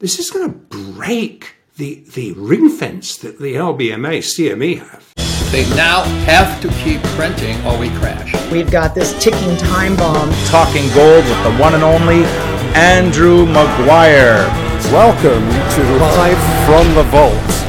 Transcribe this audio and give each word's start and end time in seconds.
this 0.00 0.20
is 0.20 0.30
going 0.30 0.48
to 0.48 0.56
break 0.92 1.56
the, 1.76 2.04
the 2.14 2.32
ring 2.32 2.68
fence 2.68 3.16
that 3.16 3.38
the 3.40 3.54
LBMA 3.54 4.18
CME 4.18 4.78
have. 4.78 5.12
They 5.50 5.68
now 5.74 6.02
have 6.24 6.60
to 6.60 6.68
keep 6.84 7.02
printing 7.14 7.56
or 7.66 7.76
we 7.78 7.88
crash. 7.98 8.32
We've 8.52 8.70
got 8.70 8.94
this 8.94 9.20
ticking 9.22 9.56
time 9.56 9.96
bomb. 9.96 10.30
Talking 10.46 10.86
gold 10.94 11.24
with 11.24 11.42
the 11.42 11.56
one 11.56 11.74
and 11.74 11.82
only 11.82 12.24
Andrew 12.76 13.44
Maguire. 13.46 14.46
Welcome 14.92 15.48
to 15.74 15.98
Live 15.98 16.66
from 16.66 16.94
the 16.94 17.02
Vault. 17.10 17.67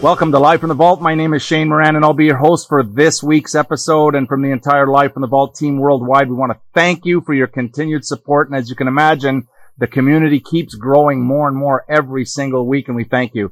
Welcome 0.00 0.30
to 0.30 0.38
Live 0.38 0.60
from 0.60 0.68
the 0.68 0.76
Vault. 0.76 1.02
My 1.02 1.16
name 1.16 1.34
is 1.34 1.42
Shane 1.42 1.70
Moran 1.70 1.96
and 1.96 2.04
I'll 2.04 2.12
be 2.12 2.26
your 2.26 2.36
host 2.36 2.68
for 2.68 2.84
this 2.84 3.20
week's 3.20 3.56
episode. 3.56 4.14
And 4.14 4.28
from 4.28 4.42
the 4.42 4.52
entire 4.52 4.86
Live 4.86 5.12
from 5.12 5.22
the 5.22 5.26
Vault 5.26 5.56
team 5.56 5.78
worldwide, 5.78 6.28
we 6.28 6.36
want 6.36 6.52
to 6.52 6.60
thank 6.72 7.04
you 7.04 7.20
for 7.20 7.34
your 7.34 7.48
continued 7.48 8.04
support. 8.04 8.48
And 8.48 8.56
as 8.56 8.70
you 8.70 8.76
can 8.76 8.86
imagine, 8.86 9.48
the 9.76 9.88
community 9.88 10.38
keeps 10.38 10.76
growing 10.76 11.20
more 11.20 11.48
and 11.48 11.56
more 11.56 11.84
every 11.88 12.24
single 12.24 12.64
week 12.64 12.86
and 12.86 12.96
we 12.96 13.02
thank 13.02 13.34
you. 13.34 13.50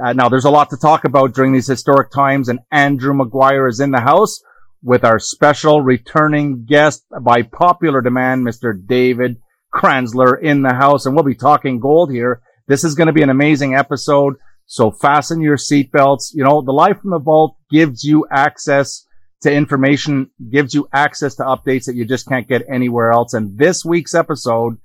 Uh, 0.00 0.12
now 0.12 0.28
there's 0.28 0.44
a 0.44 0.50
lot 0.50 0.70
to 0.70 0.76
talk 0.76 1.02
about 1.02 1.34
during 1.34 1.52
these 1.52 1.66
historic 1.66 2.12
times 2.12 2.48
and 2.48 2.60
Andrew 2.70 3.12
Maguire 3.12 3.66
is 3.66 3.80
in 3.80 3.90
the 3.90 4.00
house 4.00 4.40
with 4.84 5.04
our 5.04 5.18
special 5.18 5.82
returning 5.82 6.64
guest 6.64 7.04
by 7.22 7.42
popular 7.42 8.00
demand, 8.02 8.46
Mr. 8.46 8.72
David 8.86 9.36
Kranzler 9.74 10.40
in 10.40 10.62
the 10.62 10.74
house. 10.74 11.06
And 11.06 11.16
we'll 11.16 11.24
be 11.24 11.34
talking 11.34 11.80
gold 11.80 12.12
here. 12.12 12.40
This 12.68 12.84
is 12.84 12.94
going 12.94 13.08
to 13.08 13.12
be 13.12 13.22
an 13.22 13.30
amazing 13.30 13.74
episode. 13.74 14.36
So 14.70 14.90
fasten 14.90 15.40
your 15.40 15.56
seatbelts. 15.56 16.34
You 16.34 16.44
know, 16.44 16.60
the 16.60 16.72
Live 16.72 17.00
from 17.00 17.10
the 17.10 17.18
Vault 17.18 17.56
gives 17.70 18.04
you 18.04 18.26
access 18.30 19.06
to 19.40 19.50
information, 19.50 20.30
gives 20.50 20.74
you 20.74 20.86
access 20.92 21.36
to 21.36 21.42
updates 21.42 21.86
that 21.86 21.96
you 21.96 22.04
just 22.04 22.28
can't 22.28 22.46
get 22.46 22.62
anywhere 22.70 23.10
else. 23.10 23.32
And 23.32 23.56
this 23.56 23.82
week's 23.82 24.14
episode 24.14 24.76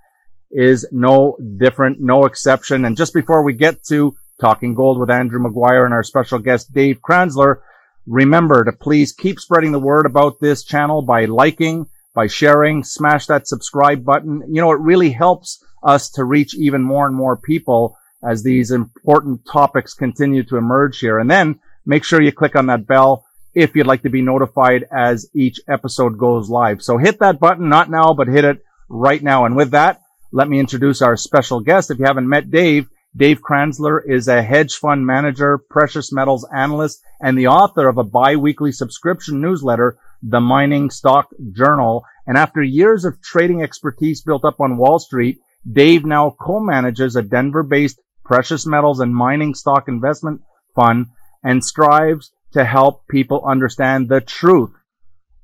is 0.51 0.87
no 0.93 1.37
different, 1.57 1.99
no 1.99 2.23
exception. 2.25 2.85
And 2.85 2.95
just 2.95 3.13
before 3.13 3.43
we 3.43 3.53
get 3.53 3.83
to 3.89 4.15
Talking 4.39 4.73
Gold 4.73 4.99
with 4.99 5.09
Andrew 5.09 5.41
Maguire 5.41 5.84
and 5.84 5.93
our 5.93 6.03
special 6.03 6.40
guest, 6.40 6.73
Dave 6.73 7.01
Kranzler. 7.01 7.57
Remember 8.05 8.63
to 8.63 8.71
please 8.71 9.12
keep 9.12 9.40
spreading 9.40 9.71
the 9.71 9.79
word 9.79 10.05
about 10.05 10.40
this 10.40 10.63
channel 10.63 11.01
by 11.01 11.25
liking, 11.25 11.87
by 12.15 12.27
sharing, 12.27 12.84
smash 12.84 13.25
that 13.27 13.47
subscribe 13.47 14.05
button. 14.05 14.43
You 14.47 14.62
know, 14.62 14.71
it 14.71 14.79
really 14.79 15.12
helps 15.12 15.63
us 15.84 16.09
to 16.12 16.23
reach 16.23 16.55
even 16.55 16.84
more 16.84 17.05
and 17.05 17.15
more 17.15 17.37
people 17.37 17.97
as 18.27 18.43
these 18.43 18.71
important 18.71 19.41
topics 19.52 19.93
continue 19.93 20.43
to 20.43 20.57
emerge 20.57 20.99
here. 20.99 21.20
And 21.20 21.29
then 21.29 21.60
make 21.85 22.04
sure 22.04 22.21
you 22.21 22.32
click 22.32 22.55
on 22.55 22.68
that 22.68 22.88
bell 22.88 23.26
if 23.54 23.76
you'd 23.76 23.88
like 23.88 24.02
to 24.04 24.10
be 24.10 24.21
notified 24.21 24.85
as 24.91 25.30
each 25.35 25.60
episode 25.68 26.18
goes 26.18 26.49
live. 26.49 26.82
So 26.82 26.98
hit 26.98 27.20
that 27.20 27.40
button, 27.40 27.70
not 27.70 27.90
now, 27.90 28.13
but 28.13 28.27
hit 28.27 28.46
it 28.46 28.63
right 28.90 29.21
now. 29.21 29.46
And 29.46 29.55
with 29.55 29.71
that, 29.71 30.02
let 30.32 30.49
me 30.49 30.60
introduce 30.60 31.02
our 31.02 31.15
special 31.15 31.60
guest. 31.60 31.91
If 31.91 31.99
you 31.99 32.05
haven't 32.05 32.27
met 32.27 32.49
Dave, 32.49 32.88
Dave 33.15 33.41
Kranzler 33.41 33.99
is 34.07 34.27
a 34.27 34.41
hedge 34.41 34.74
fund 34.76 35.05
manager, 35.05 35.60
precious 35.60 36.12
metals 36.12 36.48
analyst, 36.52 37.04
and 37.21 37.37
the 37.37 37.48
author 37.48 37.87
of 37.87 37.99
a 37.99 38.04
biweekly 38.04 38.71
subscription 38.71 39.40
newsletter, 39.40 39.99
The 40.24 40.41
Mining 40.41 40.90
Stock 40.90 41.30
Journal. 41.52 42.04
And 42.26 42.37
after 42.37 42.63
years 42.63 43.05
of 43.05 43.21
trading 43.21 43.62
expertise 43.62 44.21
built 44.21 44.43
up 44.43 44.60
on 44.60 44.77
Wall 44.77 44.98
Street, 44.98 45.37
Dave 45.71 46.05
now 46.05 46.35
co-manages 46.41 47.15
a 47.15 47.21
Denver-based 47.21 47.99
precious 48.24 48.66
metals 48.66 48.99
and 48.99 49.16
mining 49.16 49.54
stock 49.54 49.88
investment 49.88 50.41
fund 50.76 51.07
and 51.43 51.63
strives 51.63 52.32
to 52.54 52.63
help 52.63 53.07
people 53.07 53.43
understand 53.46 54.10
the 54.10 54.21
truth 54.21 54.71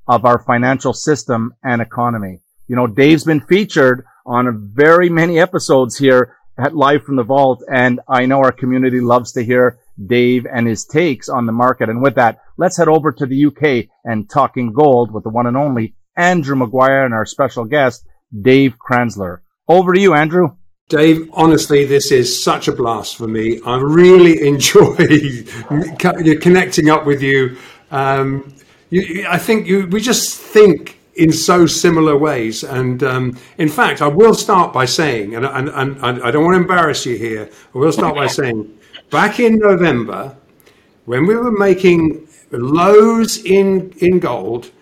of 0.08 0.24
our 0.24 0.42
financial 0.42 0.92
system 0.92 1.54
and 1.62 1.82
economy. 1.82 2.40
You 2.66 2.76
know, 2.76 2.86
Dave's 2.86 3.24
been 3.24 3.40
featured 3.40 4.04
on 4.24 4.72
very 4.74 5.08
many 5.08 5.38
episodes 5.38 5.96
here 5.96 6.36
at 6.58 6.74
Live 6.74 7.04
from 7.04 7.16
the 7.16 7.22
Vault, 7.22 7.62
and 7.72 8.00
I 8.08 8.26
know 8.26 8.38
our 8.38 8.52
community 8.52 9.00
loves 9.00 9.32
to 9.32 9.44
hear 9.44 9.78
Dave 10.06 10.46
and 10.46 10.66
his 10.66 10.84
takes 10.84 11.28
on 11.28 11.46
the 11.46 11.52
market. 11.52 11.88
And 11.88 12.02
with 12.02 12.14
that, 12.16 12.40
let's 12.56 12.76
head 12.76 12.88
over 12.88 13.12
to 13.12 13.26
the 13.26 13.46
UK 13.46 13.88
and 14.04 14.28
talking 14.28 14.72
gold 14.72 15.12
with 15.12 15.24
the 15.24 15.30
one 15.30 15.46
and 15.46 15.56
only 15.56 15.94
Andrew 16.16 16.56
Maguire 16.56 17.04
and 17.04 17.14
our 17.14 17.26
special 17.26 17.64
guest, 17.64 18.06
Dave 18.42 18.76
Kranzler. 18.78 19.38
Over 19.68 19.92
to 19.94 20.00
you, 20.00 20.14
Andrew. 20.14 20.56
Dave, 20.90 21.30
honestly, 21.32 21.84
this 21.84 22.10
is 22.10 22.42
such 22.42 22.66
a 22.66 22.72
blast 22.72 23.16
for 23.16 23.28
me. 23.28 23.60
I 23.64 23.78
really 23.78 24.44
enjoy 24.46 24.96
connecting 25.96 26.90
up 26.90 27.06
with 27.06 27.22
you. 27.22 27.56
Um, 27.92 28.52
you 28.90 29.24
I 29.28 29.38
think 29.38 29.68
you, 29.68 29.86
we 29.86 30.00
just 30.00 30.40
think 30.40 30.98
in 31.14 31.30
so 31.30 31.64
similar 31.66 32.16
ways. 32.16 32.64
And 32.64 33.04
um, 33.04 33.38
in 33.58 33.68
fact, 33.68 34.02
I 34.02 34.08
will 34.08 34.34
start 34.34 34.72
by 34.72 34.84
saying, 34.84 35.36
and, 35.36 35.46
and, 35.46 35.68
and, 35.68 36.22
I 36.22 36.30
don't 36.32 36.44
want 36.44 36.56
to 36.56 36.60
embarrass 36.60 37.06
you 37.06 37.16
here, 37.16 37.48
I 37.72 37.78
will 37.78 37.92
start 37.92 38.16
by 38.16 38.26
saying, 38.40 38.76
back 39.10 39.38
in 39.38 39.60
November, 39.60 40.36
when 41.04 41.24
we 41.24 41.36
were 41.36 41.52
making 41.52 42.26
lows 42.50 43.44
in, 43.44 43.92
in 43.98 44.18
gold, 44.18 44.72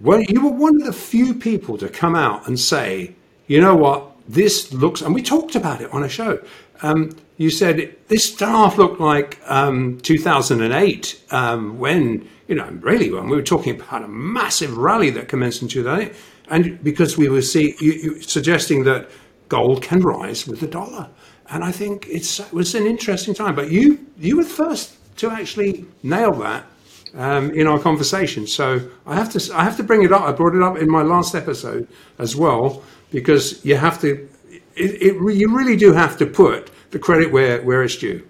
well, 0.00 0.22
you 0.22 0.42
were 0.42 0.52
one 0.52 0.80
of 0.80 0.86
the 0.86 0.92
few 0.94 1.34
people 1.34 1.76
to 1.76 1.90
come 1.90 2.16
out 2.16 2.46
and 2.46 2.58
say, 2.58 3.14
you 3.46 3.60
know 3.60 3.76
what, 3.76 4.09
this 4.28 4.72
looks, 4.72 5.00
and 5.02 5.14
we 5.14 5.22
talked 5.22 5.54
about 5.54 5.80
it 5.80 5.92
on 5.92 6.02
a 6.02 6.08
show. 6.08 6.42
Um, 6.82 7.10
you 7.36 7.50
said 7.50 7.96
this 8.08 8.32
staff 8.32 8.78
looked 8.78 9.00
like 9.00 9.40
um, 9.46 9.98
2008 10.00 11.22
um, 11.30 11.78
when 11.78 12.28
you 12.50 12.56
know, 12.56 12.68
really, 12.80 13.12
when 13.12 13.28
we 13.28 13.36
were 13.36 13.44
talking 13.44 13.80
about 13.80 14.02
a 14.02 14.08
massive 14.08 14.76
rally 14.76 15.08
that 15.10 15.28
commenced 15.28 15.62
in 15.62 15.68
2008, 15.68 16.12
and 16.48 16.82
because 16.82 17.16
we 17.16 17.28
were 17.28 17.42
see, 17.42 17.76
you, 17.78 17.92
you, 17.92 18.22
suggesting 18.22 18.82
that 18.82 19.08
gold 19.48 19.82
can 19.82 20.00
rise 20.00 20.48
with 20.48 20.58
the 20.58 20.66
dollar. 20.66 21.08
And 21.50 21.62
I 21.62 21.70
think 21.70 22.08
it's, 22.08 22.40
it 22.40 22.52
was 22.52 22.74
an 22.74 22.86
interesting 22.86 23.34
time. 23.34 23.54
But 23.54 23.70
you, 23.70 24.04
you 24.18 24.36
were 24.36 24.42
the 24.42 24.50
first 24.50 24.96
to 25.18 25.30
actually 25.30 25.86
nail 26.02 26.32
that 26.40 26.66
um, 27.14 27.52
in 27.52 27.68
our 27.68 27.78
conversation. 27.78 28.48
So 28.48 28.80
I 29.06 29.14
have 29.14 29.30
to, 29.30 29.54
I 29.54 29.62
have 29.62 29.76
to 29.76 29.84
bring 29.84 30.02
it 30.02 30.12
up. 30.12 30.22
I 30.22 30.32
brought 30.32 30.56
it 30.56 30.62
up 30.62 30.76
in 30.76 30.90
my 30.90 31.02
last 31.02 31.36
episode 31.36 31.86
as 32.18 32.34
well 32.34 32.82
because 33.10 33.64
you 33.64 33.76
have 33.76 34.00
to, 34.00 34.28
it, 34.76 35.02
it, 35.02 35.34
you 35.34 35.54
really 35.54 35.76
do 35.76 35.92
have 35.92 36.16
to 36.18 36.26
put 36.26 36.70
the 36.90 36.98
credit 36.98 37.32
where, 37.32 37.62
where 37.62 37.82
it's 37.82 37.96
due. 37.96 38.26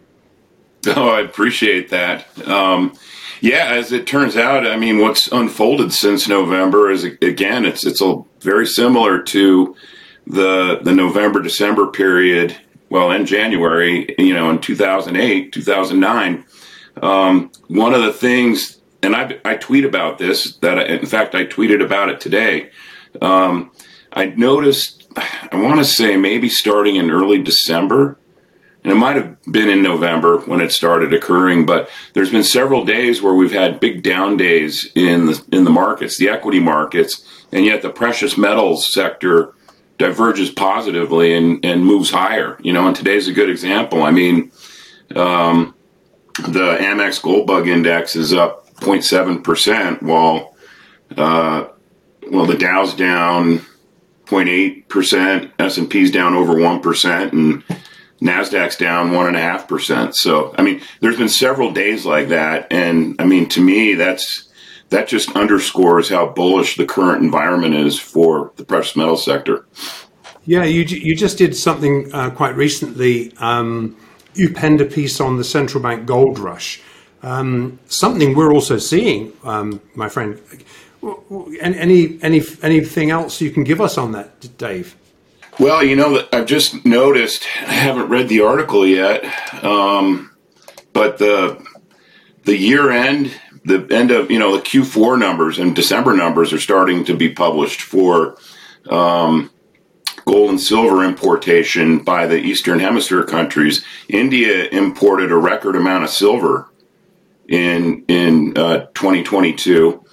Oh, 0.87 1.11
I 1.11 1.21
appreciate 1.21 1.91
that. 1.91 2.27
Um, 2.49 2.95
yeah, 3.41 3.73
as 3.73 3.93
it 3.93 4.07
turns 4.07 4.37
out, 4.37 4.67
I 4.67 4.77
mean, 4.77 4.99
what's 4.99 5.31
unfolded 5.33 5.93
since 5.93 6.29
November 6.29 6.91
is 6.91 7.05
again, 7.05 7.65
it's 7.65 7.85
it's 7.85 8.03
a, 8.03 8.23
very 8.41 8.67
similar 8.67 9.23
to 9.23 9.75
the 10.27 10.81
the 10.83 10.93
November 10.93 11.43
December 11.43 11.87
period. 11.87 12.57
Well, 12.91 13.13
in 13.13 13.25
January, 13.25 14.15
you 14.19 14.35
know, 14.35 14.51
in 14.51 14.61
2008, 14.61 15.53
2009, 15.53 16.45
um, 17.03 17.53
one 17.69 17.95
of 17.95 18.03
the 18.03 18.13
things, 18.13 18.81
and 19.03 19.15
I 19.17 19.39
I 19.45 19.57
tweet 19.57 19.85
about 19.85 20.19
this. 20.19 20.57
That 20.57 20.79
I, 20.79 20.85
in 20.85 21.07
fact, 21.07 21.35
I 21.35 21.45
tweeted 21.45 21.83
about 21.83 22.11
it 22.11 22.21
today. 22.21 22.71
Um, 23.23 23.71
I 24.13 24.27
noticed, 24.27 25.09
I 25.17 25.57
want 25.57 25.79
to 25.79 25.85
say 25.85 26.17
maybe 26.17 26.49
starting 26.49 26.97
in 26.97 27.11
early 27.11 27.43
December, 27.43 28.19
and 28.83 28.93
it 28.93 28.97
might 28.97 29.17
have 29.17 29.41
been 29.45 29.69
in 29.69 29.83
November 29.83 30.39
when 30.41 30.61
it 30.61 30.73
started 30.73 31.13
occurring, 31.13 31.67
but 31.67 31.91
there's 32.15 32.31
been 32.31 32.45
several 32.45 32.85
days 32.85 33.21
where 33.21 33.35
we've 33.35 33.53
had 33.53 33.79
big 33.79 34.03
down 34.03 34.37
days 34.37 34.91
in 34.95 35.27
the 35.27 35.45
in 35.53 35.65
the 35.65 35.71
markets, 35.71 36.17
the 36.17 36.31
equity 36.31 36.61
markets, 36.61 37.45
and 37.53 37.67
yet 37.67 37.83
the 37.83 37.91
precious 37.91 38.39
metals 38.39 38.91
sector 38.93 39.55
diverges 39.99 40.51
positively 40.51 41.35
and, 41.35 41.63
and 41.63 41.85
moves 41.85 42.11
higher. 42.11 42.57
You 42.63 42.73
know, 42.73 42.87
and 42.87 42.97
today's 42.97 43.29
a 43.29 43.33
good 43.33 43.51
example. 43.51 44.03
I 44.03 44.13
mean, 44.13 44.51
um, 45.15 45.75
the 46.37 46.79
Amex 46.81 47.21
Gold 47.21 47.47
Bug 47.47 47.69
Index 47.69 48.17
is 48.17 48.33
up 48.33 48.75
0.7 48.77 49.45
percent, 49.45 50.03
while 50.03 50.57
uh, 51.19 51.67
well 52.31 52.47
the 52.47 52.57
Dow's 52.57 52.95
down 52.95 53.61
0.8 54.31 54.89
percent, 54.89 55.53
S 55.59 55.77
and 55.77 55.91
P's 55.91 56.11
down 56.11 56.35
over 56.35 56.59
one 56.59 56.81
percent, 56.81 57.33
and 57.33 57.65
Nasdaq's 58.21 58.77
down 58.77 59.13
one 59.13 59.27
and 59.27 59.37
a 59.37 59.41
half 59.41 59.67
percent. 59.67 60.17
So, 60.17 60.55
I 60.57 60.63
mean, 60.63 60.81
there's 61.01 61.17
been 61.17 61.29
several 61.29 61.73
days 61.73 62.07
like 62.07 62.29
that, 62.29 62.67
and 62.71 63.17
I 63.19 63.25
mean, 63.25 63.49
to 63.51 63.61
me, 63.61 63.95
that's 63.95 64.49
that 64.91 65.09
just 65.09 65.35
underscores 65.37 66.09
how 66.09 66.29
bullish 66.29 66.77
the 66.77 66.85
current 66.85 67.23
environment 67.23 67.75
is 67.75 67.99
for 67.99 68.53
the 68.57 68.65
precious 68.65 68.97
metal 68.97 69.17
sector. 69.17 69.67
Yeah, 70.45 70.65
you 70.65 70.83
you 70.83 71.15
just 71.15 71.39
did 71.39 71.57
something 71.57 72.13
uh, 72.13 72.31
quite 72.31 72.57
recently. 72.57 73.33
Um, 73.39 73.97
you 74.35 74.53
penned 74.53 74.81
a 74.81 74.85
piece 74.85 75.21
on 75.21 75.37
the 75.37 75.45
central 75.45 75.83
bank 75.83 76.07
gold 76.07 76.39
rush. 76.39 76.81
Um, 77.23 77.79
something 77.87 78.35
we're 78.35 78.53
also 78.53 78.79
seeing, 78.79 79.33
um, 79.45 79.81
my 79.95 80.09
friend. 80.09 80.41
Any 81.61 82.19
any 82.23 82.43
anything 82.63 83.11
else 83.11 83.41
you 83.41 83.51
can 83.51 83.65
give 83.65 83.81
us 83.81 83.97
on 83.97 84.13
that, 84.13 84.59
Dave? 84.59 84.97
Well, 85.59 85.83
you 85.83 85.97
know, 85.97 86.27
I've 86.33 86.47
just 86.47 86.85
noticed. 86.85 87.47
I 87.61 87.73
haven't 87.73 88.09
read 88.09 88.29
the 88.29 88.43
article 88.43 88.87
yet, 88.87 89.25
um, 89.65 90.31
but 90.93 91.19
the 91.19 91.65
the 92.45 92.57
year 92.57 92.91
end, 92.91 93.33
the 93.65 93.87
end 93.91 94.11
of 94.11 94.31
you 94.31 94.39
know 94.39 94.57
the 94.57 94.63
Q4 94.63 95.19
numbers 95.19 95.59
and 95.59 95.75
December 95.75 96.15
numbers 96.15 96.53
are 96.53 96.61
starting 96.61 97.05
to 97.05 97.17
be 97.17 97.31
published 97.31 97.81
for 97.81 98.37
um, 98.89 99.51
gold 100.25 100.51
and 100.51 100.61
silver 100.61 101.05
importation 101.05 101.99
by 101.99 102.27
the 102.27 102.39
Eastern 102.39 102.79
Hemisphere 102.79 103.25
countries, 103.25 103.85
India 104.09 104.69
imported 104.69 105.33
a 105.33 105.37
record 105.37 105.77
amount 105.77 106.05
of 106.05 106.11
silver 106.11 106.69
in 107.49 108.05
in 108.07 108.57
uh, 108.57 108.87
2022, 108.95 110.05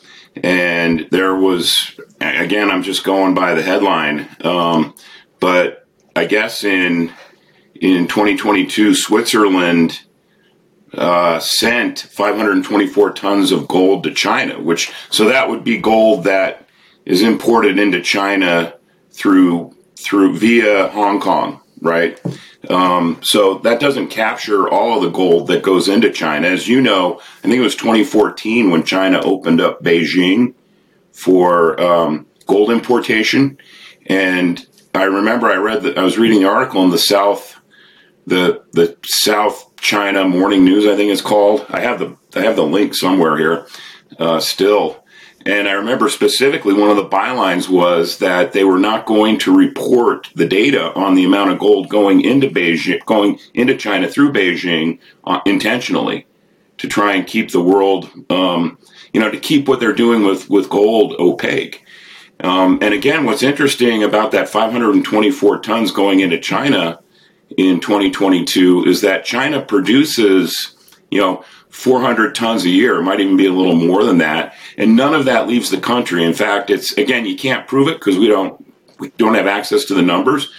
and 0.44 1.08
there 1.12 1.36
was 1.36 1.76
again 2.20 2.70
I'm 2.70 2.84
just 2.84 3.04
going 3.04 3.34
by 3.34 3.54
the 3.54 3.62
headline, 3.62 4.28
um, 4.42 4.96
but 5.40 5.88
I 6.16 6.26
guess 6.26 6.64
in 6.64 7.14
in 7.76 8.08
2022 8.08 8.96
Switzerland 8.96 10.02
uh, 10.94 11.40
sent 11.40 12.00
524 12.00 13.12
tons 13.14 13.52
of 13.52 13.68
gold 13.68 14.04
to 14.04 14.14
China, 14.14 14.62
which 14.62 14.92
so 15.10 15.26
that 15.26 15.50
would 15.50 15.64
be 15.64 15.78
gold 15.78 16.24
that 16.24 16.68
is 17.06 17.22
imported 17.22 17.80
into 17.80 18.02
China 18.02 18.74
through 19.12 19.76
through 19.98 20.38
via 20.38 20.90
Hong 20.90 21.20
Kong, 21.20 21.62
right? 21.82 22.22
Um, 22.70 23.20
so 23.22 23.60
that 23.60 23.80
doesn't 23.80 24.08
capture 24.08 24.68
all 24.68 24.98
of 24.98 25.04
the 25.04 25.10
gold 25.10 25.48
that 25.48 25.64
goes 25.64 25.88
into 25.88 26.12
China. 26.12 26.48
As 26.48 26.68
you 26.68 26.82
know, 26.82 27.20
I 27.40 27.42
think 27.44 27.56
it 27.56 27.62
was 27.62 27.76
2014 27.76 28.70
when 28.70 28.84
China 28.84 29.22
opened 29.22 29.62
up 29.62 29.82
Beijing 29.82 30.54
for 31.14 31.80
um, 31.82 32.28
gold 32.46 32.70
importation, 32.70 33.58
and 34.06 34.66
I 34.94 35.04
remember 35.04 35.48
I 35.48 35.56
read 35.56 35.84
that 35.84 35.98
I 35.98 36.04
was 36.04 36.18
reading 36.18 36.42
the 36.42 36.50
article 36.50 36.84
in 36.84 36.90
the 36.90 36.98
South, 36.98 37.60
the 38.26 38.64
the 38.74 38.98
South 39.04 39.76
China 39.78 40.26
Morning 40.26 40.66
News, 40.66 40.86
I 40.86 40.96
think 40.96 41.12
it's 41.12 41.22
called. 41.22 41.66
I 41.70 41.80
have 41.80 42.00
the 42.00 42.18
I 42.36 42.42
have 42.42 42.56
the 42.56 42.64
link 42.64 42.94
somewhere 42.94 43.38
here, 43.38 43.68
uh, 44.20 44.40
still 44.40 45.04
and 45.48 45.70
I 45.70 45.72
remember 45.72 46.10
specifically 46.10 46.74
one 46.74 46.90
of 46.90 46.98
the 46.98 47.08
bylines 47.08 47.70
was 47.70 48.18
that 48.18 48.52
they 48.52 48.66
were 48.66 48.78
not 48.78 49.06
going 49.06 49.40
to 49.40 49.56
report 49.56 50.30
the 50.36 50.46
data 50.46 50.94
on 50.94 51.16
the 51.16 51.24
amount 51.24 51.52
of 51.52 51.60
gold 51.60 51.88
going 51.88 52.20
into 52.20 52.50
Beijing, 52.50 53.04
going 53.06 53.40
into 53.54 53.78
China 53.78 54.10
through 54.10 54.34
Beijing 54.34 55.00
uh, 55.24 55.40
intentionally 55.46 56.28
to 56.80 56.88
try 56.90 57.16
and 57.16 57.26
keep 57.26 57.52
the 57.52 57.64
world, 57.64 58.12
um, 58.30 58.78
you 59.14 59.22
know, 59.22 59.32
to 59.32 59.40
keep 59.40 59.70
what 59.70 59.80
they're 59.80 59.94
doing 59.94 60.26
with, 60.26 60.50
with 60.50 60.70
gold 60.70 61.16
opaque. 61.18 61.86
Um, 62.42 62.80
and 62.82 62.94
again, 62.94 63.24
what's 63.24 63.42
interesting 63.42 64.04
about 64.04 64.32
that 64.32 64.50
524 64.50 65.60
tons 65.62 65.92
going 65.92 66.20
into 66.20 66.40
China 66.42 67.00
in 67.58 67.80
2022 67.80 68.84
is 68.84 69.00
that 69.00 69.24
China 69.24 69.62
produces, 69.62 70.76
you 71.10 71.22
know, 71.22 71.46
400 71.78 72.34
tons 72.34 72.66
a 72.66 72.70
year. 72.70 72.96
It 72.96 73.04
might 73.04 73.20
even 73.20 73.38
be 73.38 73.46
a 73.46 73.54
little 73.54 73.76
more 73.76 74.04
than 74.04 74.18
that. 74.18 74.56
And 74.80 74.96
none 74.96 75.14
of 75.14 75.26
that 75.26 75.48
leaves 75.48 75.70
the 75.70 75.80
country. 75.80 76.24
In 76.24 76.34
fact, 76.34 76.72
it's 76.72 76.92
again, 76.98 77.28
you 77.28 77.38
can't 77.38 77.68
prove 77.68 77.88
it 77.88 78.00
because 78.00 78.18
we 78.18 78.28
don't 78.28 78.66
we 78.98 79.10
don't 79.18 79.36
have 79.36 79.46
access 79.46 79.86
to 79.86 79.94
the 79.94 80.02
numbers. 80.02 80.52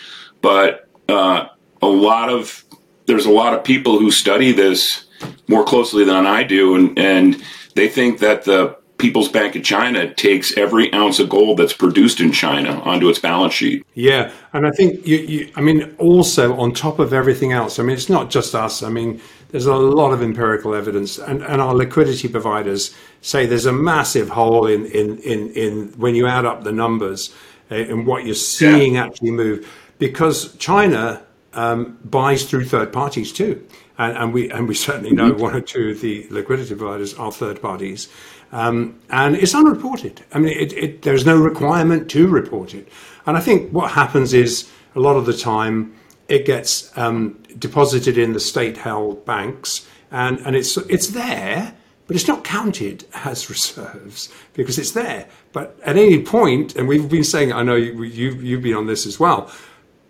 But 0.42 0.88
uh, 1.08 1.48
a 1.82 1.88
lot 1.88 2.28
of 2.28 2.64
there's 3.06 3.26
a 3.26 3.32
lot 3.32 3.52
of 3.52 3.64
people 3.64 3.98
who 3.98 4.12
study 4.12 4.52
this 4.52 5.06
more 5.48 5.64
closely 5.64 6.04
than 6.04 6.24
I 6.24 6.44
do, 6.44 6.76
and 6.76 6.96
and 6.96 7.42
they 7.74 7.88
think 7.88 8.20
that 8.20 8.44
the 8.44 8.78
People's 8.98 9.28
Bank 9.28 9.56
of 9.56 9.64
China 9.64 10.14
takes 10.14 10.56
every 10.56 10.92
ounce 10.92 11.18
of 11.18 11.28
gold 11.28 11.58
that's 11.58 11.72
produced 11.72 12.20
in 12.20 12.30
China 12.30 12.80
onto 12.82 13.08
its 13.08 13.18
balance 13.18 13.54
sheet. 13.54 13.84
Yeah, 13.94 14.30
and 14.52 14.68
I 14.68 14.70
think 14.70 15.04
you, 15.04 15.16
you, 15.16 15.52
I 15.56 15.62
mean, 15.62 15.96
also 15.98 16.56
on 16.60 16.72
top 16.72 17.00
of 17.00 17.12
everything 17.12 17.52
else, 17.52 17.80
I 17.80 17.82
mean, 17.82 17.96
it's 17.96 18.08
not 18.08 18.30
just 18.30 18.54
us. 18.54 18.84
I 18.84 18.88
mean, 18.88 19.20
there's 19.48 19.66
a 19.66 19.74
lot 19.74 20.12
of 20.12 20.22
empirical 20.22 20.74
evidence, 20.74 21.18
and, 21.18 21.42
and 21.42 21.60
our 21.60 21.74
liquidity 21.74 22.28
providers 22.28 22.94
say 23.20 23.46
there's 23.46 23.66
a 23.66 23.72
massive 23.72 24.28
hole 24.28 24.66
in 24.66 24.86
in 24.86 25.18
in, 25.18 25.50
in 25.52 25.92
when 25.96 26.14
you 26.14 26.26
add 26.26 26.44
up 26.44 26.64
the 26.64 26.72
numbers 26.72 27.34
uh, 27.70 27.74
and 27.74 28.06
what 28.06 28.24
you're 28.24 28.34
seeing 28.34 28.94
yeah. 28.94 29.06
actually 29.06 29.30
move, 29.30 29.66
because 29.98 30.54
China 30.56 31.22
um, 31.54 31.98
buys 32.04 32.44
through 32.44 32.64
third 32.64 32.92
parties 32.92 33.32
too, 33.32 33.66
and, 33.96 34.16
and 34.16 34.34
we 34.34 34.50
and 34.50 34.68
we 34.68 34.74
certainly 34.74 35.12
know 35.12 35.32
mm-hmm. 35.32 35.42
one 35.42 35.54
or 35.56 35.60
two 35.60 35.90
of 35.90 36.00
the 36.00 36.26
liquidity 36.30 36.74
providers 36.74 37.14
are 37.14 37.32
third 37.32 37.60
parties. 37.60 38.08
Um, 38.50 38.98
and 39.10 39.36
it's 39.36 39.54
unreported. 39.54 40.22
I 40.32 40.38
mean, 40.38 40.58
it, 40.58 40.72
it, 40.72 41.02
there's 41.02 41.26
no 41.26 41.36
requirement 41.36 42.10
to 42.12 42.26
report 42.28 42.74
it. 42.74 42.88
And 43.26 43.36
I 43.36 43.40
think 43.40 43.70
what 43.72 43.90
happens 43.90 44.32
is 44.32 44.70
a 44.94 45.00
lot 45.00 45.16
of 45.16 45.26
the 45.26 45.34
time 45.36 45.94
it 46.28 46.44
gets 46.44 46.96
um, 46.96 47.42
deposited 47.58 48.18
in 48.18 48.32
the 48.34 48.40
state-held 48.40 49.24
banks, 49.24 49.86
and, 50.10 50.38
and 50.40 50.54
it's 50.54 50.76
it's 50.76 51.08
there, 51.08 51.74
but 52.06 52.16
it's 52.16 52.28
not 52.28 52.44
counted 52.44 53.06
as 53.24 53.48
reserves 53.50 54.32
because 54.52 54.78
it's 54.78 54.92
there. 54.92 55.26
But 55.52 55.78
at 55.84 55.96
any 55.96 56.22
point, 56.22 56.76
and 56.76 56.86
we've 56.86 57.08
been 57.08 57.24
saying, 57.24 57.52
I 57.52 57.62
know 57.62 57.76
you, 57.76 58.02
you 58.02 58.32
you've 58.34 58.62
been 58.62 58.76
on 58.76 58.86
this 58.86 59.06
as 59.06 59.18
well. 59.18 59.50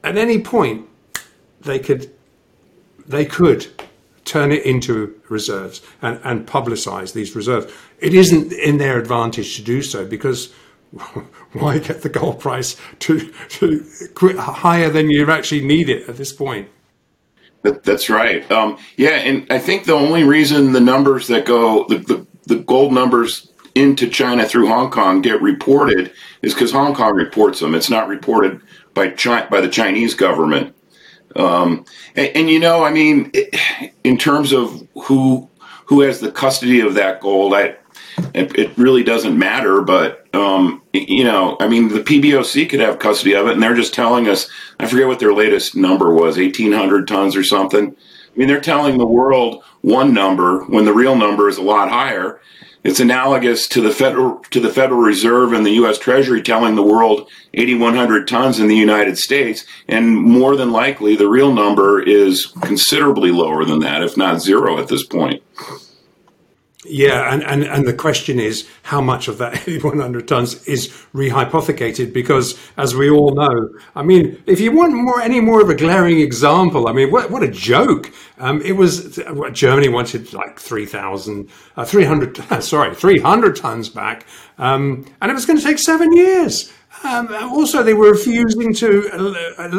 At 0.05 0.17
any 0.17 0.41
point, 0.41 0.89
they 1.61 1.79
could 1.79 2.11
they 3.07 3.25
could 3.25 3.67
turn 4.25 4.53
it 4.53 4.65
into 4.67 5.19
reserves 5.31 5.81
and, 6.03 6.21
and 6.23 6.47
publicize 6.47 7.15
these 7.15 7.35
reserves. 7.35 7.73
It 7.99 8.13
isn't 8.13 8.53
in 8.53 8.77
their 8.77 8.99
advantage 8.99 9.57
to 9.57 9.63
do 9.63 9.81
so 9.81 10.05
because 10.05 10.53
why 11.53 11.79
get 11.79 12.03
the 12.03 12.09
gold 12.09 12.41
price 12.41 12.77
to, 13.01 13.33
to 13.49 13.85
higher 14.39 14.89
than 14.91 15.11
you 15.11 15.31
actually 15.31 15.65
need 15.65 15.89
it 15.89 16.09
at 16.09 16.17
this 16.17 16.33
point? 16.33 16.69
that's 17.63 18.09
right. 18.09 18.51
Um, 18.51 18.79
yeah, 18.97 19.17
and 19.17 19.47
I 19.51 19.59
think 19.59 19.85
the 19.85 19.93
only 19.93 20.25
reason 20.25 20.73
the 20.73 20.81
numbers 20.81 21.27
that 21.29 21.45
go, 21.45 21.85
the, 21.89 21.99
the, 21.99 22.27
the 22.47 22.57
gold 22.57 22.93
numbers 22.93 23.53
into 23.75 24.09
China 24.09 24.47
through 24.47 24.69
Hong 24.69 24.91
Kong 24.91 25.23
get 25.23 25.41
reported 25.43 26.13
is 26.43 26.55
because 26.55 26.73
Hong 26.73 26.95
Kong 26.95 27.15
reports 27.15 27.61
them. 27.61 27.75
It's 27.75 27.91
not 27.91 28.09
reported 28.09 28.61
by 28.95 29.11
China, 29.11 29.47
by 29.51 29.61
the 29.61 29.69
Chinese 29.69 30.15
government. 30.15 30.75
Um, 31.37 31.85
and, 32.17 32.29
and, 32.35 32.51
you 32.51 32.59
know, 32.59 32.85
I 32.85 32.91
mean, 32.91 33.33
in 34.05 34.19
terms 34.19 34.53
of 34.53 34.87
who 35.05 35.49
who 35.87 36.03
has 36.03 36.21
the 36.21 36.31
custody 36.31 36.81
of 36.81 36.95
that 36.95 37.21
gold, 37.21 37.55
I, 37.55 37.77
it, 38.35 38.59
it 38.59 38.77
really 38.77 39.03
doesn't 39.03 39.39
matter. 39.39 39.81
But 39.83 40.27
um, 40.35 40.83
you 40.93 41.25
know, 41.25 41.57
I 41.61 41.69
mean, 41.69 41.89
the 41.89 42.01
PBOC 42.01 42.69
could 42.69 42.81
have 42.81 42.99
custody 42.99 43.35
of 43.35 43.47
it, 43.47 43.53
and 43.53 43.63
they're 43.63 43.75
just 43.75 43.95
telling 43.95 44.29
us. 44.29 44.49
I 44.81 44.87
forget 44.87 45.09
what 45.09 45.19
their 45.19 45.35
latest 45.35 45.75
number 45.75 46.13
was, 46.13 46.39
eighteen 46.39 46.73
hundred 46.73 47.09
tons 47.09 47.37
or 47.37 47.45
something. 47.45 47.95
I 47.95 48.39
mean, 48.39 48.49
they're 48.49 48.61
telling 48.61 48.99
the 48.99 49.07
world 49.07 49.65
one 49.81 50.15
number 50.15 50.65
when 50.65 50.85
the 50.85 50.93
real 50.93 51.17
number 51.17 51.49
is 51.49 51.59
a 51.59 51.63
lot 51.63 51.91
higher. 51.91 52.41
It's 52.85 53.01
analogous 53.01 53.67
to 53.69 53.81
the 53.81 53.91
federal 53.91 54.39
to 54.51 54.61
the 54.61 54.71
Federal 54.71 55.01
Reserve 55.01 55.53
and 55.53 55.67
the 55.67 55.73
U.S. 55.73 55.99
Treasury 55.99 56.41
telling 56.43 56.77
the 56.77 56.83
world 56.83 57.29
8,100 57.55 58.29
tons 58.29 58.61
in 58.61 58.69
the 58.69 58.77
United 58.77 59.19
States, 59.19 59.65
and 59.89 60.15
more 60.15 60.57
than 60.57 60.71
likely 60.71 61.17
the 61.17 61.29
real 61.29 61.53
number 61.53 62.01
is 62.01 62.47
considerably 62.63 63.31
lower 63.33 63.65
than 63.65 63.81
that, 63.81 64.03
if 64.03 64.17
not 64.17 64.41
zero 64.41 64.79
at 64.79 64.89
this 64.89 65.05
point. 65.05 65.43
Yeah, 66.91 67.33
and, 67.33 67.45
and, 67.45 67.65
and 67.65 67.87
the 67.87 67.93
question 67.93 68.41
is 68.41 68.67
how 68.83 69.01
much 69.01 69.29
of 69.29 69.39
that 69.39 69.59
100 69.83 70.29
tons 70.29 70.67
is 70.67 70.89
rehypothecated? 71.15 72.13
Because 72.13 72.59
as 72.77 72.95
we 72.95 73.11
all 73.11 73.35
know, 73.35 73.69
I 73.95 74.03
mean, 74.03 74.43
if 74.47 74.59
you 74.59 74.73
want 74.73 74.95
more 74.95 75.21
any 75.21 75.41
more 75.41 75.61
of 75.61 75.69
a 75.69 75.75
glaring 75.75 76.21
example, 76.21 76.89
I 76.89 76.93
mean, 76.93 77.11
what, 77.11 77.31
what 77.31 77.43
a 77.43 77.49
joke! 77.49 78.13
Um, 78.39 78.63
it 78.63 78.73
was 78.73 79.21
Germany 79.53 79.89
wanted 79.89 80.33
like 80.33 80.59
3,000, 80.59 81.51
uh, 81.77 81.85
300, 81.85 82.63
sorry, 82.63 82.95
300 82.95 83.57
tons 83.57 83.89
back, 83.91 84.25
um, 84.57 85.05
and 85.21 85.31
it 85.31 85.35
was 85.35 85.45
going 85.45 85.59
to 85.59 85.65
take 85.65 85.79
seven 85.79 86.13
years. 86.13 86.73
Um, 87.05 87.29
also, 87.35 87.83
they 87.83 87.95
were 87.95 88.11
refusing 88.11 88.73
to 88.75 89.11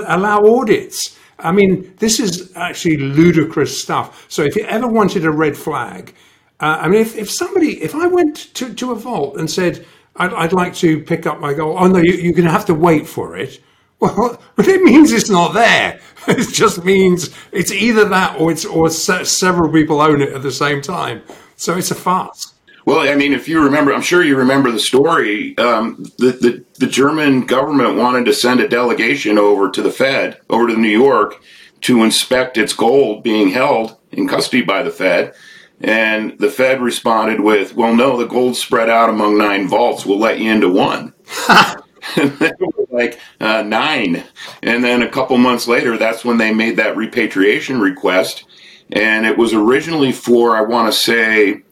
allow 0.08 0.46
audits. 0.46 1.18
I 1.40 1.52
mean, 1.52 1.94
this 1.98 2.20
is 2.20 2.52
actually 2.56 2.98
ludicrous 2.98 3.82
stuff. 3.82 4.26
So, 4.30 4.44
if 4.44 4.56
you 4.56 4.64
ever 4.64 4.88
wanted 4.88 5.26
a 5.26 5.32
red 5.32 5.58
flag, 5.58 6.14
uh, 6.60 6.80
I 6.82 6.88
mean, 6.88 7.02
if, 7.02 7.18
if 7.18 7.30
somebody, 7.30 7.82
if 7.82 7.96
I 7.96 8.08
went 8.08 8.54
to, 8.56 8.74
to 8.74 8.92
a 8.92 8.96
vault 8.96 9.38
and 9.38 9.50
said, 9.50 9.86
I'd, 10.16 10.34
I'd 10.34 10.54
like 10.54 10.76
to 10.76 11.02
pick 11.02 11.26
up 11.26 11.40
my 11.40 11.54
gold, 11.54 11.78
oh 11.80 11.88
no, 11.88 12.00
you, 12.00 12.14
you're 12.14 12.34
going 12.34 12.46
to 12.46 12.52
have 12.52 12.66
to 12.66 12.74
wait 12.74 13.08
for 13.08 13.38
it. 13.38 13.62
Well, 14.02 14.42
it 14.58 14.82
means 14.82 15.12
it's 15.12 15.30
not 15.30 15.54
there. 15.54 16.00
It 16.28 16.54
just 16.54 16.86
means 16.86 17.36
it's 17.52 17.72
either 17.72 18.06
that 18.06 18.40
or 18.40 18.50
it's 18.50 18.64
or 18.64 18.90
se- 18.90 19.26
several 19.26 19.70
people 19.72 20.00
own 20.00 20.22
it 20.22 20.32
at 20.32 20.42
the 20.42 20.52
same 20.52 20.82
time. 20.82 21.22
So 21.58 21.76
it's 21.76 21.92
a 21.92 21.96
farce. 21.96 22.54
Well, 22.86 23.02
I 23.10 23.16
mean, 23.16 23.34
if 23.34 23.48
you 23.48 23.62
remember, 23.62 23.94
I'm 23.94 24.02
sure 24.02 24.24
you 24.24 24.38
remember 24.38 24.72
the 24.72 24.80
story. 24.80 25.58
Um, 25.58 26.06
the, 26.18 26.32
the, 26.32 26.66
the 26.78 26.88
German 26.88 27.46
government 27.46 27.98
wanted 27.98 28.26
to 28.26 28.34
send 28.34 28.62
a 28.62 28.68
delegation 28.70 29.38
over 29.38 29.70
to 29.70 29.82
the 29.82 29.92
Fed, 29.92 30.40
over 30.50 30.68
to 30.68 30.78
New 30.78 30.88
York, 30.88 31.42
to 31.82 32.04
inspect 32.04 32.58
its 32.58 32.74
gold 32.74 33.24
being 33.24 33.50
held 33.50 33.98
in 34.12 34.28
custody 34.28 34.62
by 34.62 34.82
the 34.82 34.92
Fed. 34.92 35.34
And 35.82 36.38
the 36.40 36.50
Fed 36.50 36.82
responded 36.82 37.40
with, 37.40 37.76
well, 37.76 37.96
no, 37.96 38.18
the 38.18 38.28
gold's 38.28 38.60
spread 38.60 38.90
out 38.90 39.10
among 39.10 39.38
nine 39.38 39.68
vaults. 39.68 40.06
We'll 40.06 40.20
let 40.20 40.40
you 40.40 40.52
into 40.52 40.70
one. 40.70 41.14
like 42.90 43.20
uh, 43.40 43.62
nine. 43.62 44.24
And 44.62 44.84
then 44.84 45.02
a 45.02 45.10
couple 45.10 45.38
months 45.38 45.68
later, 45.68 45.98
that's 45.98 46.26
when 46.26 46.38
they 46.38 46.54
made 46.54 46.78
that 46.78 46.98
repatriation 46.98 47.80
request. 47.80 48.44
And 48.92 49.26
it 49.26 49.38
was 49.38 49.54
originally 49.54 50.12
for, 50.12 50.56
I 50.56 50.62
want 50.62 50.92
to 50.92 51.00
say, 51.00 51.64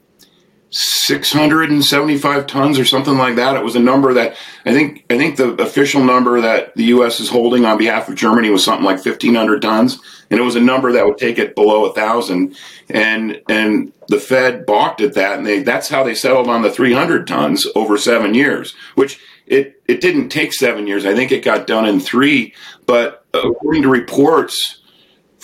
675 0.78 2.48
tons 2.48 2.78
or 2.78 2.86
something 2.86 3.18
like 3.18 3.36
that. 3.36 3.56
It 3.56 3.64
was 3.64 3.76
a 3.76 3.80
number 3.80 4.14
that 4.14 4.36
I 4.66 4.72
think 4.72 5.06
I 5.10 5.18
think 5.18 5.38
the 5.38 5.54
official 5.62 6.04
number 6.04 6.40
that 6.42 6.76
the 6.76 6.86
U.S. 6.86 7.20
is 7.20 7.30
holding 7.30 7.66
on 7.66 7.78
behalf 7.78 8.10
of 8.10 8.16
Germany 8.16 8.50
was 8.50 8.64
something 8.64 8.86
like 8.86 9.04
1,500 9.04 9.62
tons, 9.62 10.00
and 10.30 10.40
it 10.40 10.44
was 10.44 10.56
a 10.56 10.62
number 10.62 10.92
that 10.92 11.06
would 11.06 11.18
take 11.18 11.40
it 11.40 11.56
below 11.56 11.86
a 11.86 11.94
thousand. 11.94 12.56
And 12.90 13.42
and 13.50 13.92
the 14.08 14.20
Fed 14.20 14.66
balked 14.66 15.02
at 15.02 15.16
that, 15.16 15.38
and 15.38 15.48
they 15.48 15.64
that's 15.64 15.90
how 15.90 16.04
they 16.04 16.16
settled 16.16 16.48
on 16.48 16.62
the 16.62 16.72
300 16.72 17.26
tons 17.26 17.66
over 17.76 17.98
seven 17.98 18.34
years, 18.34 18.76
which 18.96 19.20
it 19.48 19.82
it 19.88 20.02
didn't 20.02 20.30
take 20.30 20.54
seven 20.54 20.86
years. 20.86 21.06
I 21.06 21.16
think 21.16 21.32
it 21.32 21.44
got 21.44 21.68
done 21.68 21.86
in 21.86 22.00
three. 22.00 22.54
But 22.86 23.26
according 23.34 23.82
to 23.82 23.90
reports 23.90 24.77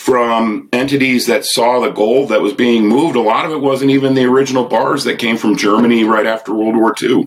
from 0.04 0.68
entities 0.74 1.28
that 1.28 1.46
saw 1.46 1.80
the 1.80 1.90
gold 1.90 2.28
that 2.28 2.42
was 2.42 2.52
being 2.52 2.86
moved. 2.86 3.16
A 3.16 3.22
lot 3.22 3.46
of 3.46 3.52
it 3.54 3.62
wasn't 3.62 3.90
even 3.90 4.16
the 4.16 4.26
original 4.26 4.66
bars 4.66 5.06
that 5.06 5.18
came 5.18 5.38
from 5.38 5.56
Germany 5.56 6.04
right 6.04 6.26
after 6.26 6.54
World 6.54 6.76
War 6.76 6.94
II. 7.02 7.26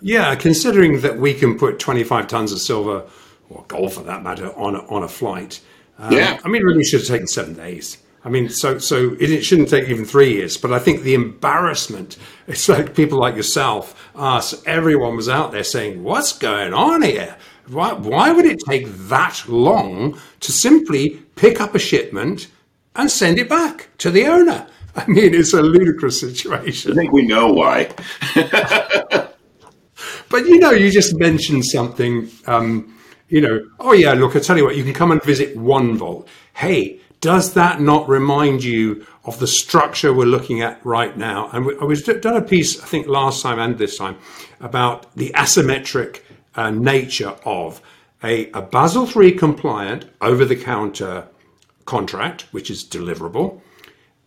Yeah, 0.00 0.34
considering 0.36 1.02
that 1.02 1.18
we 1.18 1.34
can 1.34 1.58
put 1.58 1.78
25 1.78 2.28
tons 2.28 2.50
of 2.50 2.60
silver, 2.60 3.04
or 3.50 3.62
gold 3.68 3.92
for 3.92 4.00
that 4.04 4.22
matter, 4.22 4.56
on 4.56 4.74
a, 4.74 4.86
on 4.86 5.02
a 5.02 5.08
flight. 5.08 5.60
Um, 5.98 6.14
yeah. 6.14 6.40
I 6.42 6.48
mean, 6.48 6.62
it 6.62 6.64
really 6.64 6.82
should 6.82 7.00
have 7.00 7.08
taken 7.08 7.26
seven 7.26 7.52
days. 7.52 7.98
I 8.24 8.30
mean, 8.30 8.48
so 8.48 8.78
so 8.78 9.14
it, 9.20 9.30
it, 9.30 9.42
shouldn't 9.42 9.68
take 9.68 9.90
even 9.90 10.06
three 10.06 10.32
years. 10.32 10.56
But 10.56 10.72
I 10.72 10.78
think 10.78 11.02
the 11.02 11.12
embarrassment, 11.12 12.16
it's 12.46 12.70
like 12.70 12.96
people 12.96 13.18
like 13.18 13.36
yourself, 13.36 14.10
us, 14.14 14.64
everyone 14.64 15.14
was 15.14 15.28
out 15.28 15.52
there 15.52 15.62
saying, 15.62 16.02
what's 16.02 16.32
going 16.38 16.72
on 16.72 17.02
here? 17.02 17.36
Why, 17.68 17.92
why 17.92 18.32
would 18.32 18.44
it 18.44 18.60
take 18.60 18.86
that 19.08 19.42
long 19.48 20.18
to 20.40 20.52
simply 20.52 21.22
pick 21.34 21.60
up 21.60 21.74
a 21.74 21.78
shipment 21.78 22.48
and 22.94 23.10
send 23.10 23.38
it 23.38 23.48
back 23.48 23.88
to 23.98 24.10
the 24.10 24.26
owner? 24.26 24.66
I 24.94 25.06
mean, 25.06 25.34
it's 25.34 25.52
a 25.52 25.62
ludicrous 25.62 26.20
situation. 26.20 26.92
I 26.92 26.94
think 26.94 27.12
we 27.12 27.26
know 27.26 27.52
why. 27.52 27.92
but 30.30 30.46
you 30.46 30.58
know, 30.58 30.70
you 30.70 30.90
just 30.90 31.18
mentioned 31.18 31.64
something. 31.66 32.30
Um, 32.46 32.94
you 33.28 33.40
know, 33.40 33.66
oh 33.80 33.92
yeah, 33.92 34.12
look, 34.12 34.36
I 34.36 34.38
tell 34.38 34.56
you 34.56 34.64
what, 34.64 34.76
you 34.76 34.84
can 34.84 34.94
come 34.94 35.12
and 35.12 35.22
visit 35.22 35.56
one 35.56 35.98
vault. 35.98 36.28
Hey, 36.54 37.00
does 37.20 37.54
that 37.54 37.80
not 37.80 38.08
remind 38.08 38.62
you 38.62 39.04
of 39.24 39.38
the 39.40 39.46
structure 39.46 40.12
we're 40.12 40.26
looking 40.26 40.62
at 40.62 40.84
right 40.84 41.16
now? 41.16 41.50
And 41.52 41.66
we, 41.66 41.76
I 41.78 41.84
was 41.84 42.02
done 42.02 42.36
a 42.36 42.42
piece, 42.42 42.80
I 42.80 42.86
think, 42.86 43.08
last 43.08 43.42
time 43.42 43.58
and 43.58 43.76
this 43.76 43.98
time 43.98 44.16
about 44.60 45.14
the 45.16 45.30
asymmetric 45.30 46.20
uh, 46.56 46.70
nature 46.70 47.36
of 47.44 47.80
a, 48.22 48.50
a 48.50 48.62
Basel 48.62 49.08
III 49.08 49.32
compliant 49.32 50.06
over 50.20 50.44
the 50.44 50.56
counter 50.56 51.28
contract, 51.84 52.42
which 52.52 52.70
is 52.70 52.84
deliverable. 52.84 53.60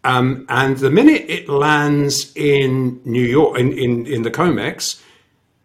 Um, 0.03 0.45
and 0.47 0.77
the 0.77 0.89
minute 0.89 1.25
it 1.27 1.49
lands 1.49 2.31
in 2.35 3.01
New 3.03 3.23
York, 3.23 3.59
in, 3.59 3.73
in, 3.73 4.05
in 4.07 4.21
the 4.21 4.31
COMEX, 4.31 5.01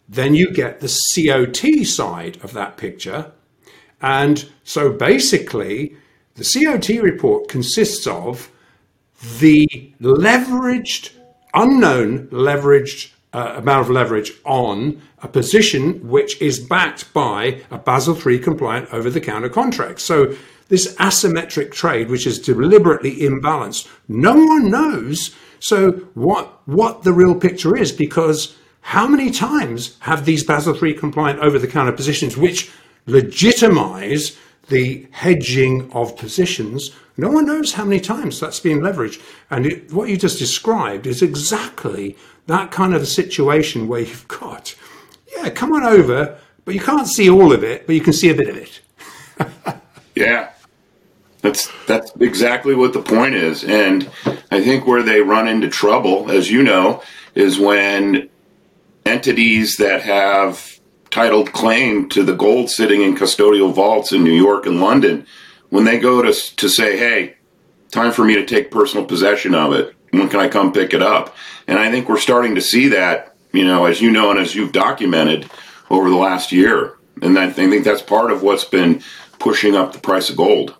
then 0.08 0.34
you 0.34 0.52
get 0.52 0.80
the 0.80 0.88
COT 0.88 1.86
side 1.86 2.42
of 2.42 2.52
that 2.52 2.76
picture. 2.76 3.32
And 4.02 4.50
so 4.64 4.90
basically, 4.90 5.96
the 6.34 6.44
COT 6.44 7.02
report 7.02 7.48
consists 7.48 8.06
of 8.06 8.50
the 9.38 9.92
leveraged, 10.00 11.12
unknown 11.54 12.26
leveraged 12.28 13.13
uh, 13.34 13.54
amount 13.56 13.82
of 13.82 13.90
leverage 13.90 14.32
on 14.44 15.02
a 15.22 15.28
position 15.28 16.08
which 16.08 16.40
is 16.40 16.60
backed 16.60 17.12
by 17.12 17.60
a 17.70 17.76
Basel 17.76 18.16
III 18.16 18.38
compliant 18.38 18.88
over 18.92 19.10
the 19.10 19.20
counter 19.20 19.48
contract. 19.48 20.00
So 20.00 20.34
this 20.68 20.94
asymmetric 20.94 21.72
trade, 21.72 22.08
which 22.08 22.26
is 22.26 22.38
deliberately 22.38 23.16
imbalanced, 23.16 23.88
no 24.08 24.34
one 24.34 24.70
knows. 24.70 25.34
So 25.58 25.92
what 26.14 26.66
what 26.66 27.02
the 27.02 27.12
real 27.12 27.34
picture 27.34 27.76
is 27.76 27.90
because 27.92 28.56
how 28.80 29.06
many 29.08 29.30
times 29.30 29.96
have 30.00 30.24
these 30.24 30.44
Basel 30.44 30.76
III 30.82 30.94
compliant 30.94 31.40
over 31.40 31.58
the 31.58 31.66
counter 31.66 31.92
positions 31.92 32.36
which 32.36 32.70
legitimize 33.06 34.38
the 34.68 35.06
hedging 35.10 35.90
of 35.92 36.16
positions 36.16 36.90
no 37.16 37.30
one 37.30 37.46
knows 37.46 37.74
how 37.74 37.84
many 37.84 38.00
times 38.00 38.40
that's 38.40 38.58
being 38.58 38.80
leveraged. 38.80 39.22
And 39.50 39.66
it, 39.66 39.92
what 39.92 40.08
you 40.08 40.16
just 40.16 40.38
described 40.38 41.06
is 41.06 41.22
exactly 41.22 42.16
that 42.46 42.70
kind 42.70 42.94
of 42.94 43.02
a 43.02 43.06
situation 43.06 43.88
where 43.88 44.00
you've 44.00 44.28
got, 44.40 44.74
yeah, 45.36 45.50
come 45.50 45.72
on 45.72 45.84
over, 45.84 46.38
but 46.64 46.74
you 46.74 46.80
can't 46.80 47.08
see 47.08 47.28
all 47.28 47.52
of 47.52 47.62
it, 47.62 47.86
but 47.86 47.94
you 47.94 48.00
can 48.00 48.12
see 48.12 48.30
a 48.30 48.34
bit 48.34 48.48
of 48.48 48.56
it. 48.56 48.80
yeah. 50.14 50.50
That's 51.42 51.70
that's 51.84 52.10
exactly 52.20 52.74
what 52.74 52.94
the 52.94 53.02
point 53.02 53.34
is. 53.34 53.64
And 53.64 54.10
I 54.50 54.64
think 54.64 54.86
where 54.86 55.02
they 55.02 55.20
run 55.20 55.46
into 55.46 55.68
trouble, 55.68 56.30
as 56.30 56.50
you 56.50 56.62
know, 56.62 57.02
is 57.34 57.58
when 57.58 58.30
entities 59.04 59.76
that 59.76 60.00
have 60.00 60.80
titled 61.10 61.52
claim 61.52 62.08
to 62.08 62.22
the 62.22 62.34
gold 62.34 62.70
sitting 62.70 63.02
in 63.02 63.14
custodial 63.14 63.74
vaults 63.74 64.10
in 64.10 64.24
New 64.24 64.32
York 64.32 64.64
and 64.64 64.80
London 64.80 65.26
when 65.68 65.84
they 65.84 65.98
go 65.98 66.22
to 66.22 66.32
to 66.32 66.66
say, 66.66 66.96
"Hey, 66.96 67.34
time 67.90 68.10
for 68.10 68.24
me 68.24 68.34
to 68.34 68.46
take 68.46 68.70
personal 68.70 69.04
possession 69.04 69.54
of 69.54 69.72
it. 69.72 69.94
When 70.18 70.28
can 70.28 70.40
I 70.40 70.48
come 70.48 70.72
pick 70.72 70.94
it 70.94 71.02
up?" 71.02 71.34
And 71.66 71.78
I 71.78 71.90
think 71.90 72.08
we're 72.08 72.18
starting 72.18 72.54
to 72.54 72.60
see 72.60 72.88
that, 72.88 73.34
you 73.52 73.64
know, 73.64 73.86
as 73.86 74.00
you 74.00 74.10
know 74.10 74.30
and 74.30 74.38
as 74.38 74.54
you've 74.54 74.72
documented 74.72 75.50
over 75.90 76.10
the 76.10 76.16
last 76.16 76.52
year. 76.52 76.96
And 77.22 77.38
I 77.38 77.50
think 77.50 77.84
that's 77.84 78.02
part 78.02 78.30
of 78.30 78.42
what's 78.42 78.64
been 78.64 79.02
pushing 79.38 79.74
up 79.74 79.92
the 79.92 79.98
price 79.98 80.30
of 80.30 80.36
gold. 80.36 80.74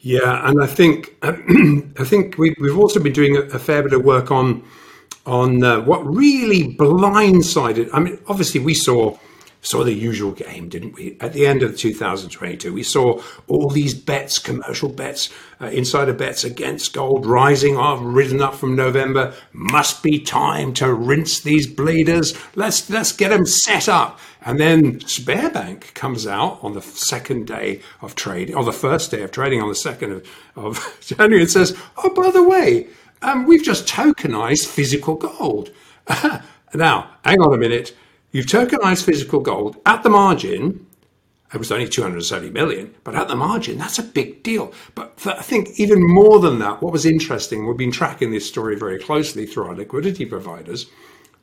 Yeah, 0.00 0.48
and 0.48 0.62
I 0.62 0.66
think 0.66 1.16
I 1.22 2.04
think 2.04 2.36
we, 2.36 2.54
have 2.66 2.78
also 2.78 3.00
been 3.00 3.12
doing 3.12 3.36
a, 3.36 3.58
fair 3.58 3.82
bit 3.82 3.92
of 3.92 4.04
work 4.04 4.30
on 4.30 4.64
on 5.26 5.62
uh, 5.62 5.80
what 5.82 6.04
really 6.04 6.74
blindsided. 6.74 7.88
I 7.92 8.00
mean, 8.00 8.18
obviously 8.26 8.60
we 8.60 8.74
saw 8.74 9.16
saw 9.62 9.84
the 9.84 9.92
usual 9.92 10.32
game, 10.32 10.68
didn't 10.68 10.94
we? 10.94 11.16
At 11.20 11.32
the 11.32 11.46
end 11.46 11.62
of 11.62 11.78
2022, 11.78 12.72
we 12.72 12.82
saw 12.82 13.22
all 13.46 13.70
these 13.70 13.94
bets, 13.94 14.38
commercial 14.38 14.88
bets, 14.88 15.30
uh, 15.60 15.66
insider 15.66 16.12
bets 16.12 16.42
against 16.42 16.92
gold 16.92 17.24
rising 17.24 17.76
off, 17.76 18.00
risen 18.02 18.42
up 18.42 18.54
from 18.54 18.74
November. 18.74 19.32
Must 19.52 20.02
be 20.02 20.18
time 20.18 20.74
to 20.74 20.92
rinse 20.92 21.40
these 21.40 21.68
bleeders. 21.68 22.36
Let's 22.56 22.90
let's 22.90 23.12
get 23.12 23.28
them 23.28 23.46
set 23.46 23.88
up. 23.88 24.18
And 24.44 24.58
then 24.58 24.98
Sberbank 24.98 25.94
comes 25.94 26.26
out 26.26 26.58
on 26.62 26.74
the 26.74 26.82
second 26.82 27.46
day 27.46 27.80
of 28.00 28.16
trading, 28.16 28.56
or 28.56 28.64
the 28.64 28.72
first 28.72 29.12
day 29.12 29.22
of 29.22 29.30
trading 29.30 29.62
on 29.62 29.68
the 29.68 29.76
second 29.76 30.10
of, 30.10 30.28
of 30.56 30.98
January, 31.06 31.42
and 31.42 31.50
says, 31.50 31.76
"Oh, 31.96 32.12
by 32.12 32.32
the 32.32 32.42
way, 32.42 32.88
um, 33.22 33.46
we've 33.46 33.62
just 33.62 33.86
tokenized 33.86 34.66
physical 34.66 35.14
gold." 35.14 35.70
now, 36.74 37.10
hang 37.24 37.40
on 37.40 37.54
a 37.54 37.58
minute 37.58 37.94
You've 38.32 38.46
tokenized 38.46 39.04
physical 39.04 39.40
gold 39.40 39.76
at 39.84 40.02
the 40.02 40.10
margin. 40.10 40.86
It 41.52 41.58
was 41.58 41.70
only 41.70 41.86
270 41.86 42.48
million, 42.48 42.94
but 43.04 43.14
at 43.14 43.28
the 43.28 43.36
margin, 43.36 43.76
that's 43.76 43.98
a 43.98 44.02
big 44.02 44.42
deal. 44.42 44.72
But 44.94 45.20
I 45.26 45.42
think 45.42 45.78
even 45.78 46.02
more 46.02 46.40
than 46.40 46.58
that, 46.60 46.80
what 46.80 46.92
was 46.92 47.04
interesting, 47.04 47.66
we've 47.66 47.76
been 47.76 47.92
tracking 47.92 48.30
this 48.30 48.48
story 48.48 48.74
very 48.74 48.98
closely 48.98 49.44
through 49.44 49.66
our 49.66 49.74
liquidity 49.74 50.24
providers. 50.24 50.86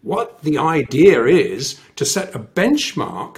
What 0.02 0.42
the 0.42 0.58
idea 0.58 1.26
is 1.26 1.80
to 1.98 2.06
set 2.06 2.34
a 2.34 2.40
benchmark 2.40 3.38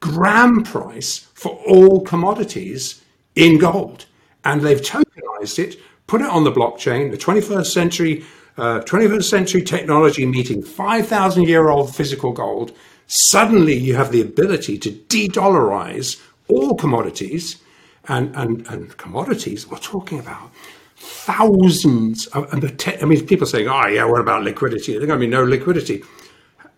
gram 0.00 0.64
price 0.64 1.18
for 1.34 1.52
all 1.66 2.00
commodities 2.00 3.04
in 3.36 3.58
gold. 3.58 4.06
And 4.44 4.62
they've 4.62 4.80
tokenized 4.80 5.60
it, 5.60 5.80
put 6.08 6.20
it 6.20 6.28
on 6.28 6.42
the 6.42 6.52
blockchain. 6.52 7.12
The 7.12 7.16
21st 7.16 7.66
century 7.66 8.24
uh, 8.58 8.80
21st 8.80 9.24
century 9.24 9.62
technology 9.62 10.24
meeting 10.24 10.62
5,000 10.62 11.44
year 11.44 11.68
old 11.68 11.94
physical 11.94 12.32
gold, 12.32 12.72
suddenly 13.06 13.74
you 13.74 13.94
have 13.94 14.12
the 14.12 14.20
ability 14.20 14.78
to 14.78 14.90
de 14.90 15.28
dollarize 15.28 16.20
all 16.48 16.74
commodities. 16.74 17.62
And, 18.08 18.34
and, 18.36 18.64
and 18.68 18.96
commodities, 18.98 19.66
we're 19.66 19.78
talking 19.78 20.20
about 20.20 20.52
thousands 20.96 22.26
of, 22.28 22.52
and 22.52 22.78
te- 22.78 22.96
I 23.02 23.04
mean, 23.04 23.26
people 23.26 23.48
saying, 23.48 23.68
oh, 23.68 23.86
yeah, 23.88 24.04
what 24.04 24.20
about 24.20 24.44
liquidity? 24.44 24.92
There's 24.92 25.06
going 25.06 25.18
to 25.18 25.26
be 25.26 25.30
no 25.30 25.42
liquidity. 25.42 26.04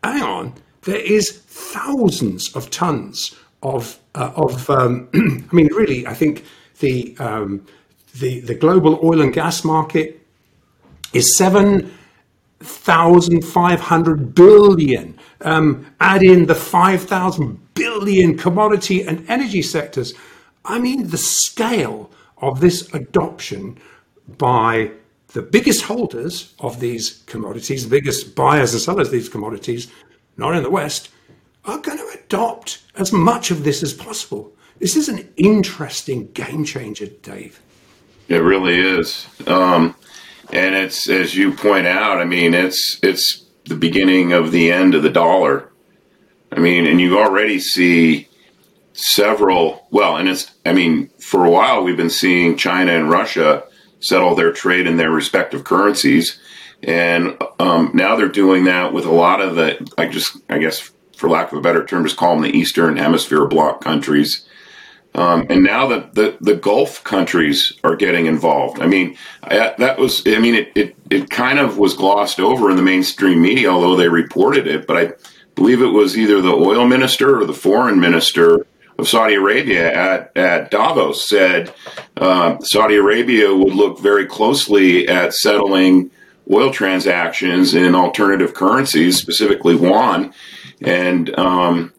Hang 0.02 0.22
on, 0.22 0.54
there 0.82 0.96
is 0.96 1.30
thousands 1.30 2.54
of 2.56 2.70
tons 2.70 3.36
of, 3.62 3.98
uh, 4.14 4.32
of 4.36 4.70
um, 4.70 5.08
I 5.14 5.54
mean, 5.54 5.66
really, 5.74 6.06
I 6.06 6.14
think 6.14 6.44
the, 6.80 7.14
um, 7.18 7.66
the, 8.18 8.40
the 8.40 8.54
global 8.54 8.98
oil 9.02 9.20
and 9.20 9.32
gas 9.32 9.64
market 9.64 10.26
is 11.12 11.36
7,500 11.36 14.34
billion. 14.34 15.18
Um, 15.40 15.86
add 16.00 16.22
in 16.22 16.46
the 16.46 16.54
5,000 16.54 17.74
billion 17.74 18.36
commodity 18.36 19.02
and 19.02 19.28
energy 19.28 19.62
sectors. 19.62 20.14
I 20.64 20.78
mean, 20.78 21.08
the 21.08 21.18
scale 21.18 22.10
of 22.38 22.60
this 22.60 22.92
adoption 22.94 23.78
by 24.36 24.92
the 25.28 25.42
biggest 25.42 25.82
holders 25.82 26.54
of 26.58 26.80
these 26.80 27.22
commodities, 27.26 27.84
the 27.84 27.90
biggest 27.90 28.34
buyers 28.34 28.72
and 28.72 28.82
sellers 28.82 29.08
of 29.08 29.12
these 29.12 29.28
commodities, 29.28 29.88
not 30.36 30.54
in 30.54 30.62
the 30.62 30.70
West, 30.70 31.10
are 31.64 31.78
going 31.78 31.98
to 31.98 32.18
adopt 32.24 32.82
as 32.96 33.12
much 33.12 33.50
of 33.50 33.64
this 33.64 33.82
as 33.82 33.92
possible. 33.92 34.52
This 34.78 34.96
is 34.96 35.08
an 35.08 35.28
interesting 35.36 36.30
game 36.32 36.64
changer, 36.64 37.06
Dave. 37.06 37.60
It 38.28 38.38
really 38.38 38.78
is. 38.78 39.26
Um, 39.46 39.94
and 40.52 40.74
it's 40.74 41.08
as 41.08 41.34
you 41.34 41.52
point 41.52 41.86
out. 41.86 42.18
I 42.18 42.24
mean, 42.24 42.54
it's 42.54 42.98
it's 43.02 43.44
the 43.64 43.74
beginning 43.74 44.32
of 44.32 44.52
the 44.52 44.72
end 44.72 44.94
of 44.94 45.02
the 45.02 45.10
dollar. 45.10 45.70
I 46.50 46.58
mean, 46.58 46.86
and 46.86 47.00
you 47.00 47.18
already 47.18 47.58
see 47.58 48.28
several. 48.92 49.86
Well, 49.90 50.16
and 50.16 50.28
it's. 50.28 50.50
I 50.64 50.72
mean, 50.72 51.08
for 51.20 51.44
a 51.44 51.50
while 51.50 51.82
we've 51.82 51.96
been 51.96 52.10
seeing 52.10 52.56
China 52.56 52.92
and 52.92 53.10
Russia 53.10 53.64
settle 54.00 54.34
their 54.34 54.52
trade 54.52 54.86
in 54.86 54.96
their 54.96 55.10
respective 55.10 55.64
currencies, 55.64 56.38
and 56.82 57.36
um, 57.58 57.90
now 57.94 58.16
they're 58.16 58.28
doing 58.28 58.64
that 58.64 58.92
with 58.92 59.04
a 59.04 59.12
lot 59.12 59.40
of 59.40 59.56
the. 59.56 59.92
I 59.98 60.06
just, 60.06 60.36
I 60.48 60.58
guess, 60.58 60.90
for 61.16 61.28
lack 61.28 61.52
of 61.52 61.58
a 61.58 61.62
better 61.62 61.84
term, 61.84 62.04
just 62.04 62.16
call 62.16 62.34
them 62.34 62.42
the 62.42 62.56
Eastern 62.56 62.96
Hemisphere 62.96 63.46
bloc 63.46 63.82
countries. 63.82 64.47
Um, 65.14 65.46
and 65.50 65.64
now 65.64 65.88
that 65.88 66.14
the, 66.14 66.36
the 66.40 66.54
Gulf 66.54 67.02
countries 67.02 67.72
are 67.82 67.96
getting 67.96 68.26
involved. 68.26 68.80
I 68.80 68.86
mean, 68.86 69.16
I, 69.42 69.74
that 69.78 69.98
was, 69.98 70.22
I 70.26 70.38
mean, 70.38 70.54
it, 70.54 70.72
it, 70.76 70.96
it 71.10 71.30
kind 71.30 71.58
of 71.58 71.78
was 71.78 71.94
glossed 71.94 72.38
over 72.38 72.70
in 72.70 72.76
the 72.76 72.82
mainstream 72.82 73.42
media, 73.42 73.68
although 73.68 73.96
they 73.96 74.08
reported 74.08 74.66
it. 74.66 74.86
But 74.86 74.96
I 74.96 75.12
believe 75.54 75.82
it 75.82 75.86
was 75.86 76.16
either 76.16 76.40
the 76.40 76.52
oil 76.52 76.86
minister 76.86 77.40
or 77.40 77.46
the 77.46 77.52
foreign 77.54 77.98
minister 77.98 78.66
of 78.98 79.08
Saudi 79.08 79.34
Arabia 79.34 79.92
at, 79.92 80.36
at 80.36 80.70
Davos 80.70 81.28
said 81.28 81.72
uh, 82.16 82.58
Saudi 82.60 82.96
Arabia 82.96 83.54
would 83.54 83.74
look 83.74 84.00
very 84.00 84.26
closely 84.26 85.08
at 85.08 85.34
settling 85.34 86.10
oil 86.50 86.72
transactions 86.72 87.74
in 87.74 87.94
alternative 87.94 88.54
currencies, 88.54 89.16
specifically 89.18 89.74
yuan. 89.74 90.32
And 90.80 91.36
um, 91.38 91.92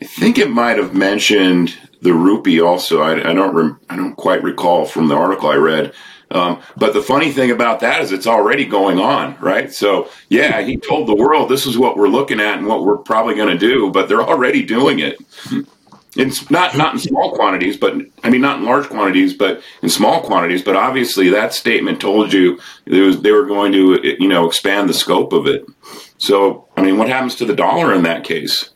I 0.00 0.04
think 0.04 0.38
it 0.38 0.50
might 0.50 0.78
have 0.78 0.94
mentioned 0.94 1.76
the 2.02 2.12
rupee 2.12 2.60
also. 2.60 3.00
I, 3.00 3.30
I 3.30 3.32
don't 3.32 3.54
rem, 3.54 3.80
I 3.88 3.96
don't 3.96 4.16
quite 4.16 4.42
recall 4.42 4.84
from 4.84 5.08
the 5.08 5.14
article 5.14 5.48
I 5.48 5.56
read. 5.56 5.94
Um, 6.30 6.62
but 6.76 6.94
the 6.94 7.02
funny 7.02 7.30
thing 7.30 7.50
about 7.50 7.80
that 7.80 8.00
is 8.00 8.10
it's 8.10 8.26
already 8.26 8.64
going 8.64 8.98
on, 8.98 9.36
right? 9.38 9.72
So 9.72 10.08
yeah, 10.28 10.62
he 10.62 10.76
told 10.76 11.06
the 11.06 11.14
world 11.14 11.48
this 11.48 11.66
is 11.66 11.78
what 11.78 11.96
we're 11.96 12.08
looking 12.08 12.40
at 12.40 12.58
and 12.58 12.66
what 12.66 12.84
we're 12.84 12.96
probably 12.96 13.34
going 13.34 13.50
to 13.50 13.58
do, 13.58 13.90
but 13.90 14.08
they're 14.08 14.22
already 14.22 14.62
doing 14.62 14.98
it. 14.98 15.18
It's 16.14 16.50
not 16.50 16.76
not 16.76 16.94
in 16.94 17.00
small 17.00 17.34
quantities, 17.34 17.76
but 17.76 17.94
I 18.22 18.30
mean 18.30 18.40
not 18.40 18.58
in 18.58 18.64
large 18.64 18.88
quantities, 18.88 19.32
but 19.32 19.62
in 19.82 19.88
small 19.88 20.22
quantities. 20.22 20.62
But 20.62 20.76
obviously, 20.76 21.30
that 21.30 21.54
statement 21.54 22.00
told 22.00 22.32
you 22.32 22.58
was, 22.86 23.22
they 23.22 23.32
were 23.32 23.46
going 23.46 23.72
to 23.72 24.16
you 24.18 24.28
know 24.28 24.46
expand 24.46 24.88
the 24.88 24.94
scope 24.94 25.32
of 25.32 25.46
it. 25.46 25.64
So 26.18 26.68
I 26.76 26.82
mean, 26.82 26.98
what 26.98 27.08
happens 27.08 27.34
to 27.36 27.46
the 27.46 27.56
dollar 27.56 27.94
in 27.94 28.02
that 28.02 28.24
case? 28.24 28.71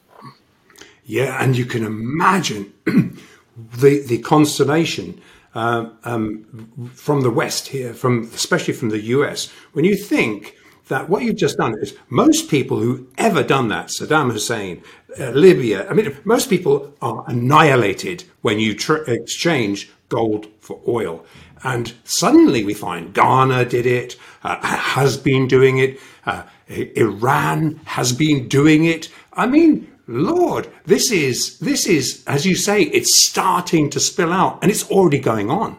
Yeah, 1.06 1.42
and 1.42 1.56
you 1.56 1.64
can 1.64 1.84
imagine 1.84 2.72
the 2.84 4.00
the 4.00 4.18
consternation 4.18 5.20
uh, 5.54 5.88
um, 6.04 6.90
from 6.94 7.22
the 7.22 7.30
West 7.30 7.68
here, 7.68 7.94
from 7.94 8.24
especially 8.34 8.74
from 8.74 8.90
the 8.90 9.00
US, 9.00 9.50
when 9.72 9.84
you 9.84 9.96
think 9.96 10.56
that 10.88 11.08
what 11.08 11.22
you've 11.22 11.36
just 11.36 11.56
done 11.56 11.74
is 11.80 11.96
most 12.08 12.50
people 12.50 12.78
who 12.78 13.08
ever 13.18 13.42
done 13.42 13.68
that, 13.68 13.86
Saddam 13.86 14.32
Hussein, 14.32 14.82
uh, 15.18 15.30
Libya, 15.30 15.88
I 15.88 15.94
mean, 15.94 16.16
most 16.24 16.50
people 16.50 16.94
are 17.00 17.24
annihilated 17.26 18.24
when 18.42 18.60
you 18.60 18.74
tr- 18.74 19.02
exchange 19.08 19.90
gold 20.08 20.46
for 20.60 20.80
oil. 20.86 21.24
And 21.64 21.92
suddenly 22.04 22.64
we 22.64 22.74
find 22.74 23.14
Ghana 23.14 23.64
did 23.64 23.86
it, 23.86 24.16
uh, 24.44 24.64
has 24.64 25.16
been 25.16 25.48
doing 25.48 25.78
it, 25.78 25.98
uh, 26.26 26.44
Iran 26.68 27.80
has 27.84 28.12
been 28.12 28.46
doing 28.46 28.84
it. 28.84 29.08
I 29.32 29.46
mean, 29.46 29.90
Lord, 30.06 30.68
this 30.84 31.10
is 31.10 31.58
this 31.58 31.86
is 31.86 32.22
as 32.26 32.46
you 32.46 32.54
say, 32.54 32.82
it's 32.82 33.26
starting 33.26 33.90
to 33.90 34.00
spill 34.00 34.32
out, 34.32 34.58
and 34.62 34.70
it's 34.70 34.88
already 34.90 35.18
going 35.18 35.50
on. 35.50 35.78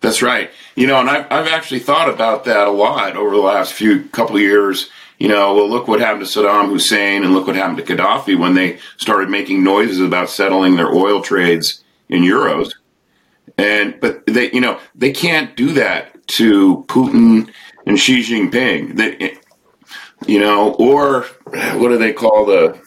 That's 0.00 0.22
right. 0.22 0.50
You 0.74 0.86
know, 0.86 1.00
and 1.00 1.08
I've, 1.08 1.26
I've 1.30 1.48
actually 1.48 1.80
thought 1.80 2.08
about 2.08 2.44
that 2.44 2.66
a 2.66 2.70
lot 2.70 3.16
over 3.16 3.34
the 3.34 3.42
last 3.42 3.72
few 3.72 4.04
couple 4.10 4.36
of 4.36 4.42
years. 4.42 4.90
You 5.18 5.28
know, 5.28 5.54
well, 5.54 5.68
look 5.68 5.88
what 5.88 6.00
happened 6.00 6.26
to 6.26 6.38
Saddam 6.38 6.68
Hussein 6.68 7.24
and 7.24 7.32
look 7.32 7.46
what 7.46 7.56
happened 7.56 7.78
to 7.78 7.96
Gaddafi 7.96 8.38
when 8.38 8.54
they 8.54 8.78
started 8.98 9.30
making 9.30 9.64
noises 9.64 10.00
about 10.00 10.28
settling 10.28 10.76
their 10.76 10.92
oil 10.92 11.22
trades 11.22 11.82
in 12.10 12.22
euros. 12.22 12.74
And, 13.56 13.98
but 14.00 14.26
they, 14.26 14.52
you 14.52 14.60
know, 14.60 14.78
they 14.94 15.12
can't 15.12 15.56
do 15.56 15.72
that 15.72 16.26
to 16.28 16.84
Putin 16.88 17.50
and 17.86 17.98
Xi 17.98 18.20
Jinping. 18.20 18.96
They, 18.96 19.38
you 20.26 20.38
know, 20.38 20.74
or 20.74 21.22
what 21.78 21.88
do 21.88 21.96
they 21.96 22.12
call 22.12 22.44
the, 22.44 22.78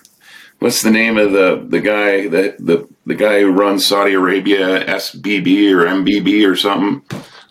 what's 0.59 0.81
the 0.81 0.91
name 0.91 1.17
of 1.17 1.31
the 1.31 1.65
the 1.67 1.81
guy 1.81 2.27
that 2.27 2.57
the 2.63 2.87
the 3.05 3.15
guy 3.15 3.41
who 3.41 3.51
runs 3.51 3.87
Saudi 3.87 4.13
Arabia 4.13 4.85
SBB 4.85 5.71
or 5.71 5.85
MBB 5.85 6.49
or 6.49 6.55
something? 6.55 7.01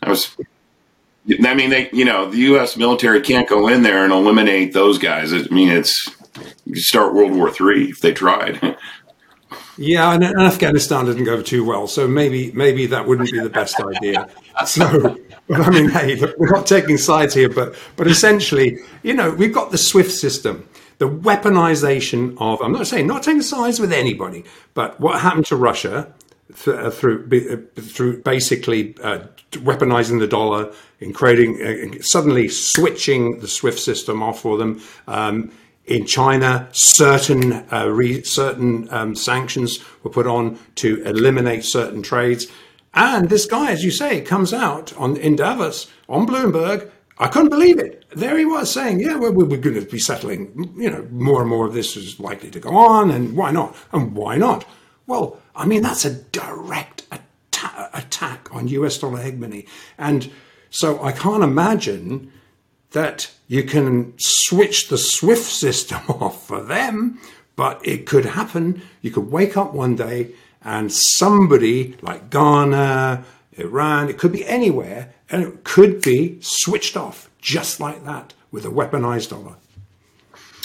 I 0.03 0.11
was. 0.11 0.37
I 1.44 1.55
mean, 1.55 1.71
they 1.71 1.90
you 1.92 2.05
know 2.05 2.31
the 2.31 2.38
U.S. 2.38 2.77
military 2.77 3.21
can't 3.21 3.49
go 3.49 3.68
in 3.68 3.83
there 3.83 4.05
and 4.05 4.12
eliminate 4.12 4.73
those 4.73 4.99
guys. 4.99 5.33
I 5.33 5.42
mean, 5.51 5.68
it's 5.68 6.11
you 6.64 6.77
start 6.77 7.14
World 7.14 7.33
War 7.33 7.51
Three 7.51 7.90
if 7.90 8.01
they 8.01 8.12
tried. 8.12 8.77
Yeah, 9.81 10.12
and, 10.12 10.25
Afghanistan 10.25 11.05
didn't 11.05 11.23
go 11.23 11.40
too 11.40 11.64
well, 11.64 11.87
so 11.87 12.09
maybe 12.09 12.51
maybe 12.51 12.87
that 12.87 13.07
wouldn't 13.07 13.31
be 13.31 13.38
the 13.38 13.49
best 13.49 13.81
idea. 13.81 14.29
So, 14.66 15.16
but 15.47 15.61
I 15.61 15.71
mean, 15.71 15.88
hey, 15.88 16.21
we're 16.37 16.51
not 16.51 16.66
taking 16.66 16.99
sides 16.99 17.33
here, 17.33 17.49
but 17.49 17.77
but 17.94 18.09
essentially, 18.09 18.79
you 19.05 19.14
know, 19.14 19.31
we've 19.31 19.55
got 19.55 19.71
the 19.71 19.79
SWIFT 19.79 20.11
system 20.11 20.68
the 20.99 21.09
weaponization 21.09 22.37
of, 22.39 22.61
I'm 22.61 22.73
not 22.73 22.87
saying 22.87 23.07
not 23.07 23.23
taking 23.23 23.43
sides 23.43 23.81
with 23.81 23.93
anybody, 23.93 24.45
but 24.75 24.99
what 25.01 25.21
happened 25.21 25.47
to 25.47 25.57
Russia 25.57 26.13
th- 26.65 26.93
through, 26.93 27.67
uh, 27.77 27.81
through 27.81 28.23
basically 28.23 28.97
uh, 29.03 29.21
weaponizing 29.53 30.19
the 30.19 30.27
dollar 30.27 30.73
and 31.01 31.15
creating, 31.15 31.63
uh, 31.63 32.03
suddenly 32.03 32.49
switching 32.49 33.41
the 33.41 33.49
SWIFT 33.49 33.79
system 33.79 34.23
off 34.23 34.41
for 34.41 34.59
them. 34.59 34.83
Um, 35.07 35.53
in 35.87 36.05
China, 36.05 36.69
certain 36.73 37.65
uh, 37.73 37.89
re- 37.89 38.23
certain 38.23 38.93
um, 38.93 39.15
sanctions 39.15 39.83
were 40.03 40.11
put 40.11 40.27
on 40.27 40.59
to 40.75 41.03
eliminate 41.05 41.65
certain 41.65 42.03
trades. 42.03 42.47
And 42.93 43.31
this 43.31 43.47
guy, 43.47 43.71
as 43.71 43.85
you 43.85 43.91
say, 43.91 44.21
comes 44.21 44.53
out 44.53 44.95
on 44.99 45.17
in 45.17 45.37
Davos 45.37 45.91
on 46.09 46.27
Bloomberg 46.27 46.91
I 47.18 47.28
couldn't 47.28 47.50
believe 47.50 47.78
it. 47.78 48.04
There 48.11 48.38
he 48.38 48.44
was 48.44 48.72
saying, 48.72 49.00
"Yeah, 49.00 49.16
well, 49.16 49.33
we're 49.33 49.57
going 49.57 49.74
to 49.74 49.83
be 49.83 49.98
settling. 49.98 50.72
You 50.76 50.90
know, 50.90 51.07
more 51.11 51.40
and 51.40 51.50
more 51.50 51.66
of 51.66 51.74
this 51.74 51.96
is 51.96 52.20
likely 52.20 52.50
to 52.50 52.61
go 52.61 52.76
on, 52.76 53.11
and 53.11 53.37
why 53.37 53.50
not? 53.50 53.76
And 53.92 54.14
why 54.14 54.37
not? 54.37 54.64
Well, 55.07 55.40
I 55.57 55.66
mean, 55.66 55.83
that's 55.83 56.04
a 56.04 56.14
direct 56.14 57.07
atta- 57.11 57.90
attack 57.94 58.54
on 58.54 58.68
U.S. 58.68 58.98
dollar 58.98 59.18
hegemony, 59.18 59.66
and 59.98 60.31
so 60.70 61.02
I 61.02 61.12
can't 61.12 61.42
imagine 61.42 62.31
that 62.92 63.31
you 63.48 63.62
can 63.64 64.14
switch 64.18 64.88
the 64.88 64.98
SWIFT 64.98 65.44
system 65.44 66.00
off 66.09 66.46
for 66.46 66.62
them. 66.62 67.20
But 67.57 67.85
it 67.85 68.07
could 68.07 68.24
happen. 68.24 68.83
You 69.02 69.11
could 69.11 69.33
wake 69.33 69.57
up 69.57 69.74
one 69.74 69.96
day 69.96 70.31
and 70.62 70.92
somebody 70.92 71.96
like 72.02 72.31
Ghana, 72.31 73.24
Iran, 73.59 74.09
it 74.09 74.18
could 74.18 74.33
be 74.33 74.47
anywhere, 74.47 75.12
and 75.31 75.42
it 75.42 75.64
could 75.64 76.03
be 76.03 76.38
switched 76.40 76.97
off 76.97 77.31
just 77.40 77.81
like 77.81 78.05
that 78.05 78.35
with 78.51 78.64
a 78.64 78.71
weaponized 78.71 79.31
dollar. 79.31 79.57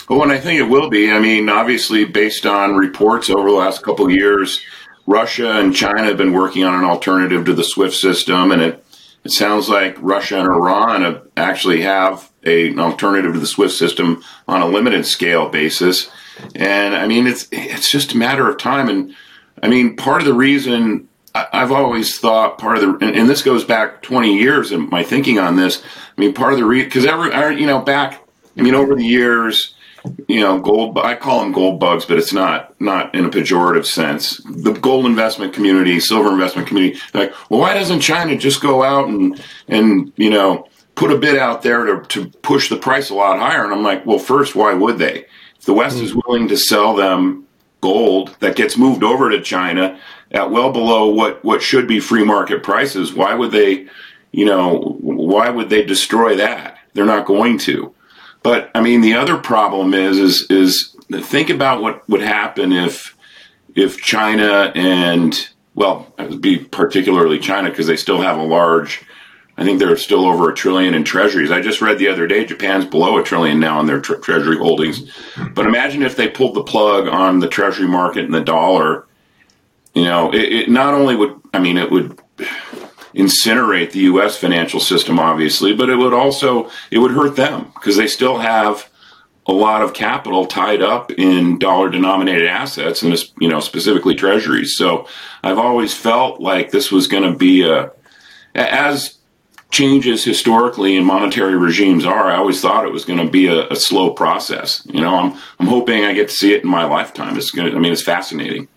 Well, 0.08 0.22
and 0.22 0.32
I 0.32 0.38
think 0.38 0.60
it 0.60 0.64
will 0.64 0.90
be. 0.90 1.10
I 1.10 1.18
mean, 1.18 1.48
obviously, 1.48 2.04
based 2.04 2.44
on 2.44 2.76
reports 2.76 3.30
over 3.30 3.48
the 3.48 3.56
last 3.56 3.82
couple 3.82 4.06
of 4.06 4.12
years, 4.12 4.60
Russia 5.06 5.52
and 5.52 5.74
China 5.74 6.04
have 6.04 6.16
been 6.16 6.32
working 6.32 6.64
on 6.64 6.74
an 6.74 6.84
alternative 6.84 7.44
to 7.46 7.54
the 7.54 7.64
SWIFT 7.64 7.94
system, 7.94 8.52
and 8.52 8.62
it 8.62 8.84
it 9.24 9.32
sounds 9.32 9.70
like 9.70 9.96
Russia 10.00 10.38
and 10.38 10.46
Iran 10.46 11.02
have 11.02 11.26
actually 11.36 11.80
have 11.80 12.30
a, 12.44 12.68
an 12.68 12.78
alternative 12.78 13.32
to 13.32 13.40
the 13.40 13.46
SWIFT 13.46 13.72
system 13.72 14.22
on 14.46 14.60
a 14.60 14.66
limited 14.66 15.06
scale 15.06 15.48
basis. 15.48 16.10
And 16.54 16.94
I 16.94 17.06
mean, 17.06 17.26
it's 17.26 17.48
it's 17.50 17.90
just 17.90 18.12
a 18.12 18.18
matter 18.18 18.48
of 18.48 18.58
time. 18.58 18.88
And 18.90 19.14
I 19.62 19.68
mean, 19.68 19.96
part 19.96 20.20
of 20.20 20.26
the 20.26 20.34
reason 20.34 21.08
I've 21.34 21.72
always 21.72 22.18
thought 22.18 22.58
part 22.58 22.78
of 22.78 23.00
the, 23.00 23.06
and, 23.06 23.28
this 23.28 23.42
goes 23.42 23.64
back 23.64 24.02
20 24.02 24.38
years 24.38 24.70
in 24.70 24.88
my 24.88 25.02
thinking 25.02 25.40
on 25.40 25.56
this. 25.56 25.82
I 26.16 26.20
mean, 26.20 26.32
part 26.32 26.52
of 26.52 26.60
the 26.60 26.64
reason, 26.64 26.88
because 26.88 27.06
every, 27.06 27.60
you 27.60 27.66
know, 27.66 27.80
back, 27.80 28.22
I 28.56 28.62
mean, 28.62 28.76
over 28.76 28.94
the 28.94 29.04
years, 29.04 29.74
you 30.28 30.40
know, 30.40 30.60
gold, 30.60 30.96
I 30.98 31.16
call 31.16 31.40
them 31.40 31.50
gold 31.50 31.80
bugs, 31.80 32.04
but 32.04 32.18
it's 32.18 32.32
not, 32.32 32.80
not 32.80 33.12
in 33.16 33.24
a 33.24 33.30
pejorative 33.30 33.84
sense. 33.84 34.36
The 34.44 34.72
gold 34.72 35.06
investment 35.06 35.54
community, 35.54 35.98
silver 35.98 36.30
investment 36.30 36.68
community, 36.68 37.00
like, 37.14 37.32
well, 37.50 37.58
why 37.58 37.74
doesn't 37.74 38.00
China 38.00 38.36
just 38.36 38.62
go 38.62 38.84
out 38.84 39.08
and, 39.08 39.42
and, 39.66 40.12
you 40.16 40.30
know, 40.30 40.68
put 40.94 41.10
a 41.10 41.18
bid 41.18 41.36
out 41.36 41.62
there 41.62 41.84
to, 41.86 42.02
to 42.10 42.28
push 42.42 42.68
the 42.68 42.76
price 42.76 43.10
a 43.10 43.14
lot 43.14 43.40
higher? 43.40 43.64
And 43.64 43.72
I'm 43.72 43.82
like, 43.82 44.06
well, 44.06 44.20
first, 44.20 44.54
why 44.54 44.72
would 44.72 44.98
they? 44.98 45.24
If 45.58 45.64
the 45.64 45.74
West 45.74 45.96
mm-hmm. 45.96 46.04
is 46.04 46.14
willing 46.14 46.46
to 46.48 46.56
sell 46.56 46.94
them 46.94 47.44
gold 47.80 48.34
that 48.40 48.56
gets 48.56 48.78
moved 48.78 49.02
over 49.02 49.28
to 49.28 49.42
China 49.42 49.98
at 50.30 50.50
well 50.50 50.72
below 50.72 51.08
what, 51.08 51.44
what 51.44 51.62
should 51.62 51.86
be 51.86 52.00
free 52.00 52.24
market 52.24 52.62
prices, 52.62 53.12
why 53.12 53.34
would 53.34 53.52
they, 53.52 53.88
you 54.32 54.44
know, 54.44 54.96
why 55.00 55.50
would 55.50 55.70
they 55.70 55.84
destroy 55.84 56.36
that? 56.36 56.78
They're 56.94 57.04
not 57.04 57.26
going 57.26 57.58
to. 57.58 57.94
But 58.42 58.70
I 58.74 58.80
mean, 58.80 59.00
the 59.00 59.14
other 59.14 59.36
problem 59.36 59.94
is, 59.94 60.18
is, 60.18 60.46
is 60.50 60.96
think 61.22 61.50
about 61.50 61.82
what 61.82 62.08
would 62.08 62.20
happen 62.20 62.72
if, 62.72 63.16
if 63.74 64.00
China 64.00 64.72
and, 64.74 65.48
well, 65.74 66.12
be 66.40 66.58
particularly 66.58 67.38
China 67.38 67.70
because 67.70 67.86
they 67.86 67.96
still 67.96 68.20
have 68.20 68.38
a 68.38 68.44
large 68.44 69.04
I 69.56 69.64
think 69.64 69.78
they're 69.78 69.96
still 69.96 70.26
over 70.26 70.50
a 70.50 70.54
trillion 70.54 70.94
in 70.94 71.04
treasuries. 71.04 71.52
I 71.52 71.60
just 71.60 71.80
read 71.80 71.98
the 71.98 72.08
other 72.08 72.26
day 72.26 72.44
Japan's 72.44 72.84
below 72.84 73.18
a 73.18 73.22
trillion 73.22 73.60
now 73.60 73.78
in 73.80 73.86
their 73.86 74.00
tre- 74.00 74.18
treasury 74.18 74.58
holdings. 74.58 75.10
But 75.52 75.66
imagine 75.66 76.02
if 76.02 76.16
they 76.16 76.28
pulled 76.28 76.54
the 76.54 76.64
plug 76.64 77.06
on 77.06 77.38
the 77.38 77.48
treasury 77.48 77.86
market 77.86 78.24
and 78.24 78.34
the 78.34 78.40
dollar. 78.40 79.06
You 79.94 80.04
know, 80.04 80.32
it, 80.32 80.52
it 80.52 80.70
not 80.70 80.94
only 80.94 81.14
would, 81.16 81.40
I 81.52 81.58
mean, 81.60 81.78
it 81.78 81.90
would 81.90 82.20
incinerate 83.14 83.92
the 83.92 84.00
U.S. 84.00 84.36
financial 84.36 84.80
system, 84.80 85.18
obviously, 85.18 85.74
but 85.74 85.88
it 85.88 85.96
would 85.96 86.12
also 86.12 86.70
it 86.90 86.98
would 86.98 87.12
hurt 87.12 87.36
them 87.36 87.70
because 87.74 87.96
they 87.96 88.08
still 88.08 88.38
have 88.38 88.90
a 89.46 89.52
lot 89.52 89.82
of 89.82 89.92
capital 89.92 90.46
tied 90.46 90.82
up 90.82 91.12
in 91.12 91.58
dollar 91.58 91.90
denominated 91.90 92.48
assets 92.48 93.02
and 93.02 93.16
you 93.38 93.48
know 93.48 93.60
specifically 93.60 94.14
treasuries. 94.14 94.76
So 94.76 95.06
I've 95.42 95.58
always 95.58 95.94
felt 95.94 96.40
like 96.40 96.70
this 96.70 96.90
was 96.90 97.06
going 97.06 97.30
to 97.30 97.38
be 97.38 97.68
a 97.68 97.92
as 98.54 99.18
changes 99.70 100.24
historically 100.24 100.96
in 100.96 101.04
monetary 101.04 101.56
regimes 101.56 102.04
are. 102.04 102.30
I 102.30 102.36
always 102.36 102.60
thought 102.60 102.86
it 102.86 102.92
was 102.92 103.04
going 103.04 103.18
to 103.18 103.28
be 103.28 103.48
a, 103.48 103.68
a, 103.70 103.76
slow 103.76 104.12
process. 104.12 104.86
You 104.86 105.00
know, 105.00 105.16
I'm 105.16 105.32
I'm 105.58 105.66
hoping 105.66 106.04
I 106.04 106.14
get 106.14 106.28
to 106.28 106.34
see 106.34 106.54
it 106.54 106.62
in 106.62 106.70
my 106.70 106.84
lifetime. 106.84 107.36
It's 107.36 107.50
going. 107.50 107.74
I 107.74 107.78
mean, 107.78 107.92
it's 107.92 108.02
fascinating. 108.02 108.68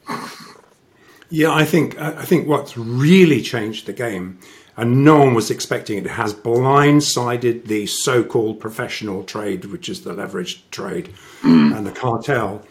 Yeah, 1.30 1.54
I 1.54 1.66
think 1.66 2.00
I 2.00 2.24
think 2.24 2.48
what's 2.48 2.78
really 2.78 3.42
changed 3.42 3.86
the 3.86 3.94
game, 3.94 4.40
and 4.78 5.04
no 5.04 5.18
one 5.18 5.34
was 5.34 5.52
expecting 5.52 5.98
it, 5.98 6.08
has 6.08 6.34
blindsided 6.34 7.66
the 7.66 7.86
so-called 7.86 8.60
professional 8.60 9.24
trade, 9.24 9.66
which 9.66 9.90
is 9.90 10.04
the 10.04 10.14
leveraged 10.14 10.62
trade 10.72 11.14
mm. 11.42 11.76
and 11.76 11.86
the 11.86 11.92
cartel, 11.92 12.66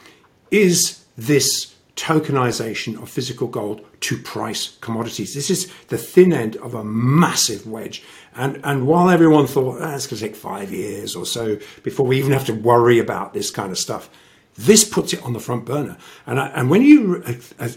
is 0.51 1.05
this 1.19 1.75
tokenization 1.97 3.03
of 3.03 3.09
physical 3.09 3.49
gold 3.49 3.85
to 4.01 4.19
price 4.19 4.77
commodities. 4.81 5.35
This 5.35 5.51
is 5.51 5.73
the 5.89 5.97
thin 5.97 6.33
end 6.33 6.57
of 6.57 6.75
a 6.75 6.85
massive 6.85 7.67
wedge. 7.67 8.05
And, 8.35 8.61
and 8.65 8.87
while 8.87 9.09
everyone 9.09 9.47
thought 9.47 9.79
oh, 9.81 9.95
it's 9.95 10.07
going 10.07 10.19
to 10.19 10.27
take 10.27 10.37
five 10.37 10.71
years 10.71 11.17
or 11.17 11.25
so 11.25 11.59
before 11.83 12.07
we 12.07 12.19
even 12.19 12.33
have 12.33 12.45
to 12.47 12.53
worry 12.53 12.99
about 12.99 13.33
this 13.33 13.51
kind 13.51 13.73
of 13.73 13.79
stuff, 13.79 14.11
this 14.57 14.85
puts 14.85 15.15
it 15.15 15.23
on 15.23 15.33
the 15.33 15.41
front 15.41 15.65
burner. 15.65 15.97
And, 16.27 16.39
I, 16.39 16.49
and 16.49 16.69
when 16.69 16.83
you, 16.83 17.25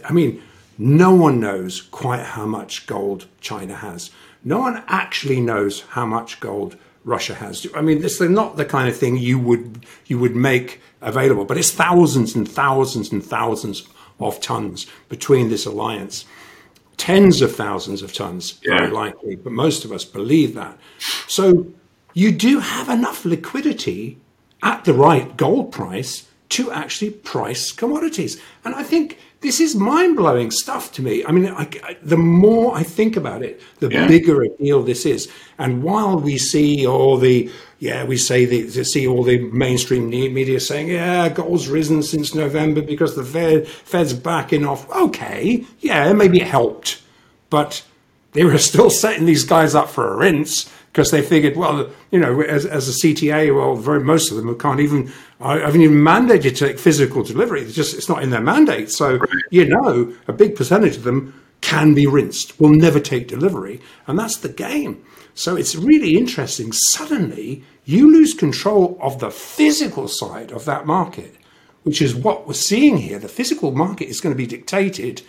I 0.03 0.11
mean, 0.11 0.43
no 0.79 1.13
one 1.13 1.41
knows 1.41 1.81
quite 1.81 2.23
how 2.23 2.45
much 2.45 2.87
gold 2.87 3.27
China 3.41 3.75
has. 3.75 4.11
No 4.45 4.59
one 4.59 4.81
actually 4.87 5.41
knows 5.41 5.81
how 5.81 6.05
much 6.05 6.39
gold 6.39 6.77
Russia 7.03 7.35
has. 7.35 7.67
I 7.75 7.81
mean, 7.81 8.01
this 8.01 8.21
is 8.21 8.29
not 8.29 8.55
the 8.55 8.63
kind 8.63 8.87
of 8.87 8.95
thing 8.95 9.17
you 9.17 9.37
would 9.39 9.85
you 10.05 10.17
would 10.19 10.37
make 10.37 10.79
available, 11.01 11.43
but 11.43 11.57
it's 11.57 11.71
thousands 11.71 12.33
and 12.33 12.49
thousands 12.49 13.11
and 13.11 13.23
thousands 13.23 13.87
of 14.21 14.39
tons 14.39 14.85
between 15.09 15.49
this 15.49 15.65
alliance. 15.65 16.23
Tens 16.95 17.41
of 17.41 17.55
thousands 17.55 18.01
of 18.01 18.13
tons, 18.13 18.59
yeah. 18.63 18.77
very 18.77 18.91
likely, 18.91 19.35
but 19.35 19.51
most 19.51 19.83
of 19.85 19.91
us 19.91 20.05
believe 20.05 20.53
that. 20.55 20.77
So 21.27 21.67
you 22.13 22.31
do 22.31 22.59
have 22.59 22.89
enough 22.89 23.25
liquidity 23.25 24.17
at 24.63 24.85
the 24.85 24.93
right 24.93 25.35
gold 25.35 25.71
price 25.71 26.27
to 26.49 26.71
actually 26.71 27.11
price 27.11 27.71
commodities. 27.71 28.41
And 28.65 28.75
I 28.75 28.83
think 28.83 29.17
this 29.41 29.61
is 29.61 29.75
mind 29.75 30.17
blowing 30.17 30.51
stuff 30.51 30.91
to 30.93 31.01
me. 31.01 31.23
I 31.25 31.31
mean, 31.31 31.47
I, 31.47 31.69
I, 31.83 31.97
the 32.03 32.17
more 32.17 32.75
I 32.75 32.83
think 32.83 33.15
about 33.15 33.41
it, 33.41 33.61
the 33.79 33.89
yeah. 33.89 34.07
bigger 34.07 34.43
a 34.43 34.49
deal 34.57 34.83
this 34.83 35.05
is. 35.05 35.31
And 35.57 35.81
while 35.81 36.19
we 36.19 36.37
see 36.37 36.85
all 36.85 37.17
the, 37.17 37.49
yeah, 37.79 38.03
we 38.03 38.17
say 38.17 38.45
the, 38.45 38.83
see 38.83 39.07
all 39.07 39.23
the 39.23 39.39
mainstream 39.51 40.09
media 40.09 40.59
saying, 40.59 40.89
yeah, 40.89 41.29
gold's 41.29 41.69
risen 41.69 42.03
since 42.03 42.35
November 42.35 42.81
because 42.81 43.15
the 43.15 43.23
Fed, 43.23 43.67
Fed's 43.67 44.13
backing 44.13 44.65
off. 44.65 44.89
Okay, 44.91 45.65
yeah, 45.79 46.11
maybe 46.11 46.41
it 46.41 46.47
helped, 46.47 47.01
but 47.49 47.83
they 48.33 48.43
were 48.43 48.57
still 48.57 48.89
setting 48.89 49.25
these 49.25 49.45
guys 49.45 49.73
up 49.73 49.89
for 49.89 50.13
a 50.13 50.17
rinse 50.17 50.69
because 50.91 51.11
they 51.11 51.21
figured, 51.21 51.55
well, 51.55 51.89
you 52.11 52.19
know, 52.19 52.41
as, 52.41 52.65
as 52.65 52.89
a 52.89 52.91
CTA, 52.91 53.55
well, 53.55 53.75
very 53.75 54.03
most 54.03 54.31
of 54.31 54.37
them 54.37 54.57
can't 54.57 54.79
even, 54.79 55.11
I 55.39 55.59
haven't 55.59 55.81
even 55.81 55.97
mandated 55.97 56.41
to 56.41 56.67
take 56.67 56.79
physical 56.79 57.23
delivery. 57.23 57.61
It's 57.61 57.75
just, 57.75 57.95
it's 57.95 58.09
not 58.09 58.23
in 58.23 58.31
their 58.31 58.41
mandate. 58.41 58.91
So, 58.91 59.17
right. 59.17 59.29
you 59.51 59.67
know, 59.67 60.13
a 60.27 60.33
big 60.33 60.55
percentage 60.55 60.97
of 60.97 61.03
them 61.03 61.39
can 61.61 61.93
be 61.93 62.07
rinsed, 62.07 62.59
will 62.59 62.69
never 62.69 62.99
take 62.99 63.27
delivery. 63.27 63.81
And 64.07 64.17
that's 64.17 64.37
the 64.37 64.49
game. 64.49 65.03
So 65.35 65.55
it's 65.55 65.75
really 65.75 66.17
interesting. 66.17 66.71
Suddenly, 66.71 67.63
you 67.85 68.11
lose 68.11 68.33
control 68.33 68.97
of 69.01 69.19
the 69.19 69.29
physical 69.29 70.07
side 70.07 70.51
of 70.51 70.65
that 70.65 70.87
market, 70.87 71.35
which 71.83 72.01
is 72.01 72.15
what 72.15 72.47
we're 72.47 72.53
seeing 72.53 72.97
here. 72.97 73.19
The 73.19 73.29
physical 73.29 73.71
market 73.71 74.09
is 74.09 74.21
going 74.21 74.33
to 74.33 74.37
be 74.37 74.47
dictated 74.47 75.21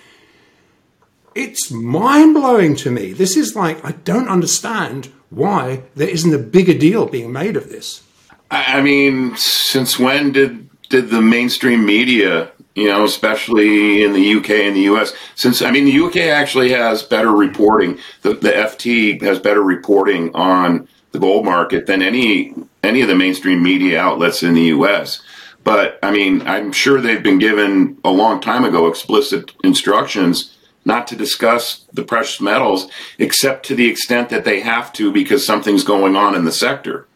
it's 1.35 1.71
mind 1.71 2.35
blowing 2.35 2.75
to 2.77 2.91
me. 2.91 3.13
This 3.13 3.37
is 3.37 3.55
like, 3.55 3.85
I 3.85 3.93
don't 3.93 4.29
understand 4.29 5.13
why 5.31 5.83
there 5.95 6.09
isn't 6.09 6.35
a 6.35 6.39
bigger 6.39 6.75
deal 6.75 7.07
being 7.07 7.33
made 7.33 7.57
of 7.57 7.69
this. 7.69 8.03
I 8.51 8.83
mean, 8.83 9.37
since 9.37 9.99
when 9.99 10.33
did 10.33 10.69
did 10.89 11.11
the 11.11 11.23
mainstream 11.23 11.87
media, 11.87 12.51
you 12.75 12.89
know, 12.89 13.05
especially 13.05 14.03
in 14.03 14.13
the 14.13 14.35
UK 14.35 14.51
and 14.51 14.75
the 14.75 14.93
US, 14.93 15.15
since 15.37 15.63
I 15.63 15.71
mean 15.71 15.85
the 15.85 16.01
UK 16.01 16.17
actually 16.17 16.71
has 16.73 17.03
better 17.03 17.31
reporting. 17.31 17.99
The 18.23 18.35
the 18.35 18.51
FT 18.51 19.23
has 19.23 19.39
better 19.39 19.63
reporting 19.63 20.35
on 20.35 20.89
the 21.13 21.21
gold 21.21 21.45
market 21.45 21.87
than 21.87 22.03
any 22.03 22.55
any 22.83 23.03
of 23.03 23.09
the 23.09 23.15
mainstream 23.15 23.63
media 23.63 24.01
outlets 24.01 24.43
in 24.43 24.55
the 24.55 24.65
US. 24.77 25.23
But 25.63 25.99
I 26.03 26.11
mean, 26.11 26.43
I'm 26.43 26.73
sure 26.73 27.01
they've 27.01 27.23
been 27.23 27.39
given 27.39 27.99
a 28.05 28.11
long 28.11 28.41
time 28.41 28.65
ago 28.65 28.89
explicit 28.89 29.53
instructions 29.63 30.57
not 30.85 31.07
to 31.09 31.17
discuss 31.17 31.87
the 31.93 32.03
precious 32.03 32.41
metals 32.41 32.91
except 33.19 33.67
to 33.67 33.75
the 33.75 33.89
extent 33.89 34.29
that 34.31 34.45
they 34.45 34.61
have 34.61 34.93
to 34.95 35.13
because 35.13 35.45
something's 35.45 35.85
going 35.85 36.17
on 36.17 36.35
in 36.35 36.45
the 36.45 36.53
sector. 36.53 37.07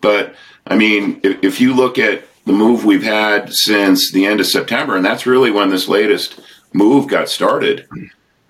But 0.00 0.34
I 0.66 0.76
mean, 0.76 1.20
if, 1.22 1.42
if 1.42 1.60
you 1.60 1.74
look 1.74 1.98
at 1.98 2.24
the 2.44 2.52
move 2.52 2.84
we've 2.84 3.04
had 3.04 3.52
since 3.52 4.10
the 4.12 4.26
end 4.26 4.40
of 4.40 4.46
September, 4.46 4.96
and 4.96 5.04
that's 5.04 5.26
really 5.26 5.50
when 5.50 5.70
this 5.70 5.88
latest 5.88 6.40
move 6.72 7.06
got 7.06 7.28
started. 7.28 7.86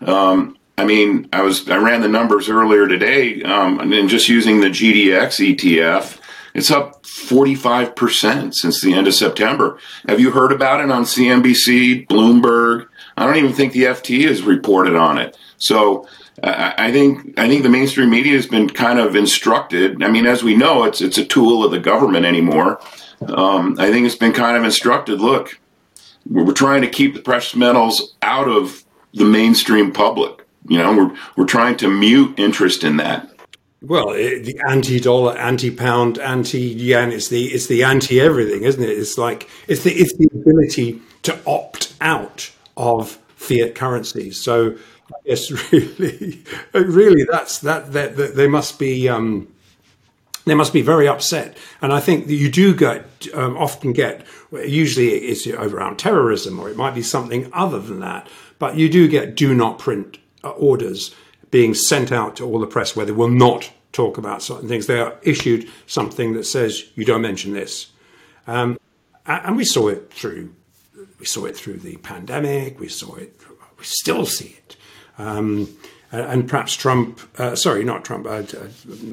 Um, 0.01 0.57
I 0.79 0.85
mean, 0.85 1.29
I 1.33 1.43
was 1.43 1.69
I 1.69 1.77
ran 1.77 2.01
the 2.01 2.09
numbers 2.09 2.49
earlier 2.49 2.89
today, 2.89 3.43
um, 3.43 3.79
and 3.81 4.09
just 4.09 4.29
using 4.29 4.61
the 4.61 4.69
GDX 4.69 5.57
ETF, 5.57 6.19
it's 6.55 6.71
up 6.71 7.03
45% 7.03 8.55
since 8.55 8.81
the 8.81 8.95
end 8.95 9.07
of 9.07 9.15
September. 9.15 9.79
Have 10.09 10.21
you 10.21 10.31
heard 10.31 10.53
about 10.53 10.81
it 10.81 10.91
on 10.91 11.05
CNBC, 11.05 12.07
Bloomberg, 12.09 12.89
I 13.17 13.27
don't 13.27 13.37
even 13.37 13.53
think 13.53 13.73
the 13.73 13.85
FT 13.85 14.27
has 14.27 14.43
reported 14.43 14.97
on 14.97 15.19
it. 15.19 15.37
So 15.59 16.07
I 16.43 16.91
think 16.91 17.39
I 17.39 17.47
think 17.47 17.63
the 17.63 17.69
mainstream 17.69 18.11
media 18.11 18.35
has 18.35 18.47
been 18.47 18.69
kind 18.69 18.99
of 18.99 19.15
instructed. 19.15 20.03
I 20.03 20.11
mean, 20.11 20.27
as 20.27 20.43
we 20.43 20.57
know, 20.57 20.85
it's 20.85 21.01
it's 21.01 21.19
a 21.19 21.25
tool 21.25 21.65
of 21.65 21.71
the 21.71 21.79
government 21.79 22.25
anymore. 22.25 22.81
Um, 23.29 23.77
I 23.79 23.91
think 23.93 24.07
it's 24.07 24.17
been 24.17 24.33
kind 24.33 24.57
of 24.57 24.65
instructed. 24.65 25.21
Look, 25.21 25.61
we're 26.29 26.53
trying 26.53 26.83
to 26.83 26.89
keep 26.89 27.15
the 27.15 27.21
precious 27.21 27.55
metals 27.55 28.15
out 28.23 28.49
of 28.49 28.85
the 29.15 29.25
mainstream 29.25 29.93
public. 29.93 30.45
You 30.69 30.79
know, 30.79 30.97
we're 30.97 31.17
we're 31.37 31.47
trying 31.47 31.77
to 31.79 31.89
mute 31.89 32.39
interest 32.39 32.83
in 32.83 32.97
that. 32.97 33.29
Well, 33.83 34.11
it, 34.11 34.45
the 34.45 34.61
anti-dollar, 34.69 35.37
anti-pound, 35.37 36.19
anti-yen. 36.19 37.13
It's 37.13 37.29
the 37.29 37.47
it's 37.47 37.67
the 37.67 37.85
anti-everything, 37.85 38.63
isn't 38.63 38.83
it? 38.83 38.91
It's 38.91 39.19
like 39.19 39.49
it's 39.69 39.85
the 39.85 39.93
it's 39.93 40.17
the 40.17 40.29
ability 40.33 41.03
to 41.23 41.39
opt 41.47 41.95
out 42.01 42.51
of 42.77 43.19
fiat 43.37 43.75
currencies. 43.75 44.41
So 44.41 44.77
guess 45.25 45.51
really, 45.73 46.43
really, 46.73 47.25
that's 47.31 47.59
that. 47.61 47.93
That, 47.93 48.17
that 48.17 48.37
they 48.37 48.49
must 48.49 48.79
be. 48.79 49.09
Um, 49.09 49.49
they 50.45 50.55
must 50.55 50.73
be 50.73 50.83
very 50.83 51.07
upset, 51.07 51.57
and 51.81 51.93
I 51.93 52.01
think 52.01 52.27
that 52.27 52.35
you 52.35 52.51
do 52.51 52.75
get 52.75 53.07
um, 53.33 53.57
often 53.57 53.93
get. 53.93 54.27
Usually, 54.51 55.11
it's 55.11 55.47
around 55.47 55.99
terrorism, 55.99 56.59
or 56.59 56.69
it 56.69 56.77
might 56.77 56.97
be 56.97 57.03
something 57.03 57.49
other 57.53 57.79
than 57.79 58.01
that. 58.01 58.29
But 58.59 58.77
you 58.77 58.89
do 58.89 59.07
get 59.07 59.37
do 59.37 59.55
not 59.55 59.79
print 59.79 60.19
uh, 60.43 60.51
orders 60.51 61.15
being 61.53 61.75
sent 61.75 62.11
out 62.11 62.37
to 62.37 62.45
all 62.45 62.59
the 62.59 62.67
press 62.67 62.97
where 62.97 63.07
they 63.07 63.13
will 63.13 63.29
not 63.29 63.71
talk 63.93 64.19
about 64.19 64.43
certain 64.43 64.69
things. 64.69 64.87
They 64.87 64.99
are 64.99 65.17
issued 65.23 65.71
something 65.87 66.33
that 66.33 66.45
says 66.45 66.87
you 66.97 67.05
don't 67.05 67.23
mention 67.23 67.53
this, 67.53 67.93
um, 68.49 68.81
and 69.27 69.57
we 69.57 69.65
saw 69.65 69.89
it 69.89 70.13
through 70.13 70.53
we 71.23 71.27
saw 71.27 71.45
it 71.45 71.57
through 71.57 71.77
the 71.79 71.97
pandemic. 71.99 72.81
We 72.81 72.89
saw 72.89 73.15
it. 73.15 73.41
We 73.79 73.85
still 73.85 74.27
see 74.27 74.57
it. 74.59 74.77
Um, 75.19 75.69
and 76.11 76.49
perhaps 76.49 76.75
Trump, 76.75 77.21
uh, 77.39 77.55
sorry, 77.55 77.85
not 77.85 78.05
Trump, 78.05 78.27
uh, 78.27 78.43
uh, 78.43 78.69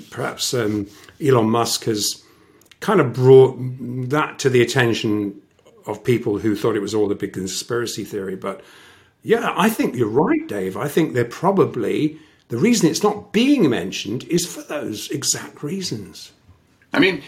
perhaps 0.10 0.56
um, 0.56 0.88
Elon 1.24 1.52
Musk 1.52 1.84
has 1.84 2.24
kind 2.80 3.00
of 3.00 3.13
brought 3.13 3.60
that 4.10 4.39
to 4.39 4.50
the 4.50 4.63
attention 4.63 5.39
of 5.86 6.04
people 6.04 6.39
who 6.39 6.56
thought 6.56 6.76
it 6.76 6.82
was 6.82 6.95
all 6.95 7.12
a 7.12 7.15
big 7.15 7.34
conspiracy 7.34 8.04
theory. 8.04 8.36
But 8.36 8.63
yeah, 9.22 9.54
I 9.56 9.69
think 9.69 9.95
you're 9.95 10.08
right, 10.08 10.48
Dave. 10.48 10.78
I 10.78 10.88
think 10.88 11.13
they're 11.13 11.26
probably 11.26 12.17
the 12.48 12.58
reason 12.58 12.89
it's 12.89 13.04
not 13.04 13.32
being 13.32 13.69
mentioned 13.69 14.24
is 14.24 14.48
for 14.48 14.63
those 14.63 15.12
exact 15.12 15.62
reasons. 15.62 16.32
I 16.91 16.99
mean, 16.99 17.21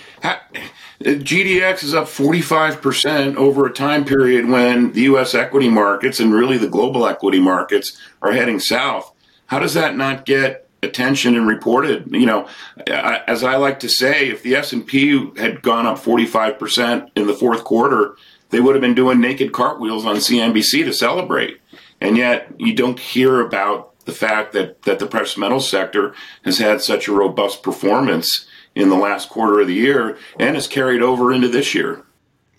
GDX 1.02 1.84
is 1.84 1.93
up 1.93 2.06
45% 2.06 3.36
over 3.36 3.65
a 3.65 3.74
time 3.74 4.06
period 4.06 4.47
when 4.47 4.91
the 4.93 5.02
US 5.02 5.36
equity 5.36 5.69
markets 5.69 6.19
and 6.19 6.34
really 6.34 6.58
the 6.58 6.67
global 6.69 7.06
equity 7.08 7.39
markets 7.39 7.97
are 8.21 8.32
heading 8.32 8.60
south. 8.60 9.13
How 9.45 9.60
does 9.60 9.74
that 9.74 9.95
not 9.95 10.26
get 10.26 10.67
attention 10.84 11.36
and 11.36 11.47
reported. 11.47 12.12
You 12.12 12.26
know, 12.26 12.47
as 12.88 13.43
I 13.43 13.56
like 13.56 13.80
to 13.82 13.89
say, 13.89 14.30
if 14.30 14.43
the 14.43 14.56
S 14.56 14.74
and 14.74 14.86
P 14.86 15.32
had 15.38 15.62
gone 15.62 15.86
up 15.86 16.00
45 16.00 16.60
percent 16.60 17.10
in 17.15 17.28
the 17.28 17.34
fourth 17.34 17.63
quarter, 17.63 18.15
they 18.50 18.60
would 18.60 18.76
have 18.76 18.82
been 18.82 18.95
doing 18.95 19.19
naked 19.19 19.54
cartwheels 19.54 20.06
on 20.06 20.17
CNBC 20.17 20.86
to 20.86 20.93
celebrate. 20.93 21.60
And 22.00 22.17
yet, 22.17 22.52
you 22.58 22.74
don't 22.74 23.00
hear 23.00 23.41
about 23.41 24.00
the 24.06 24.12
fact 24.12 24.54
that 24.54 24.82
that 24.84 25.00
the 25.00 25.08
precious 25.08 25.38
metals 25.38 25.69
sector 25.69 26.15
has 26.43 26.58
had 26.58 26.82
such 26.82 27.08
a 27.08 27.13
robust 27.13 27.63
performance 27.63 28.47
in 28.75 28.89
the 28.89 28.95
last 28.95 29.29
quarter 29.29 29.60
of 29.60 29.67
the 29.67 29.73
year 29.73 30.17
and 30.39 30.55
has 30.55 30.67
carried 30.67 31.01
over 31.01 31.31
into 31.31 31.47
this 31.47 31.75
year. 31.75 32.03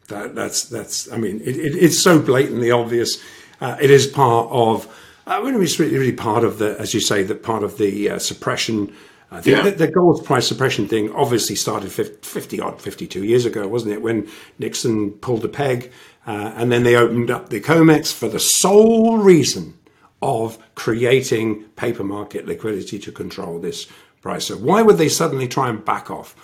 That, 0.09 0.35
that's 0.35 0.64
that's. 0.64 1.11
I 1.11 1.16
mean, 1.16 1.40
it, 1.40 1.57
it, 1.57 1.77
it's 1.77 1.98
so 1.98 2.20
blatantly 2.20 2.70
obvious. 2.70 3.22
Uh, 3.61 3.77
it 3.81 3.90
is 3.90 4.07
part 4.07 4.48
of. 4.51 4.88
I 5.27 5.42
mean, 5.42 5.62
it's 5.62 5.79
really, 5.79 5.96
really 5.96 6.12
part 6.12 6.42
of 6.42 6.59
the, 6.59 6.79
as 6.81 6.94
you 6.94 7.01
say, 7.01 7.22
that 7.22 7.42
part 7.42 7.62
of 7.62 7.79
the 7.79 8.11
uh, 8.11 8.18
suppression. 8.18 8.94
I 9.31 9.40
think 9.40 9.57
yeah. 9.57 9.62
the, 9.62 9.87
the, 9.87 9.88
gold 9.88 10.27
price 10.27 10.46
suppression 10.46 10.87
thing 10.87 11.11
obviously 11.12 11.57
started 11.57 11.90
50 11.90 12.61
odd, 12.61 12.83
52 12.83 13.25
years 13.25 13.46
ago, 13.46 13.66
wasn't 13.66 13.94
it? 13.94 14.03
When 14.03 14.29
Nixon 14.59 15.12
pulled 15.12 15.40
the 15.40 15.48
peg, 15.48 15.90
uh, 16.27 16.53
and 16.55 16.70
then 16.70 16.83
they 16.83 16.96
opened 16.96 17.31
up 17.31 17.48
the 17.48 17.61
COMEX 17.61 18.12
for 18.12 18.29
the 18.29 18.38
sole 18.38 19.16
reason 19.16 19.79
of 20.20 20.59
creating 20.75 21.64
paper 21.77 22.05
market 22.05 22.46
liquidity 22.46 22.98
to 22.98 23.11
control 23.11 23.59
this 23.59 23.87
price. 24.23 24.47
So 24.47 24.57
why 24.57 24.81
would 24.83 24.97
they 24.97 25.09
suddenly 25.09 25.49
try 25.49 25.69
and 25.69 25.85
back 25.85 26.11
off? 26.11 26.35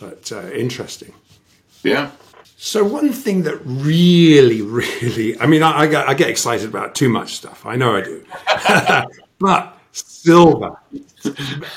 But 0.00 0.32
uh, 0.32 0.50
interesting. 0.50 1.12
Yeah, 1.82 2.10
so 2.64 2.82
one 2.82 3.12
thing 3.12 3.42
that 3.42 3.60
really, 3.64 4.62
really, 4.62 5.38
I 5.38 5.44
mean, 5.44 5.62
I, 5.62 5.80
I, 5.80 5.86
get, 5.86 6.08
I 6.08 6.14
get 6.14 6.30
excited 6.30 6.66
about 6.66 6.94
too 6.94 7.10
much 7.10 7.34
stuff. 7.34 7.66
I 7.66 7.76
know 7.76 7.94
I 7.94 8.00
do, 8.00 8.24
but 9.38 9.78
silver. 9.92 10.74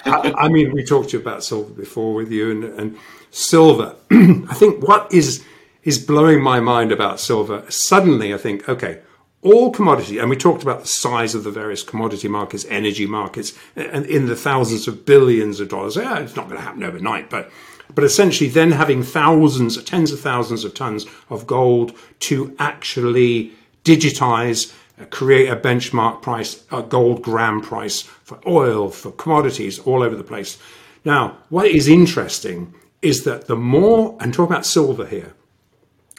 I, 0.05 0.33
I, 0.37 0.47
mean, 0.47 0.71
we 0.71 0.85
talked 0.85 1.09
to 1.09 1.17
you 1.17 1.21
about 1.21 1.43
silver 1.43 1.73
before 1.73 2.13
with 2.13 2.31
you, 2.31 2.51
and, 2.51 2.63
and 2.79 2.97
silver. 3.31 3.97
I 4.11 4.53
think 4.53 4.81
what 4.87 5.11
is 5.13 5.43
is 5.83 5.97
blowing 5.97 6.41
my 6.41 6.61
mind 6.61 6.93
about 6.93 7.19
silver. 7.19 7.65
Suddenly, 7.67 8.33
I 8.33 8.37
think, 8.37 8.69
okay, 8.69 9.01
all 9.41 9.71
commodity, 9.71 10.17
and 10.17 10.29
we 10.29 10.35
talked 10.35 10.63
about 10.63 10.81
the 10.81 10.87
size 10.87 11.35
of 11.35 11.43
the 11.43 11.51
various 11.51 11.83
commodity 11.83 12.27
markets, 12.27 12.65
energy 12.69 13.05
markets, 13.05 13.53
and 13.75 14.05
in 14.05 14.27
the 14.27 14.35
thousands 14.35 14.87
of 14.87 15.05
billions 15.05 15.59
of 15.59 15.69
dollars. 15.69 15.95
Yeah, 15.95 16.19
it's 16.19 16.35
not 16.35 16.47
going 16.47 16.59
to 16.59 16.65
happen 16.65 16.83
overnight, 16.83 17.29
but 17.29 17.51
but 17.93 18.03
essentially 18.03 18.49
then 18.49 18.71
having 18.71 19.03
thousands, 19.03 19.81
tens 19.83 20.11
of 20.11 20.19
thousands 20.19 20.65
of 20.65 20.73
tons 20.73 21.05
of 21.29 21.47
gold 21.47 21.97
to 22.19 22.55
actually 22.59 23.53
digitize, 23.85 24.73
uh, 24.99 25.05
create 25.05 25.47
a 25.47 25.55
benchmark 25.55 26.21
price, 26.21 26.63
a 26.71 26.81
gold 26.81 27.21
gram 27.21 27.61
price 27.61 28.01
for 28.01 28.39
oil, 28.45 28.89
for 28.89 29.11
commodities 29.11 29.79
all 29.79 30.03
over 30.03 30.15
the 30.15 30.23
place. 30.23 30.57
Now, 31.05 31.37
what 31.49 31.67
is 31.67 31.87
interesting 31.87 32.73
is 33.01 33.23
that 33.23 33.47
the 33.47 33.55
more, 33.55 34.17
and 34.19 34.33
talk 34.33 34.49
about 34.49 34.65
silver 34.65 35.05
here, 35.05 35.33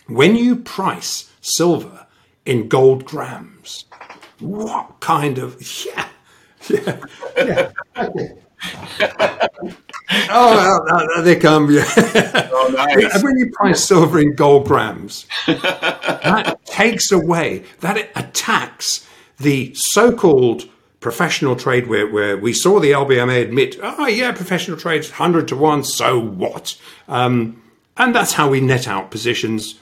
when 0.07 0.37
you 0.37 0.57
price 0.57 1.31
silver 1.43 2.07
in 2.49 2.67
gold 2.67 3.05
grams, 3.05 3.85
what 4.41 5.01
kind 5.01 5.37
of, 5.37 5.61
yeah, 5.87 6.09
yeah, 6.69 6.99
yeah. 7.37 7.71
oh, 10.31 11.23
they 11.23 11.37
come. 11.37 11.71
Yeah. 11.71 11.85
Oh, 12.51 12.75
nice. 12.75 13.23
when 13.23 13.37
you 13.39 13.51
price 13.53 13.85
silver 13.85 14.19
in 14.19 14.35
gold 14.35 14.67
grams, 14.67 15.27
that 15.47 16.59
takes 16.65 17.13
away, 17.13 17.65
that 17.81 18.11
attacks 18.17 19.07
the 19.39 19.73
so-called 19.75 20.65
professional 21.01 21.55
trade 21.55 21.87
where, 21.87 22.11
where 22.11 22.37
we 22.37 22.53
saw 22.53 22.81
the 22.81 22.93
LBMA 22.93 23.43
admit, 23.43 23.77
oh, 23.83 24.07
yeah, 24.07 24.33
professional 24.33 24.79
trade's 24.79 25.11
100 25.11 25.49
to 25.49 25.57
1, 25.57 25.85
so 25.85 26.19
what? 26.19 26.77
Um, 27.09 27.63
and 27.97 28.15
that's 28.15 28.33
how 28.33 28.49
we 28.49 28.61
net 28.61 28.89
out 28.89 29.11
positions. 29.11 29.79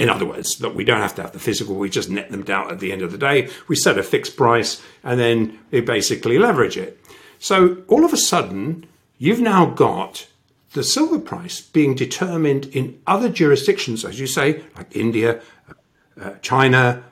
In 0.00 0.08
other 0.08 0.24
words, 0.24 0.56
that 0.56 0.74
we 0.74 0.82
don't 0.82 1.02
have 1.02 1.14
to 1.16 1.22
have 1.22 1.32
the 1.32 1.38
physical, 1.38 1.74
we 1.74 1.90
just 1.90 2.08
net 2.08 2.30
them 2.30 2.42
down 2.42 2.70
at 2.70 2.80
the 2.80 2.90
end 2.90 3.02
of 3.02 3.12
the 3.12 3.18
day. 3.18 3.50
We 3.68 3.76
set 3.76 3.98
a 3.98 4.02
fixed 4.02 4.34
price 4.34 4.82
and 5.04 5.20
then 5.20 5.58
we 5.70 5.82
basically 5.82 6.38
leverage 6.38 6.78
it. 6.78 6.98
So 7.38 7.82
all 7.86 8.06
of 8.06 8.14
a 8.14 8.16
sudden, 8.16 8.86
you've 9.18 9.42
now 9.42 9.66
got 9.66 10.26
the 10.72 10.82
silver 10.82 11.18
price 11.18 11.60
being 11.60 11.94
determined 11.94 12.64
in 12.66 12.98
other 13.06 13.28
jurisdictions, 13.28 14.02
as 14.02 14.18
you 14.18 14.26
say, 14.26 14.62
like 14.74 14.96
India, 14.96 15.42
uh, 16.18 16.30
China, 16.40 17.04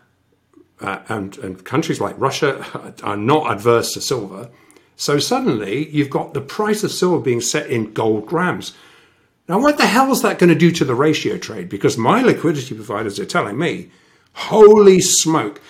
uh, 0.80 1.00
and, 1.10 1.36
and 1.38 1.64
countries 1.66 2.00
like 2.00 2.18
Russia 2.18 2.64
are 3.02 3.18
not 3.18 3.52
adverse 3.52 3.92
to 3.92 4.00
silver. 4.00 4.48
So 4.96 5.18
suddenly 5.18 5.90
you've 5.90 6.08
got 6.08 6.32
the 6.32 6.40
price 6.40 6.82
of 6.84 6.90
silver 6.90 7.22
being 7.22 7.42
set 7.42 7.68
in 7.68 7.92
gold 7.92 8.24
grams. 8.24 8.72
Now, 9.48 9.58
what 9.58 9.78
the 9.78 9.86
hell 9.86 10.12
is 10.12 10.22
that 10.22 10.38
going 10.38 10.50
to 10.50 10.54
do 10.54 10.70
to 10.72 10.84
the 10.84 10.94
ratio 10.94 11.38
trade? 11.38 11.68
Because 11.68 11.96
my 11.96 12.22
liquidity 12.22 12.74
providers 12.74 13.18
are 13.18 13.24
telling 13.24 13.58
me, 13.58 13.90
holy 14.34 15.00
smoke, 15.00 15.60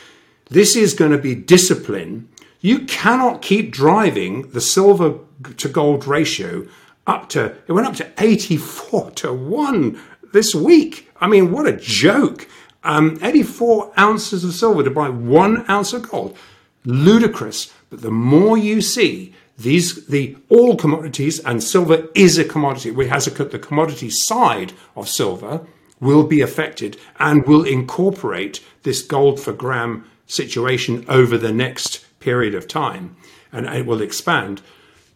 this 0.51 0.75
is 0.75 0.95
going 0.95 1.13
to 1.13 1.19
be 1.19 1.35
discipline 1.35 2.29
you 2.61 2.81
cannot 2.81 3.43
keep 3.43 3.71
driving 3.71 4.51
the 4.51 4.61
silver 4.61 5.19
to 5.57 5.69
gold 5.69 6.07
ratio 6.07 6.67
up 7.07 7.29
to, 7.31 7.57
it 7.67 7.73
went 7.73 7.87
up 7.87 7.97
to 7.97 8.13
84 8.19 9.13
to 9.13 9.33
1 9.33 10.01
this 10.33 10.55
week. 10.55 11.11
I 11.21 11.29
mean, 11.29 11.53
what 11.53 11.67
a 11.67 11.77
joke. 11.77 12.49
Um, 12.85 13.19
84 13.23 13.93
ounces 13.99 14.45
of 14.45 14.55
silver 14.55 14.83
to 14.83 14.91
buy 14.91 15.09
one 15.09 15.69
ounce 15.71 15.93
of 15.93 16.09
gold. 16.09 16.37
Ludicrous. 16.85 17.73
But 17.91 18.03
the 18.03 18.11
more 18.11 18.59
you 18.59 18.81
see 18.81 19.35
these, 19.59 20.07
the 20.07 20.37
all 20.49 20.77
commodities, 20.77 21.41
and 21.41 21.63
silver 21.63 22.09
is 22.15 22.39
a 22.39 22.45
commodity, 22.45 22.91
which 22.91 23.09
has 23.09 23.27
a, 23.27 23.45
the 23.45 23.59
commodity 23.59 24.09
side 24.11 24.73
of 24.95 25.09
silver 25.09 25.67
will 26.01 26.25
be 26.25 26.41
affected 26.41 26.97
and 27.19 27.47
will 27.47 27.65
incorporate 27.65 28.65
this 28.85 29.03
gold 29.03 29.41
for 29.41 29.53
gram 29.53 30.09
situation 30.27 31.05
over 31.09 31.37
the 31.37 31.53
next 31.53 32.05
period 32.21 32.55
of 32.55 32.69
time 32.69 33.17
and 33.53 33.67
it 33.67 33.87
will 33.87 34.03
expand, 34.03 34.63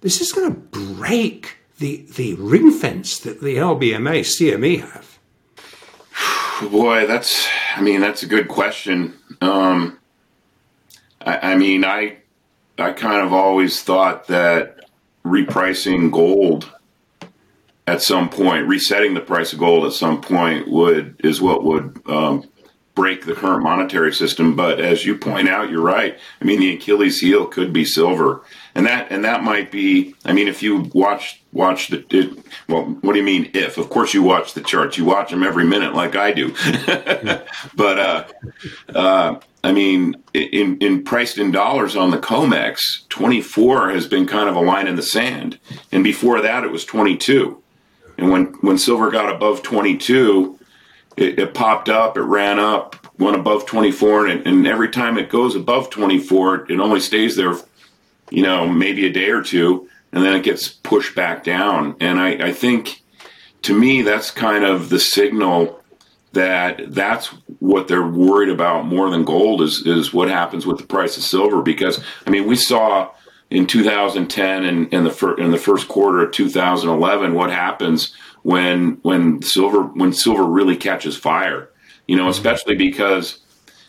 this 0.01 0.21
is 0.21 0.33
going 0.33 0.53
to 0.53 0.59
break 0.59 1.59
the, 1.79 2.05
the 2.15 2.35
ring 2.35 2.71
fence 2.71 3.19
that 3.19 3.41
the 3.41 3.57
LBMA, 3.57 4.21
CME 4.21 4.81
have. 4.81 5.19
Boy, 6.71 7.07
that's, 7.07 7.49
I 7.77 7.83
mean, 7.83 8.01
that's 8.01 8.23
a 8.23 8.27
good 8.27 8.49
question. 8.49 9.15
Um, 9.41 9.99
I, 11.21 11.53
I 11.53 11.57
mean, 11.57 11.85
I, 11.85 12.19
I 12.83 12.93
kind 12.93 13.25
of 13.25 13.33
always 13.33 13.83
thought 13.83 14.27
that 14.27 14.91
repricing 15.25 16.11
gold 16.11 16.71
at 17.87 18.03
some 18.03 18.29
point, 18.29 18.67
resetting 18.69 19.15
the 19.15 19.21
price 19.21 19.53
of 19.53 19.59
gold 19.59 19.87
at 19.87 19.93
some 19.93 20.21
point 20.21 20.69
would 20.69 21.21
is 21.25 21.41
what 21.41 21.65
would 21.65 22.01
um, 22.07 22.45
break 22.95 23.25
the 23.25 23.35
current 23.35 23.63
monetary 23.63 24.13
system. 24.13 24.55
But 24.55 24.81
as 24.81 25.05
you 25.05 25.17
point 25.17 25.49
out, 25.49 25.71
you're 25.71 25.83
right. 25.83 26.19
I 26.41 26.45
mean, 26.45 26.61
the 26.61 26.75
Achilles 26.75 27.21
heel 27.21 27.47
could 27.47 27.73
be 27.73 27.85
silver, 27.85 28.43
and 28.75 28.87
that 28.87 29.11
and 29.11 29.25
that 29.25 29.43
might 29.43 29.71
be. 29.71 30.15
I 30.25 30.33
mean, 30.33 30.49
if 30.49 30.63
you 30.63 30.91
watch 30.95 31.43
watch 31.53 31.89
the 31.89 32.05
it, 32.11 32.39
well, 32.69 32.85
what 32.85 33.13
do 33.13 33.19
you 33.19 33.25
mean? 33.25 33.51
If 33.55 33.79
of 33.79 33.91
course 33.91 34.15
you 34.15 34.23
watch 34.23 34.55
the 34.55 34.61
charts, 34.61 34.97
you 34.97 35.05
watch 35.05 35.31
them 35.31 35.43
every 35.43 35.65
minute 35.65 35.95
like 35.95 36.15
I 36.15 36.33
do. 36.33 36.55
but 37.75 37.99
uh, 37.99 38.25
uh, 38.95 39.41
I 39.65 39.73
mean, 39.73 40.17
in 40.35 40.79
in 40.79 41.05
priced 41.05 41.39
in 41.39 41.53
dollars 41.53 41.95
on 41.95 42.11
the 42.11 42.19
Comex, 42.19 43.09
24 43.09 43.91
has 43.91 44.07
been 44.09 44.27
kind 44.27 44.49
of 44.49 44.57
a 44.57 44.61
line 44.61 44.89
in 44.89 44.97
the 44.97 45.03
sand, 45.03 45.59
and 45.93 46.03
before 46.03 46.41
that 46.41 46.65
it 46.65 46.73
was 46.73 46.85
22. 46.85 47.63
And 48.19 48.31
when 48.31 48.47
when 48.61 48.79
silver 48.79 49.11
got 49.11 49.33
above 49.33 49.63
22 49.63 50.59
it, 51.17 51.39
it, 51.39 51.55
popped 51.55 51.89
up, 51.89 52.17
it 52.17 52.23
ran 52.23 52.59
up, 52.59 52.97
went 53.19 53.37
above 53.37 53.67
24, 53.67 54.27
and, 54.27 54.47
and 54.47 54.67
every 54.67 54.89
time 54.89 55.19
it 55.19 55.29
goes 55.29 55.55
above 55.55 55.91
24, 55.91 56.71
it 56.71 56.81
only 56.81 57.01
stays 57.01 57.37
there, 57.37 57.55
you 58.31 58.43
know, 58.43 58.67
maybe 58.67 59.07
a 59.07 59.13
day 59.13 59.31
or 59.31 59.43
two, 59.43 59.89
and 60.13 60.25
then 60.25 60.35
it 60.35 60.43
gets 60.43 60.69
pushed 60.69 61.15
back 61.15 61.45
down. 61.45 61.97
And 62.01 62.19
I, 62.19 62.49
I 62.49 62.53
think, 62.53 63.03
to 63.63 63.79
me, 63.79 64.03
that's 64.03 64.31
kind 64.31 64.65
of 64.65 64.89
the 64.89 65.01
signal 65.01 65.81
that 66.33 66.95
that's 66.95 67.35
what 67.63 67.87
they're 67.87 68.03
worried 68.03 68.49
about 68.49 68.87
more 68.87 69.09
than 69.09 69.25
gold 69.25 69.63
is 69.63 69.87
is 69.87 70.13
what 70.13 70.29
happens 70.29 70.67
with 70.67 70.79
the 70.79 70.87
price 70.87 71.17
of 71.17 71.23
silver. 71.23 71.63
Because 71.63 72.03
I 72.27 72.31
mean, 72.31 72.49
we 72.49 72.57
saw 72.57 73.13
in 73.51 73.69
2010 73.69 74.65
and 74.65 74.93
in 74.93 75.05
the 75.05 75.11
fir- 75.11 75.39
in 75.39 75.53
the 75.53 75.59
first 75.59 75.87
quarter 75.87 76.25
of 76.25 76.33
2011 76.33 77.35
what 77.35 77.53
happens 77.53 78.13
when 78.43 78.99
when 79.03 79.43
silver 79.43 79.83
when 79.83 80.13
silver 80.13 80.43
really 80.43 80.77
catches 80.77 81.17
fire. 81.17 81.71
You 82.09 82.17
know, 82.17 82.29
especially 82.29 82.75
because 82.75 83.39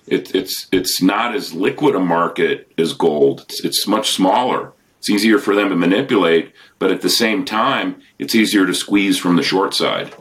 it, 0.05 0.35
it's 0.35 0.67
it's 0.71 1.01
not 1.01 1.33
as 1.33 1.51
liquid 1.55 1.95
a 1.95 1.99
market 1.99 2.71
as 2.77 2.93
gold. 2.93 3.41
It's, 3.49 3.65
it's 3.65 3.87
much 3.87 4.11
smaller. 4.11 4.71
It's 4.99 5.09
easier 5.09 5.39
for 5.39 5.55
them 5.55 5.69
to 5.69 5.75
manipulate, 5.75 6.53
but 6.77 6.91
at 6.91 7.01
the 7.01 7.09
same 7.09 7.43
time, 7.43 8.01
it's 8.19 8.35
easier 8.35 8.67
to 8.67 8.73
squeeze 8.75 9.17
from 9.17 9.35
the 9.35 9.43
short 9.43 9.73
side. 9.73 10.13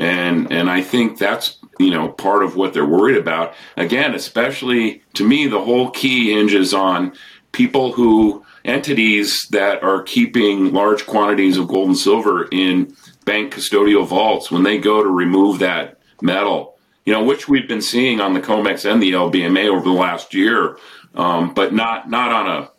And 0.00 0.50
and 0.50 0.68
I 0.68 0.82
think 0.82 1.18
that's 1.18 1.57
you 1.78 1.90
know 1.90 2.08
part 2.08 2.42
of 2.42 2.56
what 2.56 2.74
they're 2.74 2.86
worried 2.86 3.16
about. 3.16 3.54
Again, 3.76 4.14
especially 4.14 5.02
to 5.14 5.26
me, 5.26 5.46
the 5.46 5.62
whole 5.62 5.90
key 5.90 6.32
hinges 6.32 6.74
on 6.74 7.12
people 7.52 7.92
who 7.92 8.44
entities 8.64 9.46
that 9.50 9.82
are 9.82 10.02
keeping 10.02 10.72
large 10.72 11.06
quantities 11.06 11.56
of 11.56 11.68
gold 11.68 11.88
and 11.88 11.98
silver 11.98 12.48
in 12.50 12.94
bank 13.24 13.54
custodial 13.54 14.06
vaults 14.06 14.50
when 14.50 14.62
they 14.62 14.78
go 14.78 15.02
to 15.02 15.08
remove 15.08 15.58
that 15.58 15.98
metal, 16.20 16.76
you 17.04 17.12
know, 17.12 17.22
which 17.22 17.48
we've 17.48 17.68
been 17.68 17.82
seeing 17.82 18.20
on 18.20 18.34
the 18.34 18.40
COMEX 18.40 18.90
and 18.90 19.02
the 19.02 19.12
LBMA 19.12 19.68
over 19.68 19.84
the 19.84 19.90
last 19.90 20.34
year, 20.34 20.78
um, 21.14 21.54
but 21.54 21.72
not 21.72 22.10
not 22.10 22.32
on 22.32 22.48
a 22.48 22.70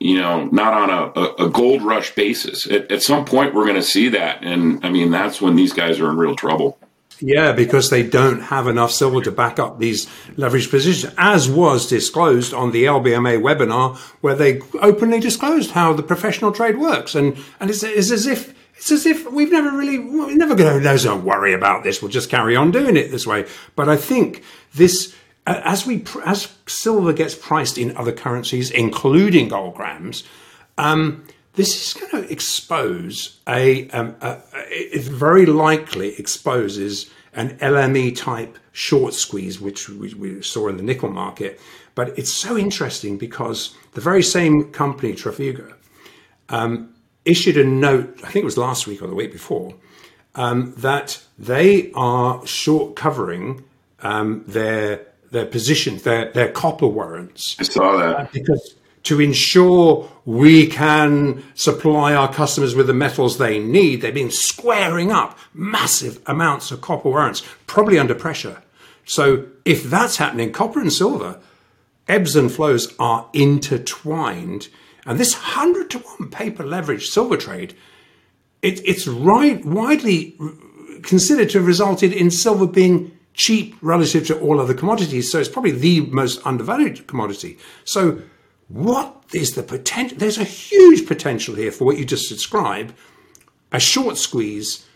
you 0.00 0.20
know, 0.20 0.46
not 0.46 0.74
on 0.74 0.90
a, 0.90 1.44
a, 1.44 1.48
gold 1.48 1.80
rush 1.82 2.14
basis. 2.14 2.70
At, 2.70 2.90
at 2.90 3.02
some 3.02 3.24
point, 3.24 3.54
we're 3.54 3.64
going 3.64 3.76
to 3.76 3.82
see 3.82 4.08
that, 4.10 4.42
and 4.42 4.84
I 4.84 4.90
mean, 4.90 5.10
that's 5.10 5.40
when 5.40 5.56
these 5.56 5.72
guys 5.72 6.00
are 6.00 6.10
in 6.10 6.16
real 6.16 6.34
trouble. 6.34 6.78
Yeah, 7.20 7.52
because 7.52 7.90
they 7.90 8.02
don't 8.02 8.40
have 8.40 8.66
enough 8.66 8.90
silver 8.90 9.22
to 9.22 9.30
back 9.30 9.58
up 9.58 9.78
these 9.78 10.06
leveraged 10.36 10.70
positions, 10.70 11.14
as 11.16 11.48
was 11.48 11.88
disclosed 11.88 12.52
on 12.52 12.72
the 12.72 12.84
LBMA 12.84 13.40
webinar, 13.40 13.96
where 14.20 14.34
they 14.34 14.60
openly 14.80 15.20
disclosed 15.20 15.70
how 15.70 15.92
the 15.92 16.02
professional 16.02 16.52
trade 16.52 16.78
works, 16.78 17.14
and 17.14 17.36
and 17.60 17.70
it's, 17.70 17.82
it's 17.82 18.10
as 18.10 18.26
if 18.26 18.54
it's 18.76 18.90
as 18.90 19.06
if 19.06 19.30
we've 19.30 19.52
never 19.52 19.76
really, 19.76 19.98
we're 19.98 20.34
never 20.34 20.54
going 20.54 20.82
to, 20.82 20.98
don't 20.98 21.24
worry 21.24 21.54
about 21.54 21.84
this. 21.84 22.02
We'll 22.02 22.10
just 22.10 22.28
carry 22.28 22.56
on 22.56 22.70
doing 22.70 22.96
it 22.96 23.10
this 23.10 23.26
way. 23.26 23.46
But 23.76 23.88
I 23.88 23.96
think 23.96 24.42
this, 24.74 25.14
as 25.46 25.86
we, 25.86 26.04
as 26.24 26.52
silver 26.66 27.12
gets 27.12 27.34
priced 27.34 27.78
in 27.78 27.96
other 27.96 28.12
currencies, 28.12 28.70
including 28.70 29.48
gold 29.48 29.74
grams, 29.74 30.24
um, 30.76 31.24
this 31.54 31.86
is 31.86 32.00
going 32.00 32.24
to 32.24 32.32
expose 32.32 33.38
a, 33.48 33.88
um, 33.90 34.16
a, 34.20 34.38
it 34.68 35.02
very 35.02 35.46
likely 35.46 36.18
exposes 36.18 37.10
an 37.32 37.56
LME 37.58 38.16
type 38.16 38.58
short 38.72 39.14
squeeze, 39.14 39.60
which 39.60 39.88
we, 39.88 40.12
we, 40.14 40.42
saw 40.42 40.68
in 40.68 40.76
the 40.76 40.82
nickel 40.82 41.10
market. 41.10 41.60
But 41.94 42.18
it's 42.18 42.32
so 42.32 42.56
interesting 42.56 43.18
because 43.18 43.74
the 43.92 44.00
very 44.00 44.22
same 44.22 44.72
company, 44.72 45.12
Trafigura, 45.12 45.74
um, 46.48 46.94
issued 47.24 47.56
a 47.56 47.64
note, 47.64 48.20
I 48.24 48.30
think 48.30 48.42
it 48.42 48.44
was 48.44 48.58
last 48.58 48.86
week 48.86 49.02
or 49.02 49.06
the 49.06 49.14
week 49.14 49.32
before, 49.32 49.74
um, 50.34 50.74
that 50.78 51.22
they 51.38 51.92
are 51.92 52.44
short 52.46 52.96
covering 52.96 53.64
um, 54.00 54.44
their 54.46 55.06
their 55.30 55.46
positions, 55.46 56.02
their 56.02 56.30
their 56.32 56.50
copper 56.50 56.86
warrants. 56.86 57.56
I 57.58 57.62
saw 57.62 57.96
that 57.96 58.32
because 58.32 58.74
to 59.04 59.20
ensure 59.20 60.10
we 60.24 60.66
can 60.66 61.44
supply 61.54 62.14
our 62.14 62.32
customers 62.32 62.74
with 62.74 62.86
the 62.86 62.94
metals 62.94 63.38
they 63.38 63.58
need, 63.58 64.00
they've 64.00 64.14
been 64.14 64.30
squaring 64.30 65.12
up 65.12 65.38
massive 65.52 66.20
amounts 66.26 66.70
of 66.70 66.80
copper 66.80 67.10
warrants, 67.10 67.42
probably 67.66 67.98
under 67.98 68.14
pressure. 68.14 68.62
So 69.04 69.46
if 69.64 69.84
that's 69.84 70.16
happening, 70.16 70.52
copper 70.52 70.80
and 70.80 70.92
silver 70.92 71.40
ebbs 72.08 72.36
and 72.36 72.52
flows 72.52 72.94
are 72.98 73.28
intertwined 73.32 74.68
and 75.06 75.18
this 75.18 75.34
100 75.34 75.90
to 75.90 75.98
1 75.98 76.30
paper 76.30 76.64
leverage 76.64 77.08
silver 77.08 77.36
trade, 77.36 77.74
it, 78.62 78.80
it's 78.86 79.06
right, 79.06 79.64
widely 79.64 80.36
considered 81.02 81.50
to 81.50 81.58
have 81.58 81.66
resulted 81.66 82.12
in 82.12 82.30
silver 82.30 82.66
being 82.66 83.16
cheap 83.34 83.76
relative 83.82 84.26
to 84.28 84.38
all 84.40 84.60
other 84.60 84.74
commodities. 84.74 85.30
So 85.30 85.38
it's 85.38 85.48
probably 85.48 85.72
the 85.72 86.00
most 86.06 86.44
undervalued 86.46 87.06
commodity. 87.06 87.58
So, 87.84 88.22
what 88.68 89.24
is 89.32 89.54
the 89.54 89.62
potential? 89.62 90.18
There's 90.18 90.38
a 90.38 90.44
huge 90.44 91.06
potential 91.06 91.54
here 91.54 91.70
for 91.70 91.84
what 91.84 91.98
you 91.98 92.04
just 92.04 92.28
described 92.28 92.94
a 93.72 93.80
short 93.80 94.16
squeeze 94.16 94.86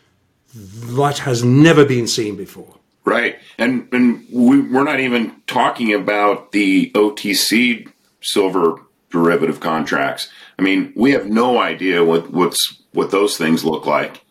that 0.54 1.18
has 1.18 1.42
never 1.42 1.84
been 1.84 2.06
seen 2.06 2.36
before. 2.36 2.76
Right. 3.04 3.38
And, 3.58 3.88
and 3.92 4.24
we, 4.32 4.60
we're 4.60 4.84
not 4.84 5.00
even 5.00 5.42
talking 5.46 5.92
about 5.92 6.52
the 6.52 6.90
OTC 6.92 7.90
silver 8.20 8.76
derivative 9.10 9.60
contracts. 9.60 10.28
I 10.58 10.62
mean, 10.62 10.92
we 10.94 11.12
have 11.12 11.26
no 11.26 11.58
idea 11.58 12.04
what 12.04 12.30
what's 12.30 12.82
what 12.92 13.10
those 13.10 13.36
things 13.36 13.64
look 13.64 13.86
like, 13.86 14.24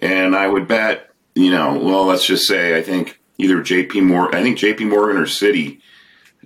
and 0.00 0.34
I 0.34 0.48
would 0.48 0.66
bet, 0.66 1.10
you 1.34 1.50
know, 1.50 1.78
well, 1.78 2.06
let's 2.06 2.26
just 2.26 2.46
say 2.46 2.76
I 2.76 2.82
think 2.82 3.20
either 3.38 3.62
J.P. 3.62 4.00
Morgan, 4.00 4.38
I 4.38 4.42
think 4.42 4.58
J.P. 4.58 4.86
Morgan 4.86 5.18
or 5.18 5.26
Citi, 5.26 5.80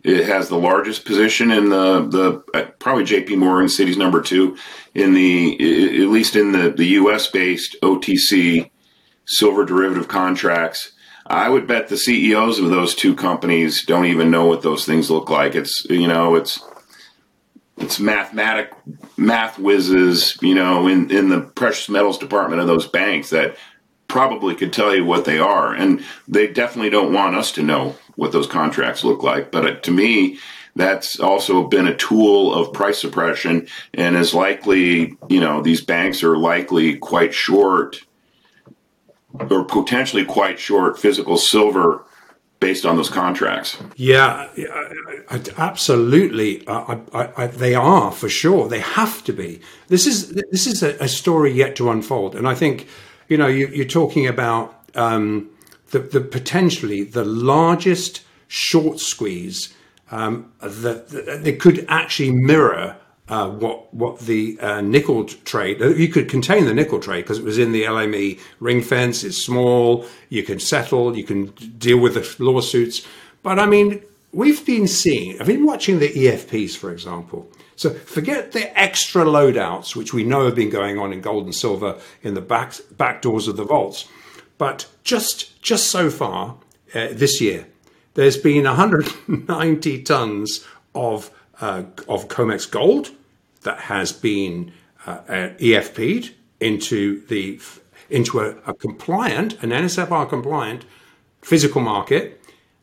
it 0.03 0.27
has 0.27 0.49
the 0.49 0.59
largest 0.59 1.05
position 1.05 1.51
in 1.51 1.69
the 1.69 2.07
the 2.07 2.59
uh, 2.59 2.71
probably 2.79 3.05
J.P. 3.05 3.37
Morgan, 3.37 3.67
Citi's 3.67 3.97
number 3.97 4.23
two 4.23 4.57
in 4.95 5.15
the 5.15 6.03
at 6.03 6.09
least 6.09 6.37
in 6.37 6.53
the 6.53 6.71
the 6.71 6.87
U.S. 6.87 7.29
based 7.29 7.77
OTC 7.83 8.71
silver 9.27 9.65
derivative 9.65 10.09
contracts. 10.09 10.93
I 11.27 11.49
would 11.49 11.69
bet 11.69 11.89
the 11.89 11.97
CEOs 11.97 12.59
of 12.59 12.71
those 12.71 12.95
two 12.95 13.15
companies 13.15 13.85
don't 13.85 14.07
even 14.07 14.31
know 14.31 14.47
what 14.47 14.63
those 14.63 14.85
things 14.85 15.11
look 15.11 15.31
like. 15.31 15.55
It's 15.55 15.85
you 15.89 16.09
know 16.09 16.35
it's 16.35 16.61
it's 17.81 17.99
mathematic 17.99 18.73
math 19.17 19.59
whizzes, 19.59 20.37
you 20.43 20.55
know, 20.55 20.87
in, 20.87 21.11
in 21.11 21.29
the 21.29 21.41
precious 21.41 21.89
metals 21.89 22.19
department 22.19 22.61
of 22.61 22.67
those 22.67 22.87
banks 22.87 23.31
that 23.31 23.57
probably 24.07 24.55
could 24.55 24.73
tell 24.73 24.95
you 24.95 25.05
what 25.05 25.25
they 25.25 25.39
are. 25.39 25.73
And 25.73 26.05
they 26.29 26.47
definitely 26.49 26.91
don't 26.91 27.13
want 27.13 27.37
us 27.37 27.53
to 27.53 27.63
know 27.63 27.97
what 28.17 28.33
those 28.33 28.47
contracts 28.47 29.05
look 29.05 29.23
like. 29.23 29.51
But 29.51 29.67
uh, 29.67 29.75
to 29.81 29.91
me, 29.91 30.39
that's 30.77 31.19
also 31.19 31.67
been 31.67 31.87
a 31.87 31.97
tool 31.97 32.55
of 32.55 32.73
price 32.73 33.01
suppression 33.01 33.67
and 33.95 34.17
is 34.17 34.35
likely, 34.35 35.17
you 35.29 35.41
know, 35.41 35.63
these 35.63 35.81
banks 35.81 36.23
are 36.23 36.37
likely 36.37 36.97
quite 36.97 37.35
short 37.35 38.01
or 39.51 39.65
potentially 39.65 40.25
quite 40.25 40.59
short 40.59 40.99
physical 40.99 41.37
silver 41.37 42.05
based 42.61 42.85
on 42.85 42.97
those 42.97 43.09
contracts. 43.09 43.79
Yeah, 43.97 44.49
absolutely. 45.57 46.67
I, 46.69 47.01
I, 47.13 47.33
I, 47.37 47.47
they 47.47 47.75
are 47.75 48.13
for 48.13 48.29
sure. 48.29 48.69
They 48.69 48.81
have 48.81 49.25
to 49.25 49.33
be. 49.33 49.61
This 49.89 50.07
is 50.07 50.31
this 50.51 50.67
is 50.67 50.83
a, 50.83 50.97
a 51.03 51.09
story 51.09 51.53
yet 51.53 51.75
to 51.77 51.91
unfold, 51.91 52.37
and 52.37 52.47
I 52.47 52.55
think 52.55 52.87
you 53.29 53.39
know 53.39 53.47
you, 53.47 53.83
are 53.83 53.89
talking 53.89 54.27
about 54.27 54.85
um, 54.95 55.49
the, 55.91 56.01
the, 56.01 56.21
potentially 56.21 57.03
the 57.03 57.25
largest 57.25 58.23
short 58.49 59.01
squeeze 59.01 59.75
um, 60.11 60.53
that, 60.61 61.09
that 61.09 61.59
could 61.61 61.85
actually 61.89 62.33
mirror 62.33 62.97
uh, 63.29 63.49
what 63.49 63.95
what 63.95 64.19
the 64.21 64.59
uh, 64.61 64.81
nickel 64.81 65.25
trade. 65.25 65.81
Uh, 65.81 65.89
you 65.91 66.09
could 66.09 66.29
contain 66.29 66.65
the 66.65 66.75
nickel 66.75 66.99
trade 66.99 67.23
because 67.23 67.39
it 67.39 67.45
was 67.45 67.59
in 67.59 67.71
the 67.71 67.85
LME 67.85 68.41
ring 68.59 68.83
fence. 68.83 69.23
It's 69.23 69.37
small. 69.37 70.05
You 70.31 70.43
can 70.43 70.59
settle. 70.59 71.17
You 71.17 71.23
can 71.23 71.47
deal 71.79 71.99
with 71.99 72.15
the 72.15 72.45
lawsuits. 72.45 73.07
But 73.45 73.61
I 73.61 73.67
mean, 73.67 74.03
we've 74.33 74.67
been 74.67 74.89
seeing. 74.89 75.41
I've 75.41 75.47
been 75.47 75.65
watching 75.65 76.01
the 76.01 76.09
EFPs, 76.09 76.77
for 76.77 76.91
example. 76.91 77.49
So 77.77 77.91
forget 77.91 78.51
the 78.51 78.79
extra 78.79 79.25
loadouts, 79.25 79.95
which 79.95 80.13
we 80.13 80.25
know 80.25 80.45
have 80.45 80.57
been 80.57 80.69
going 80.69 80.99
on 80.99 81.13
in 81.13 81.21
gold 81.21 81.45
and 81.45 81.55
silver 81.55 82.01
in 82.23 82.35
the 82.35 82.41
back 82.41 82.75
back 82.97 83.23
doors 83.23 83.47
of 83.47 83.57
the 83.57 83.65
vaults. 83.65 84.09
But 84.61 84.89
just 85.05 85.63
just 85.63 85.89
so 85.89 86.11
far 86.11 86.59
uh, 86.95 87.09
this 87.13 87.41
year, 87.41 87.67
there's 88.13 88.37
been 88.37 88.65
190 88.65 90.03
tons 90.03 90.67
of 90.95 91.31
uh, 91.63 91.85
of 92.07 92.29
COMEX 92.29 92.71
gold, 92.71 93.11
that 93.63 93.79
has 93.79 94.13
been 94.13 94.71
uh, 95.07 95.11
uh 95.11 95.49
EFP'd 95.59 96.35
into 96.61 97.27
the 97.29 97.59
into 98.11 98.41
a, 98.41 98.51
a 98.67 98.75
compliant, 98.75 99.55
an 99.63 99.71
NSFR 99.71 100.29
compliant 100.29 100.85
physical 101.41 101.81
market, 101.81 102.39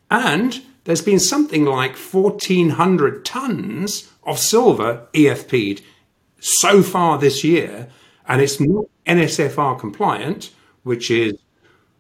and 0.09 0.63
there's 0.85 1.03
been 1.03 1.19
something 1.19 1.63
like 1.63 1.95
1,400 1.95 3.23
tons 3.23 4.11
of 4.23 4.39
silver 4.39 5.07
EFP'd 5.13 5.83
so 6.39 6.81
far 6.81 7.19
this 7.19 7.43
year, 7.43 7.87
and 8.27 8.41
it's 8.41 8.59
not 8.59 8.85
NSFR 9.05 9.77
compliant, 9.79 10.49
which 10.81 11.11
is 11.11 11.35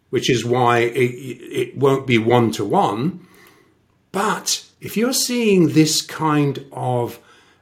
which 0.09 0.29
is 0.29 0.45
why 0.45 0.79
it, 0.79 0.97
it 0.97 1.77
won't 1.77 2.07
be 2.07 2.17
one 2.17 2.51
to 2.51 2.65
one. 2.65 3.25
But 4.11 4.65
if 4.79 4.95
you're 4.95 5.13
seeing 5.13 5.69
this 5.69 6.01
kind 6.01 6.65
of 6.71 7.19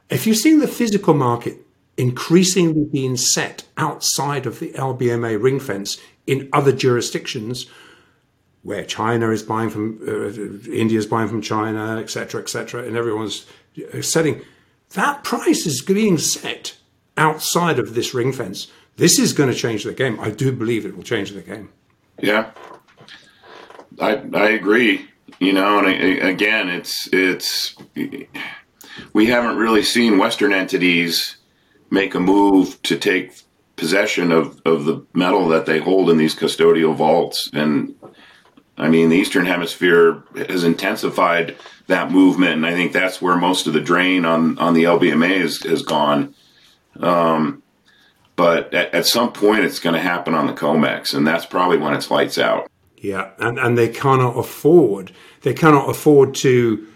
if 0.08 0.26
you're 0.26 0.36
seeing 0.36 0.60
the 0.60 0.68
physical 0.68 1.14
market 1.14 1.58
increasingly 1.96 2.84
being 2.84 3.16
set 3.16 3.64
outside 3.76 4.46
of 4.46 4.60
the 4.60 4.70
LBMA 4.72 5.42
ring 5.42 5.58
fence 5.58 5.98
in 6.26 6.48
other 6.52 6.72
jurisdictions, 6.72 7.66
where 8.62 8.84
China 8.84 9.30
is 9.30 9.42
buying 9.42 9.70
from, 9.70 9.98
uh, 10.06 10.70
India 10.70 10.98
is 10.98 11.06
buying 11.06 11.28
from 11.28 11.40
China, 11.40 11.98
etc., 11.98 12.40
etc., 12.40 12.84
and 12.84 12.96
everyone's 12.96 13.46
uh, 13.94 14.02
setting, 14.02 14.42
that 14.94 15.24
price 15.24 15.66
is 15.66 15.82
being 15.82 16.18
set 16.18 16.76
outside 17.16 17.78
of 17.78 17.94
this 17.94 18.12
ring 18.12 18.32
fence. 18.32 18.68
This 18.96 19.18
is 19.18 19.32
going 19.32 19.50
to 19.50 19.56
change 19.56 19.84
the 19.84 19.92
game. 19.92 20.18
I 20.20 20.30
do 20.30 20.52
believe 20.52 20.84
it 20.84 20.96
will 20.96 21.02
change 21.02 21.30
the 21.30 21.42
game. 21.42 21.70
Yeah, 22.20 22.50
I 24.00 24.22
I 24.34 24.50
agree. 24.50 25.08
You 25.38 25.52
know, 25.52 25.78
and 25.78 26.22
again, 26.22 26.68
it's 26.68 27.08
it's 27.12 27.76
we 29.12 29.26
haven't 29.26 29.56
really 29.56 29.82
seen 29.82 30.18
Western 30.18 30.52
entities 30.52 31.36
make 31.90 32.14
a 32.14 32.20
move 32.20 32.80
to 32.82 32.96
take 32.96 33.32
possession 33.76 34.32
of, 34.32 34.60
of 34.64 34.84
the 34.86 35.04
metal 35.12 35.48
that 35.48 35.66
they 35.66 35.78
hold 35.78 36.10
in 36.10 36.16
these 36.16 36.34
custodial 36.34 36.94
vaults. 36.94 37.50
And 37.52 37.94
I 38.78 38.88
mean, 38.88 39.10
the 39.10 39.16
Eastern 39.16 39.46
Hemisphere 39.46 40.22
has 40.34 40.64
intensified 40.64 41.56
that 41.86 42.10
movement, 42.10 42.54
and 42.54 42.66
I 42.66 42.72
think 42.72 42.92
that's 42.92 43.22
where 43.22 43.36
most 43.36 43.66
of 43.66 43.74
the 43.74 43.80
drain 43.80 44.24
on, 44.24 44.58
on 44.58 44.74
the 44.74 44.84
LBMA 44.84 45.40
has, 45.40 45.62
has 45.62 45.82
gone. 45.82 46.34
Um, 47.00 47.62
but 48.36 48.72
at, 48.72 48.94
at, 48.94 49.06
some 49.06 49.32
point, 49.32 49.64
it's 49.64 49.80
going 49.80 49.94
to 49.94 50.00
happen 50.00 50.34
on 50.34 50.46
the 50.46 50.52
COMEX, 50.52 51.14
and 51.14 51.26
that's 51.26 51.46
probably 51.46 51.78
when 51.78 51.94
it's 51.94 52.10
lights 52.10 52.38
out. 52.38 52.70
Yeah, 52.98 53.30
and, 53.38 53.58
and 53.58 53.76
they 53.76 53.88
cannot 53.88 54.36
afford 54.38 55.12
they 55.42 55.54
cannot 55.54 55.88
afford 55.88 56.34
to 56.36 56.86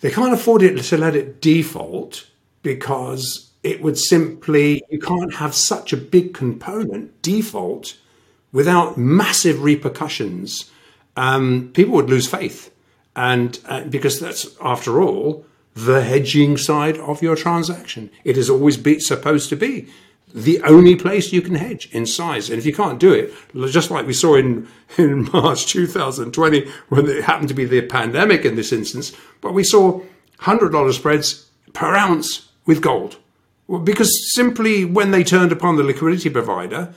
they 0.00 0.10
can't 0.10 0.32
afford 0.32 0.62
it 0.62 0.80
to 0.80 0.96
let 0.96 1.16
it 1.16 1.40
default 1.40 2.26
because 2.62 3.50
it 3.62 3.82
would 3.82 3.98
simply 3.98 4.82
you 4.88 4.98
can't 4.98 5.34
have 5.34 5.54
such 5.54 5.92
a 5.92 5.96
big 5.96 6.32
component 6.32 7.20
default 7.22 7.96
without 8.52 8.96
massive 8.96 9.62
repercussions. 9.62 10.70
Um, 11.16 11.70
people 11.74 11.94
would 11.94 12.08
lose 12.08 12.28
faith, 12.28 12.72
and 13.14 13.58
uh, 13.66 13.84
because 13.84 14.20
that's 14.20 14.56
after 14.60 15.02
all 15.02 15.44
the 15.74 16.02
hedging 16.02 16.56
side 16.56 16.96
of 16.98 17.22
your 17.22 17.36
transaction. 17.36 18.10
It 18.24 18.36
has 18.36 18.48
always 18.48 18.78
been 18.78 19.00
supposed 19.00 19.50
to 19.50 19.56
be 19.56 19.88
the 20.34 20.60
only 20.62 20.96
place 20.96 21.32
you 21.32 21.40
can 21.40 21.54
hedge 21.54 21.88
in 21.92 22.04
size. 22.04 22.50
And 22.50 22.58
if 22.58 22.66
you 22.66 22.74
can't 22.74 23.00
do 23.00 23.12
it, 23.12 23.32
just 23.70 23.90
like 23.90 24.06
we 24.06 24.12
saw 24.12 24.34
in, 24.34 24.68
in 24.98 25.30
March 25.32 25.66
2020, 25.66 26.68
when 26.88 27.06
it 27.06 27.24
happened 27.24 27.48
to 27.48 27.54
be 27.54 27.64
the 27.64 27.82
pandemic 27.82 28.44
in 28.44 28.56
this 28.56 28.72
instance, 28.72 29.12
but 29.40 29.54
we 29.54 29.64
saw 29.64 30.00
$100 30.40 30.92
spreads 30.92 31.50
per 31.72 31.94
ounce 31.94 32.50
with 32.66 32.82
gold. 32.82 33.18
Because 33.82 34.10
simply 34.34 34.84
when 34.84 35.10
they 35.10 35.24
turned 35.24 35.50
upon 35.50 35.76
the 35.76 35.82
liquidity 35.82 36.30
provider, 36.30 36.94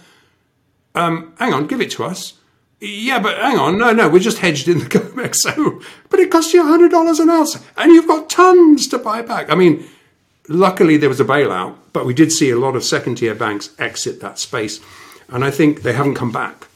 um, 0.93 1.33
hang 1.39 1.53
on, 1.53 1.67
give 1.67 1.81
it 1.81 1.91
to 1.91 2.03
us. 2.03 2.33
Yeah, 2.79 3.19
but 3.19 3.37
hang 3.37 3.57
on, 3.57 3.77
no, 3.77 3.91
no, 3.91 4.07
we're 4.07 4.19
just 4.19 4.37
hedged 4.37 4.67
in 4.67 4.79
the 4.79 4.85
COMEX. 4.89 5.35
So, 5.35 5.81
but 6.09 6.19
it 6.19 6.31
costs 6.31 6.53
you 6.53 6.63
$100 6.63 7.19
an 7.19 7.29
ounce 7.29 7.61
and 7.77 7.91
you've 7.91 8.07
got 8.07 8.29
tons 8.29 8.87
to 8.87 8.97
buy 8.97 9.21
back. 9.21 9.49
I 9.49 9.55
mean, 9.55 9.85
luckily 10.47 10.97
there 10.97 11.09
was 11.09 11.19
a 11.19 11.25
bailout, 11.25 11.75
but 11.93 12.05
we 12.05 12.13
did 12.13 12.31
see 12.31 12.49
a 12.49 12.59
lot 12.59 12.75
of 12.75 12.83
second 12.83 13.15
tier 13.15 13.35
banks 13.35 13.69
exit 13.79 14.19
that 14.21 14.39
space. 14.39 14.79
And 15.27 15.43
I 15.43 15.51
think 15.51 15.81
they 15.81 15.93
haven't 15.93 16.15
come 16.15 16.31
back. 16.31 16.67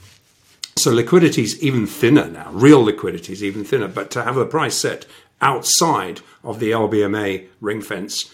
So 0.77 0.91
liquidity 0.91 1.43
is 1.43 1.61
even 1.63 1.85
thinner 1.85 2.27
now. 2.27 2.51
Real 2.51 2.83
liquidity 2.83 3.33
is 3.33 3.43
even 3.43 3.63
thinner. 3.63 3.87
But 3.87 4.11
to 4.11 4.23
have 4.23 4.37
a 4.37 4.45
price 4.45 4.75
set 4.75 5.05
outside 5.41 6.21
of 6.43 6.59
the 6.59 6.71
LBMA 6.71 7.47
ring 7.61 7.81
fence, 7.81 8.31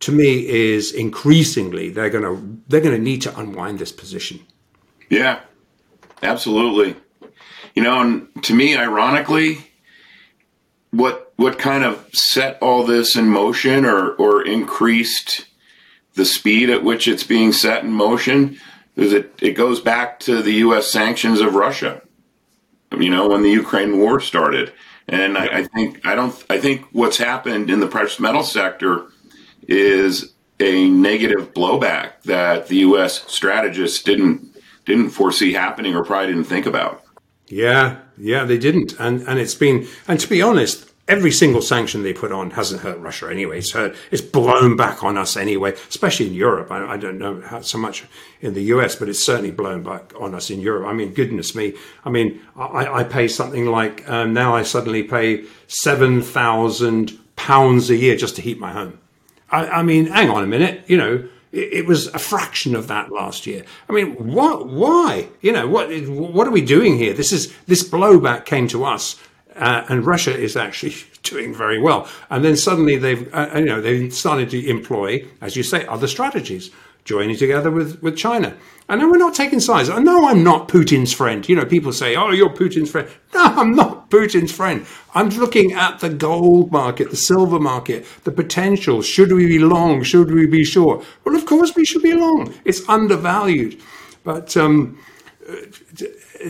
to 0.00 0.12
me, 0.12 0.46
is 0.48 0.92
increasingly 0.92 1.90
they're 1.90 2.10
going 2.10 2.24
to 2.24 2.62
they're 2.68 2.80
going 2.80 2.96
to 2.96 3.02
need 3.02 3.22
to 3.22 3.38
unwind 3.38 3.78
this 3.78 3.92
position. 3.92 4.40
Yeah, 5.08 5.40
absolutely. 6.22 6.96
You 7.74 7.82
know, 7.82 8.00
and 8.00 8.44
to 8.44 8.54
me, 8.54 8.76
ironically, 8.76 9.58
what 10.90 11.32
what 11.36 11.58
kind 11.58 11.84
of 11.84 12.08
set 12.14 12.58
all 12.62 12.84
this 12.84 13.16
in 13.16 13.28
motion 13.28 13.84
or 13.84 14.12
or 14.12 14.42
increased 14.42 15.46
the 16.14 16.24
speed 16.24 16.70
at 16.70 16.84
which 16.84 17.08
it's 17.08 17.24
being 17.24 17.52
set 17.52 17.84
in 17.84 17.92
motion 17.92 18.58
is 18.96 19.12
it 19.12 19.34
it 19.40 19.52
goes 19.52 19.80
back 19.80 20.20
to 20.20 20.42
the 20.42 20.54
U.S. 20.54 20.90
sanctions 20.90 21.40
of 21.40 21.54
Russia. 21.54 22.02
You 22.98 23.10
know, 23.10 23.28
when 23.28 23.42
the 23.42 23.50
Ukraine 23.50 23.98
war 23.98 24.20
started, 24.20 24.72
and 25.06 25.38
I, 25.38 25.58
I 25.58 25.64
think 25.64 26.04
I 26.06 26.14
don't 26.14 26.44
I 26.50 26.58
think 26.58 26.86
what's 26.92 27.18
happened 27.18 27.70
in 27.70 27.80
the 27.80 27.86
precious 27.86 28.18
metal 28.18 28.42
sector 28.42 29.06
is 29.68 30.32
a 30.58 30.88
negative 30.90 31.54
blowback 31.54 32.22
that 32.24 32.68
the 32.68 32.76
U.S. 32.78 33.24
strategists 33.32 34.02
didn't 34.02 34.56
didn't 34.84 35.10
foresee 35.10 35.52
happening 35.52 35.94
or 35.94 36.04
probably 36.04 36.32
didn't 36.32 36.44
think 36.48 36.66
about. 36.66 37.04
Yeah, 37.46 38.00
yeah, 38.16 38.44
they 38.44 38.58
didn't, 38.58 38.94
and 38.98 39.22
and 39.22 39.38
it's 39.38 39.54
been, 39.54 39.86
and 40.06 40.20
to 40.20 40.28
be 40.28 40.42
honest, 40.42 40.89
every 41.10 41.32
single 41.32 41.60
sanction 41.60 42.02
they 42.02 42.12
put 42.12 42.30
on 42.30 42.52
hasn't 42.52 42.80
hurt 42.80 42.98
Russia 43.00 43.28
anyway. 43.28 43.58
It's 43.58 43.72
hurt, 43.72 43.96
it's 44.12 44.22
blown 44.22 44.76
back 44.76 45.02
on 45.02 45.18
us 45.18 45.36
anyway, 45.36 45.72
especially 45.88 46.28
in 46.28 46.34
Europe. 46.34 46.70
I, 46.70 46.92
I 46.92 46.96
don't 46.96 47.18
know 47.18 47.40
how, 47.40 47.60
so 47.62 47.78
much 47.78 48.04
in 48.40 48.54
the 48.54 48.62
US, 48.74 48.94
but 48.94 49.08
it's 49.08 49.22
certainly 49.22 49.50
blown 49.50 49.82
back 49.82 50.12
on 50.18 50.34
us 50.34 50.50
in 50.50 50.60
Europe. 50.60 50.86
I 50.86 50.92
mean, 50.92 51.12
goodness 51.12 51.54
me. 51.54 51.74
I 52.04 52.10
mean, 52.10 52.40
I, 52.56 53.00
I 53.00 53.04
pay 53.04 53.26
something 53.26 53.66
like 53.66 54.08
um, 54.08 54.32
now 54.32 54.54
I 54.54 54.62
suddenly 54.62 55.02
pay 55.02 55.44
seven 55.66 56.22
thousand 56.22 57.18
pounds 57.34 57.90
a 57.90 57.96
year 57.96 58.16
just 58.16 58.36
to 58.36 58.42
heat 58.42 58.60
my 58.60 58.72
home. 58.72 58.98
I, 59.50 59.66
I 59.66 59.82
mean, 59.82 60.06
hang 60.06 60.30
on 60.30 60.44
a 60.44 60.46
minute, 60.46 60.84
you 60.86 60.96
know 60.96 61.28
it 61.52 61.84
was 61.84 62.06
a 62.08 62.18
fraction 62.20 62.76
of 62.76 62.86
that 62.86 63.10
last 63.10 63.44
year. 63.44 63.64
I 63.88 63.92
mean, 63.92 64.12
what? 64.12 64.68
Why? 64.68 65.28
You 65.40 65.50
know, 65.50 65.66
what? 65.66 65.90
What 66.08 66.46
are 66.46 66.52
we 66.52 66.60
doing 66.60 66.96
here? 66.96 67.12
This 67.12 67.32
is 67.32 67.52
this 67.66 67.82
blowback 67.82 68.44
came 68.44 68.68
to 68.68 68.84
us, 68.84 69.16
uh, 69.56 69.84
and 69.88 70.06
Russia 70.06 70.36
is 70.36 70.56
actually 70.56 70.94
doing 71.22 71.54
very 71.54 71.80
well. 71.80 72.08
And 72.30 72.44
then 72.44 72.56
suddenly 72.56 72.96
they've, 72.96 73.32
uh, 73.34 73.50
you 73.54 73.64
know, 73.66 73.80
they 73.80 74.10
started 74.10 74.50
to 74.50 74.68
employ, 74.68 75.24
as 75.40 75.56
you 75.56 75.62
say, 75.62 75.86
other 75.86 76.06
strategies, 76.06 76.70
joining 77.04 77.36
together 77.36 77.70
with 77.70 78.02
with 78.02 78.16
China. 78.16 78.56
And 78.88 79.00
then 79.00 79.10
we're 79.10 79.18
not 79.18 79.34
taking 79.34 79.60
sides. 79.60 79.88
No, 79.88 80.28
I'm 80.28 80.42
not 80.42 80.68
Putin's 80.68 81.12
friend. 81.12 81.48
You 81.48 81.54
know, 81.56 81.64
people 81.64 81.92
say, 81.92 82.16
"Oh, 82.16 82.30
you're 82.32 82.50
Putin's 82.50 82.90
friend." 82.90 83.08
No, 83.32 83.44
I'm 83.60 83.72
not 83.72 84.10
Putin's 84.10 84.52
friend. 84.52 84.84
I'm 85.14 85.28
looking 85.28 85.72
at 85.72 86.00
the 86.00 86.10
gold 86.10 86.72
market, 86.72 87.10
the 87.10 87.16
silver 87.16 87.60
market, 87.60 88.04
the 88.24 88.32
potential. 88.32 89.00
Should 89.02 89.32
we 89.32 89.46
be 89.46 89.60
long? 89.60 90.02
Should 90.02 90.32
we 90.32 90.46
be 90.46 90.64
short? 90.64 91.04
Well, 91.24 91.36
of 91.36 91.46
course 91.46 91.76
we 91.76 91.84
should 91.84 92.02
be 92.02 92.14
long. 92.14 92.52
It's 92.64 92.88
undervalued. 92.88 93.80
But 94.24 94.56
um, 94.56 94.98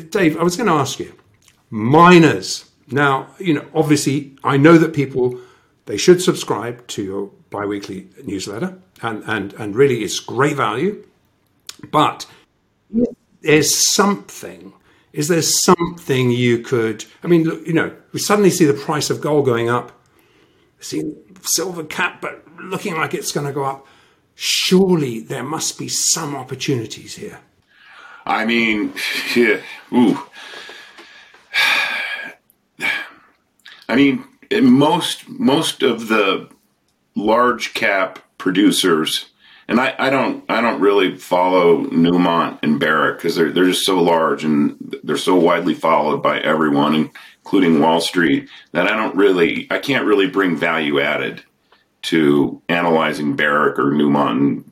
Dave, 0.08 0.38
I 0.38 0.42
was 0.42 0.56
going 0.56 0.68
to 0.68 0.74
ask 0.74 0.98
you, 0.98 1.12
miners. 1.70 2.69
Now, 2.90 3.28
you 3.38 3.54
know, 3.54 3.66
obviously, 3.74 4.36
I 4.42 4.56
know 4.56 4.78
that 4.78 4.92
people 4.92 5.38
they 5.86 5.96
should 5.96 6.22
subscribe 6.22 6.86
to 6.88 7.02
your 7.02 7.30
biweekly 7.50 8.08
newsletter, 8.24 8.78
and 9.02 9.22
and 9.26 9.52
and 9.54 9.74
really, 9.74 10.02
it's 10.02 10.20
great 10.20 10.56
value. 10.56 11.04
But 11.90 12.26
there's 13.40 13.92
something. 13.92 14.72
Is 15.12 15.28
there 15.28 15.42
something 15.42 16.30
you 16.30 16.58
could? 16.58 17.04
I 17.24 17.26
mean, 17.26 17.44
look, 17.44 17.66
you 17.66 17.72
know, 17.72 17.94
we 18.12 18.20
suddenly 18.20 18.50
see 18.50 18.64
the 18.64 18.74
price 18.74 19.10
of 19.10 19.20
gold 19.20 19.46
going 19.46 19.68
up. 19.68 19.92
See 20.78 21.14
silver 21.42 21.84
cap, 21.84 22.20
but 22.20 22.44
looking 22.58 22.96
like 22.96 23.14
it's 23.14 23.32
going 23.32 23.46
to 23.46 23.52
go 23.52 23.64
up. 23.64 23.86
Surely 24.34 25.20
there 25.20 25.42
must 25.42 25.78
be 25.78 25.88
some 25.88 26.34
opportunities 26.36 27.16
here. 27.16 27.40
I 28.24 28.44
mean, 28.46 28.94
yeah, 29.36 29.60
ooh. 29.92 30.22
I 33.90 33.96
mean, 33.96 34.24
most 34.62 35.28
most 35.28 35.82
of 35.82 36.08
the 36.08 36.48
large 37.16 37.74
cap 37.74 38.20
producers 38.38 39.30
and 39.70 39.80
I, 39.80 39.94
I 39.98 40.10
don't 40.10 40.44
I 40.48 40.60
don't 40.60 40.80
really 40.80 41.16
follow 41.16 41.84
Newmont 41.86 42.58
and 42.62 42.80
Barrick 42.80 43.18
because 43.18 43.36
they're 43.36 43.52
they're 43.52 43.66
just 43.66 43.86
so 43.86 44.02
large 44.02 44.44
and 44.44 44.76
they're 45.04 45.16
so 45.16 45.36
widely 45.36 45.74
followed 45.74 46.24
by 46.24 46.40
everyone, 46.40 47.10
including 47.44 47.80
Wall 47.80 48.00
Street, 48.00 48.48
that 48.72 48.88
I 48.88 48.96
don't 48.96 49.14
really 49.14 49.68
I 49.70 49.78
can't 49.78 50.06
really 50.06 50.26
bring 50.26 50.56
value 50.56 51.00
added 51.00 51.44
to 52.02 52.60
analyzing 52.68 53.36
Barrick 53.36 53.78
or 53.78 53.92
Newmont. 53.92 54.64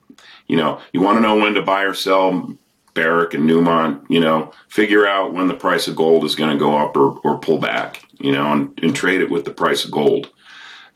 you 0.48 0.56
know, 0.56 0.80
you 0.92 1.00
want 1.00 1.16
to 1.18 1.22
know 1.22 1.36
when 1.36 1.54
to 1.54 1.62
buy 1.62 1.82
or 1.82 1.94
sell 1.94 2.56
Barrick 2.94 3.34
and 3.34 3.48
Newmont. 3.48 4.04
You 4.08 4.18
know, 4.18 4.52
figure 4.68 5.06
out 5.06 5.32
when 5.32 5.46
the 5.46 5.54
price 5.54 5.86
of 5.86 5.94
gold 5.94 6.24
is 6.24 6.34
going 6.34 6.50
to 6.50 6.58
go 6.58 6.76
up 6.76 6.96
or, 6.96 7.20
or 7.20 7.38
pull 7.38 7.58
back. 7.58 8.02
You 8.18 8.32
know, 8.32 8.52
and, 8.52 8.78
and 8.82 8.94
trade 8.96 9.20
it 9.20 9.30
with 9.30 9.44
the 9.44 9.52
price 9.52 9.84
of 9.84 9.90
gold. 9.90 10.30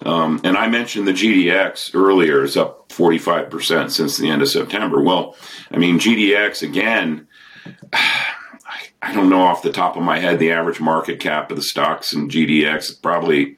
Um, 0.05 0.41
and 0.43 0.57
I 0.57 0.67
mentioned 0.67 1.07
the 1.07 1.13
GDX 1.13 1.95
earlier 1.95 2.43
is 2.43 2.57
up 2.57 2.89
45% 2.89 3.91
since 3.91 4.17
the 4.17 4.29
end 4.29 4.43
of 4.43 4.49
September. 4.49 5.01
Well, 5.01 5.37
I 5.71 5.79
mean, 5.79 5.99
GDX 5.99 6.63
again, 6.63 7.29
I 9.03 9.13
don't 9.13 9.31
know 9.31 9.43
off 9.43 9.63
the 9.63 9.73
top 9.73 9.97
of 9.97 10.03
my 10.03 10.21
head 10.21 10.39
the 10.39 10.53
average 10.53 10.81
market 10.81 11.19
cap 11.19 11.51
of 11.51 11.57
the 11.57 11.63
stocks 11.63 12.13
in 12.13 12.29
GDX, 12.29 13.03
probably, 13.03 13.57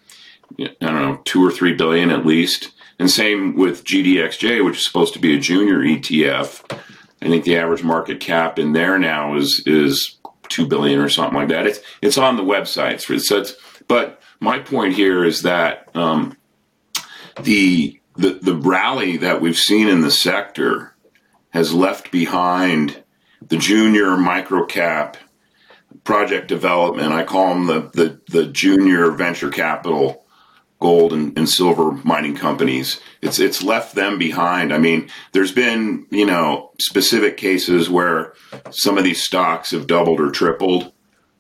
I 0.59 0.75
don't 0.81 0.95
know, 0.95 1.21
two 1.25 1.45
or 1.45 1.51
three 1.51 1.75
billion 1.75 2.11
at 2.11 2.25
least. 2.27 2.73
And 2.99 3.11
same 3.11 3.55
with 3.57 3.85
GDXJ, 3.85 4.65
which 4.65 4.79
is 4.79 4.87
supposed 4.87 5.13
to 5.15 5.19
be 5.19 5.35
a 5.35 5.41
junior 5.41 5.81
ETF. 5.81 6.81
I 7.21 7.29
think 7.29 7.45
the 7.45 7.57
average 7.57 7.83
market 7.83 8.21
cap 8.21 8.59
in 8.59 8.73
there 8.73 8.99
now 8.99 9.37
is 9.37 9.63
is 9.67 10.19
two 10.55 10.67
billion 10.67 11.01
or 11.01 11.09
something 11.09 11.39
like 11.39 11.49
that. 11.49 11.67
It's 11.67 11.81
it's 12.01 12.19
on 12.19 12.37
the 12.37 12.43
websites. 12.43 13.03
So 13.21 13.39
it's, 13.39 13.55
but 13.89 14.23
my 14.41 14.59
point 14.59 14.95
here 14.95 15.25
is 15.25 15.43
that 15.43 15.89
um, 15.95 16.37
the, 17.43 18.01
the 18.17 18.39
the 18.41 18.55
rally 18.57 19.17
that 19.17 19.41
we've 19.41 19.59
seen 19.59 19.89
in 19.89 20.01
the 20.01 20.11
sector 20.11 20.95
has 21.51 21.75
left 21.75 22.11
behind 22.11 23.03
the 23.41 23.57
junior 23.57 24.17
microcap 24.17 25.17
project 26.05 26.49
development. 26.49 27.13
I 27.13 27.25
call 27.25 27.49
them 27.55 27.67
the 27.67 27.91
the, 27.93 28.21
the 28.29 28.47
junior 28.47 29.11
venture 29.11 29.51
capital 29.51 30.24
gold 30.85 31.15
and, 31.15 31.37
and, 31.39 31.49
silver 31.49 31.93
mining 32.05 32.37
companies. 32.37 33.01
It's 33.23 33.39
it's 33.39 33.63
left 33.63 33.95
them 33.95 34.19
behind. 34.19 34.71
I 34.71 34.77
mean, 34.79 35.09
there's 35.33 35.53
been 35.53 36.07
you 36.11 36.27
know 36.27 36.73
specific 36.79 37.39
cases 37.39 37.89
where 37.89 38.35
some 38.71 38.99
of 38.99 39.05
these 39.05 39.23
stocks 39.23 39.71
have 39.71 39.87
doubled 39.87 40.21
or 40.21 40.31
tripled 40.31 40.93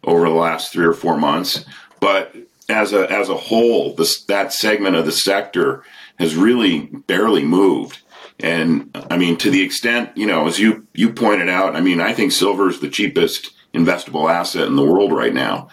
over 0.02 0.26
the 0.26 0.34
last 0.34 0.72
three 0.72 0.86
or 0.86 0.94
four 0.94 1.18
months, 1.18 1.66
but 2.00 2.34
as 2.70 2.94
a 2.94 3.10
as 3.12 3.28
a 3.28 3.36
whole, 3.36 3.94
this 3.94 4.24
that 4.24 4.54
segment 4.54 4.96
of 4.96 5.04
the 5.04 5.12
sector 5.12 5.84
has 6.18 6.34
really 6.36 6.86
barely 7.06 7.44
moved. 7.44 8.00
And 8.40 8.90
I 9.10 9.18
mean, 9.18 9.36
to 9.38 9.50
the 9.50 9.62
extent, 9.62 10.16
you 10.16 10.26
know, 10.26 10.46
as 10.46 10.58
you, 10.58 10.86
you 10.92 11.12
pointed 11.12 11.48
out, 11.48 11.76
I 11.76 11.80
mean, 11.80 12.00
I 12.00 12.12
think 12.12 12.32
silver 12.32 12.68
is 12.68 12.80
the 12.80 12.88
cheapest 12.88 13.52
investable 13.72 14.30
asset 14.30 14.66
in 14.66 14.76
the 14.76 14.84
world 14.84 15.12
right 15.12 15.34
now. 15.34 15.68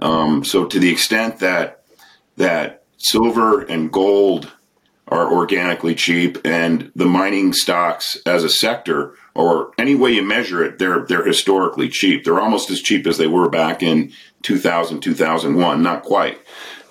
Um, 0.00 0.44
so 0.44 0.64
to 0.66 0.78
the 0.78 0.90
extent 0.90 1.40
that, 1.40 1.84
that 2.36 2.83
silver 3.04 3.60
and 3.60 3.92
gold 3.92 4.52
are 5.08 5.30
organically 5.30 5.94
cheap 5.94 6.38
and 6.44 6.90
the 6.96 7.04
mining 7.04 7.52
stocks 7.52 8.16
as 8.24 8.42
a 8.42 8.48
sector 8.48 9.14
or 9.34 9.72
any 9.78 9.94
way 9.94 10.12
you 10.12 10.22
measure 10.22 10.64
it, 10.64 10.78
they're, 10.78 11.04
they're 11.04 11.26
historically 11.26 11.88
cheap. 11.88 12.24
They're 12.24 12.40
almost 12.40 12.70
as 12.70 12.80
cheap 12.80 13.06
as 13.06 13.18
they 13.18 13.26
were 13.26 13.48
back 13.48 13.82
in 13.82 14.12
2000, 14.42 15.00
2001. 15.00 15.82
Not 15.82 16.02
quite. 16.04 16.40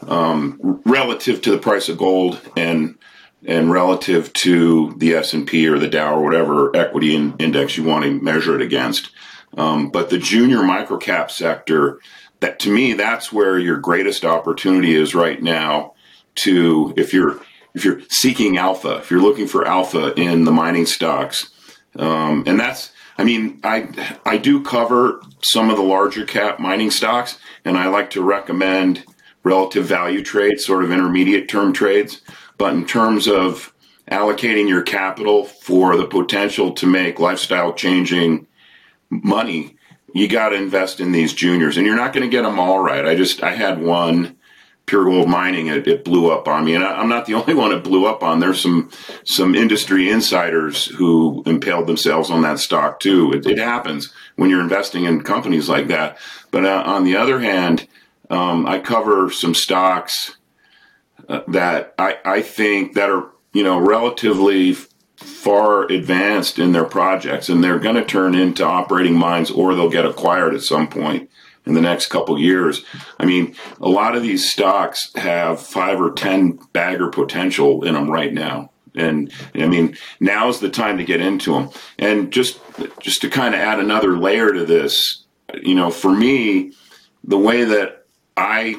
Um, 0.08 0.82
relative 0.86 1.42
to 1.44 1.52
the 1.52 1.58
price 1.58 1.90
of 1.90 1.98
gold 1.98 2.42
and 2.58 2.98
and 3.46 3.70
relative 3.70 4.32
to 4.32 4.94
the 4.98 5.16
S&P 5.16 5.68
or 5.68 5.78
the 5.78 5.90
Dow 5.90 6.16
or 6.16 6.24
whatever 6.24 6.74
equity 6.76 7.14
in, 7.14 7.36
index 7.40 7.76
you 7.76 7.84
want 7.84 8.06
to 8.06 8.22
measure 8.22 8.56
it 8.56 8.62
against. 8.62 9.12
Um, 9.58 9.90
but 9.90 10.10
the 10.10 10.18
junior 10.18 10.60
microcap 10.60 11.30
sector, 11.30 12.00
that 12.40 12.60
to 12.60 12.72
me, 12.72 12.94
that's 12.94 13.34
where 13.34 13.60
your 13.60 13.78
greatest 13.78 14.24
opportunity 14.24 14.96
is 14.96 15.14
right 15.14 15.42
now. 15.42 15.93
To 16.36 16.94
if 16.98 17.14
you're 17.14 17.40
if 17.74 17.86
you're 17.86 18.02
seeking 18.10 18.58
alpha, 18.58 18.98
if 18.98 19.12
you're 19.12 19.22
looking 19.22 19.48
for 19.48 19.68
alpha 19.68 20.14
in 20.20 20.46
the 20.46 20.52
mining 20.52 20.86
stocks, 20.86 21.50
um, 21.96 22.44
and 22.48 22.60
that's 22.60 22.92
I 23.18 23.24
mean 23.24 23.60
I 23.64 24.20
I 24.26 24.38
do 24.38 24.64
cover 24.64 25.22
some 25.44 25.70
of 25.70 25.78
the 25.78 25.84
larger 25.84 26.26
cap 26.26 26.60
mining 26.60 26.92
stocks, 26.92 27.38
and 27.64 27.78
I 27.78 27.88
like 27.88 28.10
to 28.12 28.22
recommend 28.22 29.06
relative 29.44 29.86
value 29.86 30.24
trades, 30.24 30.66
sort 30.66 30.84
of 30.84 30.92
intermediate 30.92 31.50
term 31.50 31.74
trades. 31.74 32.22
But 32.58 32.74
in 32.74 32.86
terms 32.86 33.28
of 33.28 33.74
allocating 34.10 34.68
your 34.68 34.82
capital 34.82 35.46
for 35.46 35.96
the 35.96 36.06
potential 36.06 36.74
to 36.74 36.88
make 36.88 37.20
lifestyle 37.20 37.74
changing 37.74 38.48
money, 39.10 39.78
you 40.14 40.28
got 40.28 40.50
to 40.50 40.56
invest 40.56 41.00
in 41.00 41.12
these 41.12 41.34
juniors, 41.34 41.78
and 41.78 41.86
you're 41.86 41.96
not 41.96 42.14
going 42.14 42.24
to 42.24 42.36
get 42.36 42.44
them 42.44 42.60
all 42.60 42.80
right. 42.80 43.06
I 43.06 43.16
just 43.16 43.44
I 43.44 43.52
had 43.52 43.82
one 43.82 44.38
pure 44.86 45.06
gold 45.06 45.30
mining 45.30 45.68
it, 45.68 45.88
it 45.88 46.04
blew 46.04 46.30
up 46.30 46.48
on 46.48 46.66
me. 46.66 46.76
And 46.76 46.84
I, 46.84 47.02
am 47.02 47.10
not 47.10 47.26
the 47.26 47.34
only 47.36 47.54
one 47.54 47.72
it 47.72 47.84
blew 47.84 48.06
up 48.06 48.24
on. 48.24 48.40
There's 48.40 48.62
some 48.62 48.90
some 49.24 49.56
industry 49.56 50.10
insiders 50.10 50.86
who 50.86 51.44
impaled 51.46 51.88
themselves 51.88 52.30
on 52.30 52.42
that 52.42 52.60
stock 52.60 53.00
too. 53.00 53.32
It, 53.32 53.46
it 53.46 53.58
happens 53.58 54.14
when 54.36 54.50
you're 54.50 54.62
investing 54.62 55.06
in 55.06 55.24
companies 55.24 55.70
like 55.70 55.88
that. 55.88 56.18
But 56.52 56.66
uh, 56.66 56.84
on 56.86 57.04
the 57.04 57.16
other 57.16 57.40
hand 57.40 57.88
um, 58.30 58.66
i 58.66 58.80
cover 58.80 59.30
some 59.30 59.54
stocks 59.54 60.38
uh, 61.30 61.42
that 61.48 61.94
I, 61.98 62.18
I 62.26 62.42
think 62.42 62.94
that 62.94 63.10
are 63.10 63.30
you 63.54 63.64
know 63.64 63.78
relatively 63.78 64.76
far 65.16 65.84
advanced 65.86 66.60
in 66.60 66.72
their 66.72 66.86
projects 66.86 67.48
and 67.48 67.64
they're 67.64 67.80
going 67.80 67.96
to 67.96 68.04
turn 68.04 68.36
into 68.36 68.66
operating 68.66 69.16
mines 69.16 69.52
or 69.52 69.74
they'll 69.74 69.90
get 69.90 70.06
acquired 70.06 70.54
at 70.54 70.62
some 70.62 70.88
point 70.88 71.30
in 71.66 71.74
the 71.74 71.82
next 71.82 72.08
couple 72.08 72.38
years. 72.40 72.84
I 73.20 73.26
mean, 73.26 73.56
a 73.80 73.90
lot 73.90 74.16
of 74.16 74.24
these 74.24 74.52
stocks 74.52 75.14
have 75.16 75.62
five 75.62 76.02
or 76.02 76.12
10 76.12 76.60
bagger 76.74 77.10
potential 77.10 77.84
in 77.84 77.94
them 77.94 78.10
right 78.10 78.34
now. 78.34 78.72
And 78.96 79.32
I 79.56 79.68
mean, 79.68 79.98
now's 80.20 80.60
the 80.60 80.70
time 80.70 80.98
to 80.98 81.04
get 81.04 81.22
into 81.22 81.54
them. 81.54 81.70
And 81.98 82.32
just, 82.32 82.60
just 83.00 83.22
to 83.22 83.30
kind 83.30 83.56
of 83.56 83.62
add 83.62 83.80
another 83.80 84.18
layer 84.18 84.54
to 84.54 84.66
this, 84.66 85.24
you 85.62 85.74
know, 85.74 85.90
for 85.90 86.12
me, 86.12 86.74
the 87.24 87.38
way 87.38 87.64
that 87.64 88.06
I 88.36 88.76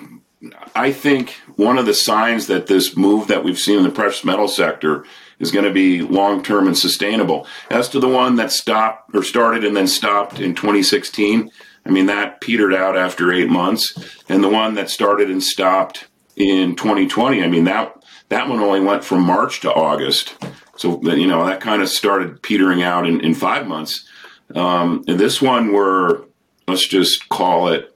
I 0.75 0.93
think 0.93 1.31
one 1.57 1.79
of 1.79 1.87
the 1.87 1.95
signs 1.95 2.49
that 2.49 2.67
this 2.67 2.97
move 2.97 3.29
that 3.29 3.45
we've 3.45 3.59
seen 3.59 3.79
in 3.79 3.85
the 3.85 3.91
precious 3.91 4.25
metal 4.25 4.49
sector 4.49 5.05
is 5.39 5.51
going 5.51 5.65
to 5.65 5.73
be 5.73 6.03
long 6.03 6.43
term 6.43 6.67
and 6.67 6.77
sustainable. 6.77 7.47
As 7.71 7.89
to 7.91 8.01
the 8.01 8.09
one 8.09 8.37
that 8.37 8.53
stopped 8.53 9.15
or 9.15 9.23
started 9.23 9.65
and 9.65 9.77
then 9.77 9.87
stopped 9.87 10.41
in 10.41 10.55
2016, 10.55 11.51
I 11.87 11.91
mean, 11.91 12.07
that 12.07 12.41
petered 12.41 12.75
out 12.75 12.97
after 12.97 13.33
eight 13.33 13.49
months. 13.49 13.95
And 14.29 14.43
the 14.43 14.49
one 14.49 14.75
that 14.75 14.91
started 14.91 15.31
and 15.31 15.43
stopped 15.43 16.07
in 16.37 16.77
2020, 16.77 17.43
I 17.43 17.49
mean, 17.49 17.65
that, 17.65 18.03
that 18.31 18.49
one 18.49 18.61
only 18.61 18.81
went 18.81 19.05
from 19.05 19.23
March 19.23 19.61
to 19.61 19.73
August. 19.73 20.35
So, 20.77 21.01
you 21.03 21.27
know, 21.27 21.47
that 21.47 21.61
kind 21.61 21.83
of 21.83 21.89
started 21.89 22.43
petering 22.43 22.83
out 22.83 23.07
in, 23.07 23.21
in 23.21 23.35
five 23.35 23.67
months. 23.67 24.09
Um, 24.55 25.05
and 25.07 25.19
this 25.19 25.41
one, 25.41 25.73
we're, 25.73 26.23
let's 26.67 26.87
just 26.87 27.29
call 27.29 27.69
it, 27.69 27.95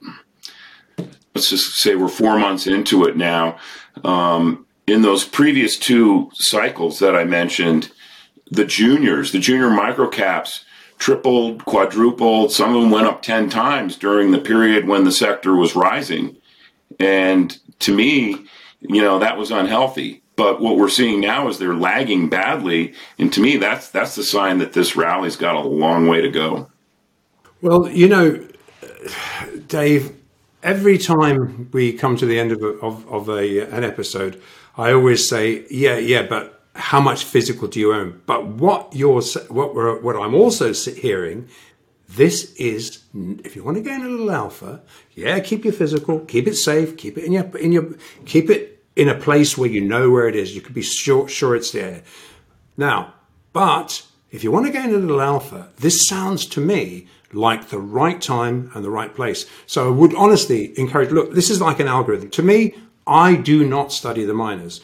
let's 1.35 1.49
just 1.49 1.75
say 1.75 1.95
we're 1.95 2.07
four 2.07 2.37
months 2.39 2.67
into 2.67 3.05
it 3.05 3.17
now. 3.17 3.57
Um, 4.03 4.65
in 4.87 5.01
those 5.01 5.23
previous 5.23 5.77
two 5.77 6.31
cycles 6.33 6.99
that 6.99 7.15
I 7.15 7.23
mentioned, 7.23 7.91
the 8.49 8.65
juniors, 8.65 9.31
the 9.31 9.39
junior 9.39 9.69
microcaps, 9.69 10.63
tripled, 10.99 11.65
quadrupled. 11.65 12.51
Some 12.51 12.75
of 12.75 12.81
them 12.81 12.91
went 12.91 13.07
up 13.07 13.21
10 13.21 13.49
times 13.49 13.95
during 13.95 14.31
the 14.31 14.37
period 14.37 14.87
when 14.87 15.05
the 15.05 15.11
sector 15.11 15.55
was 15.55 15.75
rising. 15.75 16.37
And 16.99 17.57
to 17.79 17.95
me, 17.95 18.45
you 18.81 19.01
know, 19.01 19.17
that 19.19 19.37
was 19.37 19.49
unhealthy. 19.49 20.21
But 20.35 20.61
what 20.61 20.77
we're 20.77 20.89
seeing 20.89 21.19
now 21.19 21.47
is 21.47 21.57
they're 21.57 21.73
lagging 21.73 22.29
badly. 22.29 22.93
And 23.17 23.31
to 23.33 23.41
me, 23.41 23.57
that's, 23.57 23.89
that's 23.89 24.15
the 24.15 24.23
sign 24.23 24.59
that 24.59 24.73
this 24.73 24.95
rally's 24.95 25.35
got 25.35 25.55
a 25.55 25.61
long 25.61 26.07
way 26.07 26.21
to 26.21 26.29
go. 26.29 26.69
Well, 27.61 27.89
you 27.89 28.07
know, 28.07 28.47
Dave, 29.67 30.15
every 30.63 30.97
time 30.97 31.69
we 31.73 31.93
come 31.93 32.15
to 32.17 32.25
the 32.25 32.39
end 32.39 32.51
of, 32.51 32.61
a, 32.61 32.67
of, 32.79 33.11
of 33.11 33.29
a, 33.29 33.59
an 33.73 33.83
episode, 33.83 34.41
I 34.77 34.93
always 34.93 35.27
say, 35.27 35.65
yeah, 35.69 35.97
yeah, 35.97 36.23
but 36.23 36.58
how 36.79 37.01
much 37.01 37.25
physical 37.25 37.67
do 37.67 37.79
you 37.79 37.93
own? 37.93 38.21
But 38.25 38.47
what 38.47 38.95
you're 38.95 39.21
what 39.49 39.75
we're, 39.75 39.99
what 39.99 40.15
I'm 40.15 40.33
also 40.33 40.73
hearing, 40.73 41.49
this 42.07 42.53
is 42.55 43.03
if 43.13 43.55
you 43.55 43.63
want 43.63 43.77
to 43.77 43.83
gain 43.83 44.01
a 44.01 44.07
little 44.07 44.31
alpha, 44.31 44.81
yeah, 45.13 45.39
keep 45.39 45.65
your 45.65 45.73
physical, 45.73 46.21
keep 46.21 46.47
it 46.47 46.55
safe, 46.55 46.97
keep 46.97 47.17
it 47.17 47.25
in 47.25 47.33
your 47.33 47.57
in 47.57 47.71
your 47.71 47.93
keep 48.25 48.49
it 48.49 48.83
in 48.95 49.09
a 49.09 49.15
place 49.15 49.57
where 49.57 49.69
you 49.69 49.81
know 49.81 50.09
where 50.09 50.27
it 50.27 50.35
is. 50.35 50.55
You 50.55 50.61
can 50.61 50.73
be 50.73 50.81
sure 50.81 51.27
sure 51.27 51.55
it's 51.55 51.71
there. 51.71 52.01
Now, 52.77 53.13
but 53.51 54.05
if 54.31 54.43
you 54.43 54.51
want 54.51 54.65
to 54.65 54.71
gain 54.71 54.89
a 54.89 54.97
little 54.97 55.21
alpha, 55.21 55.69
this 55.77 56.07
sounds 56.07 56.45
to 56.47 56.61
me 56.61 57.07
like 57.33 57.69
the 57.69 57.77
right 57.77 58.21
time 58.21 58.71
and 58.73 58.83
the 58.83 58.89
right 58.89 59.13
place. 59.13 59.45
So 59.65 59.87
I 59.87 59.91
would 59.91 60.15
honestly 60.15 60.77
encourage 60.79 61.11
look, 61.11 61.33
this 61.33 61.49
is 61.49 61.59
like 61.61 61.79
an 61.79 61.87
algorithm. 61.87 62.29
To 62.31 62.43
me, 62.43 62.75
I 63.05 63.35
do 63.35 63.67
not 63.67 63.91
study 63.91 64.23
the 64.23 64.33
miners. 64.33 64.81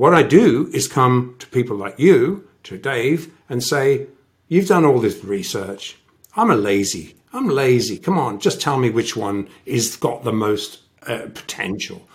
What 0.00 0.14
I 0.14 0.22
do 0.22 0.70
is 0.72 0.88
come 0.88 1.36
to 1.40 1.46
people 1.48 1.76
like 1.76 1.98
you, 1.98 2.48
to 2.62 2.78
Dave, 2.78 3.34
and 3.50 3.62
say, 3.62 4.06
You've 4.48 4.66
done 4.66 4.86
all 4.86 4.98
this 4.98 5.22
research. 5.22 5.98
I'm 6.34 6.50
a 6.50 6.56
lazy. 6.56 7.16
I'm 7.34 7.48
lazy. 7.48 7.98
Come 7.98 8.16
on, 8.16 8.40
just 8.40 8.62
tell 8.62 8.78
me 8.78 8.88
which 8.88 9.14
one 9.14 9.50
is 9.66 9.96
got 9.96 10.24
the 10.24 10.32
most 10.32 10.78
uh, 11.06 11.26
potential. 11.34 12.08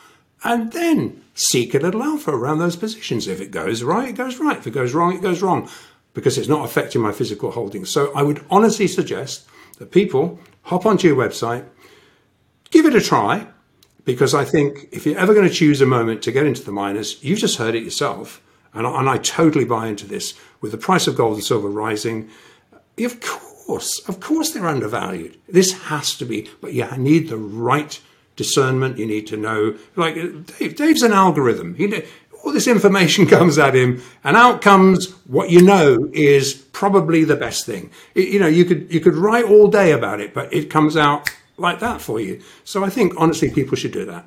And 0.44 0.72
then 0.72 1.22
seek 1.36 1.76
a 1.76 1.78
little 1.78 2.02
alpha 2.02 2.32
around 2.32 2.58
those 2.58 2.76
positions. 2.76 3.28
If 3.28 3.40
it 3.40 3.52
goes 3.52 3.84
right, 3.84 4.10
it 4.10 4.16
goes 4.16 4.40
right. 4.40 4.58
If 4.58 4.66
it 4.66 4.72
goes 4.72 4.96
wrong, 4.96 5.14
it 5.14 5.22
goes 5.22 5.44
wrong 5.44 5.70
because 6.16 6.40
it's 6.40 6.50
not 6.50 6.66
affecting 6.66 7.04
my 7.04 7.12
physical 7.12 7.52
holdings. 7.52 7.92
So 7.92 8.12
I 8.16 8.24
would 8.24 8.44
honestly 8.50 8.88
suggest 8.88 9.46
that 9.78 9.92
people 9.92 10.40
hop 10.64 10.88
onto 10.88 11.08
your 11.08 11.18
website, 11.18 11.66
give 12.72 12.88
it 12.88 12.96
a 12.96 13.00
try, 13.00 13.46
because 14.06 14.34
I 14.34 14.46
think 14.46 14.88
if 14.92 15.06
you're 15.06 15.18
ever 15.18 15.34
going 15.34 15.48
to 15.48 15.54
choose 15.54 15.82
a 15.82 15.86
moment 15.86 16.22
to 16.24 16.32
get 16.32 16.46
into 16.46 16.64
the 16.64 16.72
miners, 16.72 17.22
you 17.24 17.36
just 17.36 17.58
heard 17.58 17.76
it 17.76 17.84
yourself. 17.84 18.42
And 18.74 18.86
I, 18.86 19.00
and 19.00 19.10
I 19.10 19.18
totally 19.18 19.66
buy 19.66 19.88
into 19.88 20.06
this. 20.08 20.34
With 20.62 20.72
the 20.72 20.78
price 20.78 21.08
of 21.08 21.16
gold 21.16 21.36
and 21.36 21.44
silver 21.44 21.70
rising, 21.70 22.30
of 23.00 23.20
course, 23.20 24.00
of 24.08 24.20
course 24.20 24.52
they're 24.52 24.68
undervalued. 24.68 25.38
This 25.48 25.74
has 25.84 26.16
to 26.16 26.26
be, 26.26 26.50
but 26.62 26.74
you 26.74 26.86
need 26.98 27.30
the 27.30 27.38
right 27.38 28.00
discernment. 28.36 28.98
You 28.98 29.08
need 29.08 29.28
to 29.28 29.38
know, 29.38 29.78
like 29.96 30.16
Dave, 30.58 30.76
Dave's 30.76 31.04
an 31.04 31.14
algorithm. 31.14 31.76
He, 31.76 32.04
all 32.44 32.52
this 32.52 32.68
information 32.68 33.26
comes 33.28 33.58
at 33.58 33.76
him, 33.76 34.02
and 34.24 34.38
out 34.38 34.62
comes 34.62 35.12
what 35.26 35.50
you 35.50 35.62
know 35.62 36.10
is 36.14 36.54
probably 36.54 37.24
the 37.24 37.36
best 37.36 37.66
thing. 37.66 37.90
It, 38.14 38.28
you 38.28 38.40
know, 38.40 38.48
you 38.48 38.66
could 38.66 38.94
you 38.94 39.00
could 39.00 39.16
write 39.16 39.46
all 39.46 39.68
day 39.68 39.92
about 39.92 40.20
it, 40.20 40.34
but 40.34 40.54
it 40.54 40.70
comes 40.70 40.96
out 40.96 41.30
like 41.58 41.80
that 41.80 42.02
for 42.02 42.20
you. 42.20 42.42
So 42.64 42.84
I 42.84 42.90
think 42.90 43.14
honestly, 43.18 43.50
people 43.50 43.76
should 43.78 43.92
do 43.92 44.06
that. 44.06 44.26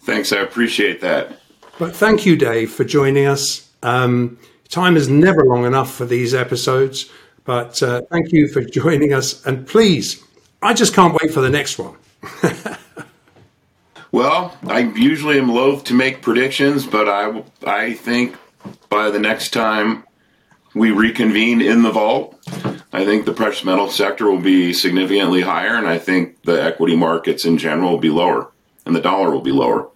Thanks, 0.00 0.32
I 0.32 0.38
appreciate 0.38 1.00
that. 1.00 1.40
But 1.78 1.96
thank 1.96 2.24
you, 2.26 2.36
Dave, 2.36 2.72
for 2.72 2.84
joining 2.84 3.26
us. 3.26 3.70
Um, 3.82 4.38
time 4.68 4.96
is 4.96 5.08
never 5.08 5.44
long 5.44 5.64
enough 5.64 5.92
for 5.92 6.04
these 6.04 6.34
episodes, 6.34 7.10
but 7.44 7.82
uh, 7.82 8.02
thank 8.10 8.32
you 8.32 8.48
for 8.48 8.62
joining 8.62 9.12
us. 9.12 9.44
And 9.46 9.66
please, 9.66 10.22
I 10.62 10.74
just 10.74 10.94
can't 10.94 11.16
wait 11.20 11.32
for 11.32 11.40
the 11.40 11.50
next 11.50 11.78
one. 11.78 11.96
well, 14.12 14.56
I 14.66 14.80
usually 14.80 15.38
am 15.38 15.50
loath 15.50 15.84
to 15.84 15.94
make 15.94 16.22
predictions, 16.22 16.86
but 16.86 17.08
I, 17.08 17.42
I 17.66 17.94
think 17.94 18.36
by 18.88 19.10
the 19.10 19.18
next 19.18 19.52
time 19.52 20.04
we 20.74 20.90
reconvene 20.90 21.60
in 21.60 21.82
the 21.82 21.90
vault, 21.90 22.38
I 22.94 23.04
think 23.04 23.24
the 23.24 23.32
precious 23.32 23.64
metal 23.64 23.90
sector 23.90 24.30
will 24.30 24.40
be 24.40 24.72
significantly 24.72 25.40
higher, 25.40 25.74
and 25.74 25.88
I 25.88 25.98
think 25.98 26.40
the 26.42 26.62
equity 26.62 26.94
markets 26.94 27.44
in 27.44 27.58
general 27.58 27.90
will 27.90 27.98
be 27.98 28.08
lower, 28.08 28.52
and 28.86 28.94
the 28.94 29.00
dollar 29.00 29.32
will 29.32 29.40
be 29.40 29.50
lower. 29.50 29.88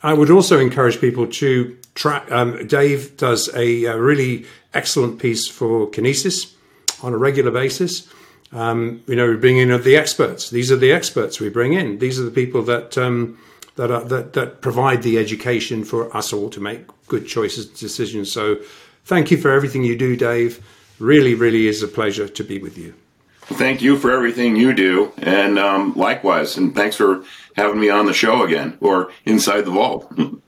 I 0.00 0.14
would 0.14 0.30
also 0.30 0.60
encourage 0.60 1.00
people 1.00 1.26
to 1.26 1.76
Tra- 1.96 2.24
um, 2.30 2.68
Dave 2.68 3.16
does 3.16 3.52
a, 3.52 3.86
a, 3.86 3.98
really 3.98 4.46
excellent 4.74 5.18
piece 5.18 5.48
for 5.48 5.90
Kinesis 5.90 6.54
on 7.02 7.12
a 7.12 7.16
regular 7.16 7.50
basis. 7.50 8.08
Um, 8.52 9.02
you 9.08 9.16
know, 9.16 9.28
we 9.28 9.36
bring 9.36 9.56
in 9.56 9.68
the 9.82 9.96
experts. 9.96 10.50
These 10.50 10.70
are 10.70 10.76
the 10.76 10.92
experts 10.92 11.40
we 11.40 11.48
bring 11.48 11.72
in. 11.72 11.98
These 11.98 12.20
are 12.20 12.24
the 12.24 12.30
people 12.30 12.62
that 12.62 12.96
um, 12.96 13.38
that, 13.74 13.90
are, 13.90 14.04
that 14.04 14.34
that 14.34 14.60
provide 14.60 15.02
the 15.02 15.18
education 15.18 15.84
for 15.84 16.16
us 16.16 16.32
all 16.32 16.48
to 16.50 16.60
make 16.60 16.82
good 17.08 17.26
choices, 17.26 17.66
and 17.66 17.76
decisions. 17.76 18.30
So, 18.30 18.58
thank 19.04 19.32
you 19.32 19.36
for 19.36 19.50
everything 19.50 19.82
you 19.82 19.96
do, 19.96 20.14
Dave. 20.16 20.62
Really, 20.98 21.34
really 21.34 21.68
is 21.68 21.82
a 21.82 21.88
pleasure 21.88 22.28
to 22.28 22.44
be 22.44 22.58
with 22.58 22.78
you. 22.78 22.94
Thank 23.42 23.80
you 23.80 23.96
for 23.96 24.10
everything 24.10 24.56
you 24.56 24.72
do, 24.72 25.12
and 25.18 25.58
um, 25.58 25.94
likewise, 25.94 26.56
and 26.56 26.74
thanks 26.74 26.96
for 26.96 27.24
having 27.54 27.78
me 27.78 27.88
on 27.88 28.06
the 28.06 28.12
show 28.12 28.42
again 28.42 28.76
or 28.80 29.12
inside 29.24 29.62
the 29.62 29.70
vault. 29.70 30.12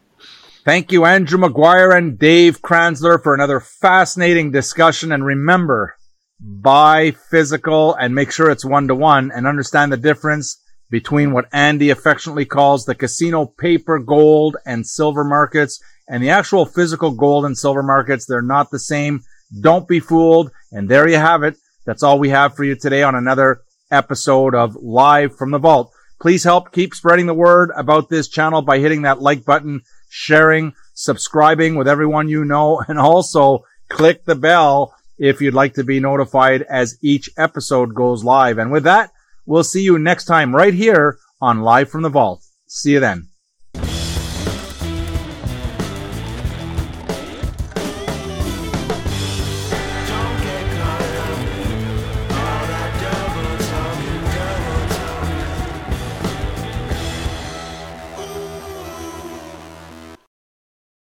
Thank 0.65 0.93
you, 0.93 1.07
Andrew 1.07 1.39
Maguire 1.39 1.93
and 1.93 2.19
Dave 2.19 2.61
Kranzler, 2.61 3.23
for 3.23 3.33
another 3.33 3.59
fascinating 3.59 4.51
discussion. 4.51 5.13
And 5.13 5.25
remember, 5.25 5.97
buy 6.39 7.13
physical 7.13 7.95
and 7.95 8.15
make 8.15 8.31
sure 8.31 8.51
it's 8.51 8.67
one 8.67 8.87
to 8.89 8.95
one 8.95 9.31
and 9.35 9.47
understand 9.47 9.93
the 9.93 9.97
difference 9.97 10.61
between 10.91 11.33
what 11.33 11.49
Andy 11.55 11.89
affectionately 11.89 12.45
calls 12.45 12.85
the 12.85 12.95
casino 12.95 13.47
paper 13.47 13.99
gold 13.99 14.59
and 14.67 14.87
silver 14.87 15.25
markets 15.25 15.81
and 16.07 16.23
the 16.23 16.31
actual 16.31 16.67
physical 16.67 17.13
gold 17.13 17.47
and 17.47 17.57
silver 17.57 17.83
markets. 17.83 18.27
They're 18.27 18.43
not 18.43 18.71
the 18.71 18.79
same. 18.79 19.21
Don't 19.61 19.89
be 19.89 20.01
fooled. 20.01 20.51
And 20.73 20.89
there 20.89 21.09
you 21.09 21.17
have 21.17 21.43
it. 21.43 21.57
That's 21.87 22.03
all 22.03 22.19
we 22.19 22.29
have 22.31 22.55
for 22.55 22.65
you 22.65 22.75
today 22.75 23.03
on 23.03 23.15
another 23.15 23.63
episode 23.91 24.55
of 24.55 24.77
Live 24.77 25.37
from 25.37 25.51
the 25.51 25.59
Vault. 25.59 25.93
Please 26.21 26.45
help 26.45 26.73
keep 26.73 26.95
spreading 26.95 27.27
the 27.27 27.35
word 27.35 27.71
about 27.77 28.09
this 28.09 28.29
channel 28.29 28.61
by 28.61 28.79
hitting 28.79 29.03
that 29.03 29.23
like 29.23 29.45
button, 29.45 29.83
sharing, 30.11 30.75
subscribing 30.95 31.77
with 31.77 31.89
everyone 31.89 32.29
you 32.29 32.45
know, 32.45 32.83
and 32.89 32.99
also 32.99 33.65
click 33.89 34.25
the 34.25 34.35
bell 34.35 34.95
if 35.19 35.41
you'd 35.41 35.55
like 35.55 35.75
to 35.75 35.85
be 35.85 36.01
notified 36.01 36.63
as 36.63 36.99
each 37.03 37.31
episode 37.37 37.95
goes 37.95 38.25
live. 38.25 38.59
And 38.59 38.71
with 38.71 38.85
that, 38.85 39.11
we'll 39.47 39.65
see 39.65 39.83
you 39.83 39.99
next 39.99 40.27
time 40.27 40.55
right 40.55 40.75
here 40.75 41.19
on 41.41 41.63
Live 41.63 41.91
from 41.91 42.03
the 42.03 42.09
Vault. 42.09 42.43
See 42.67 42.93
you 42.93 43.01
then. 43.01 43.28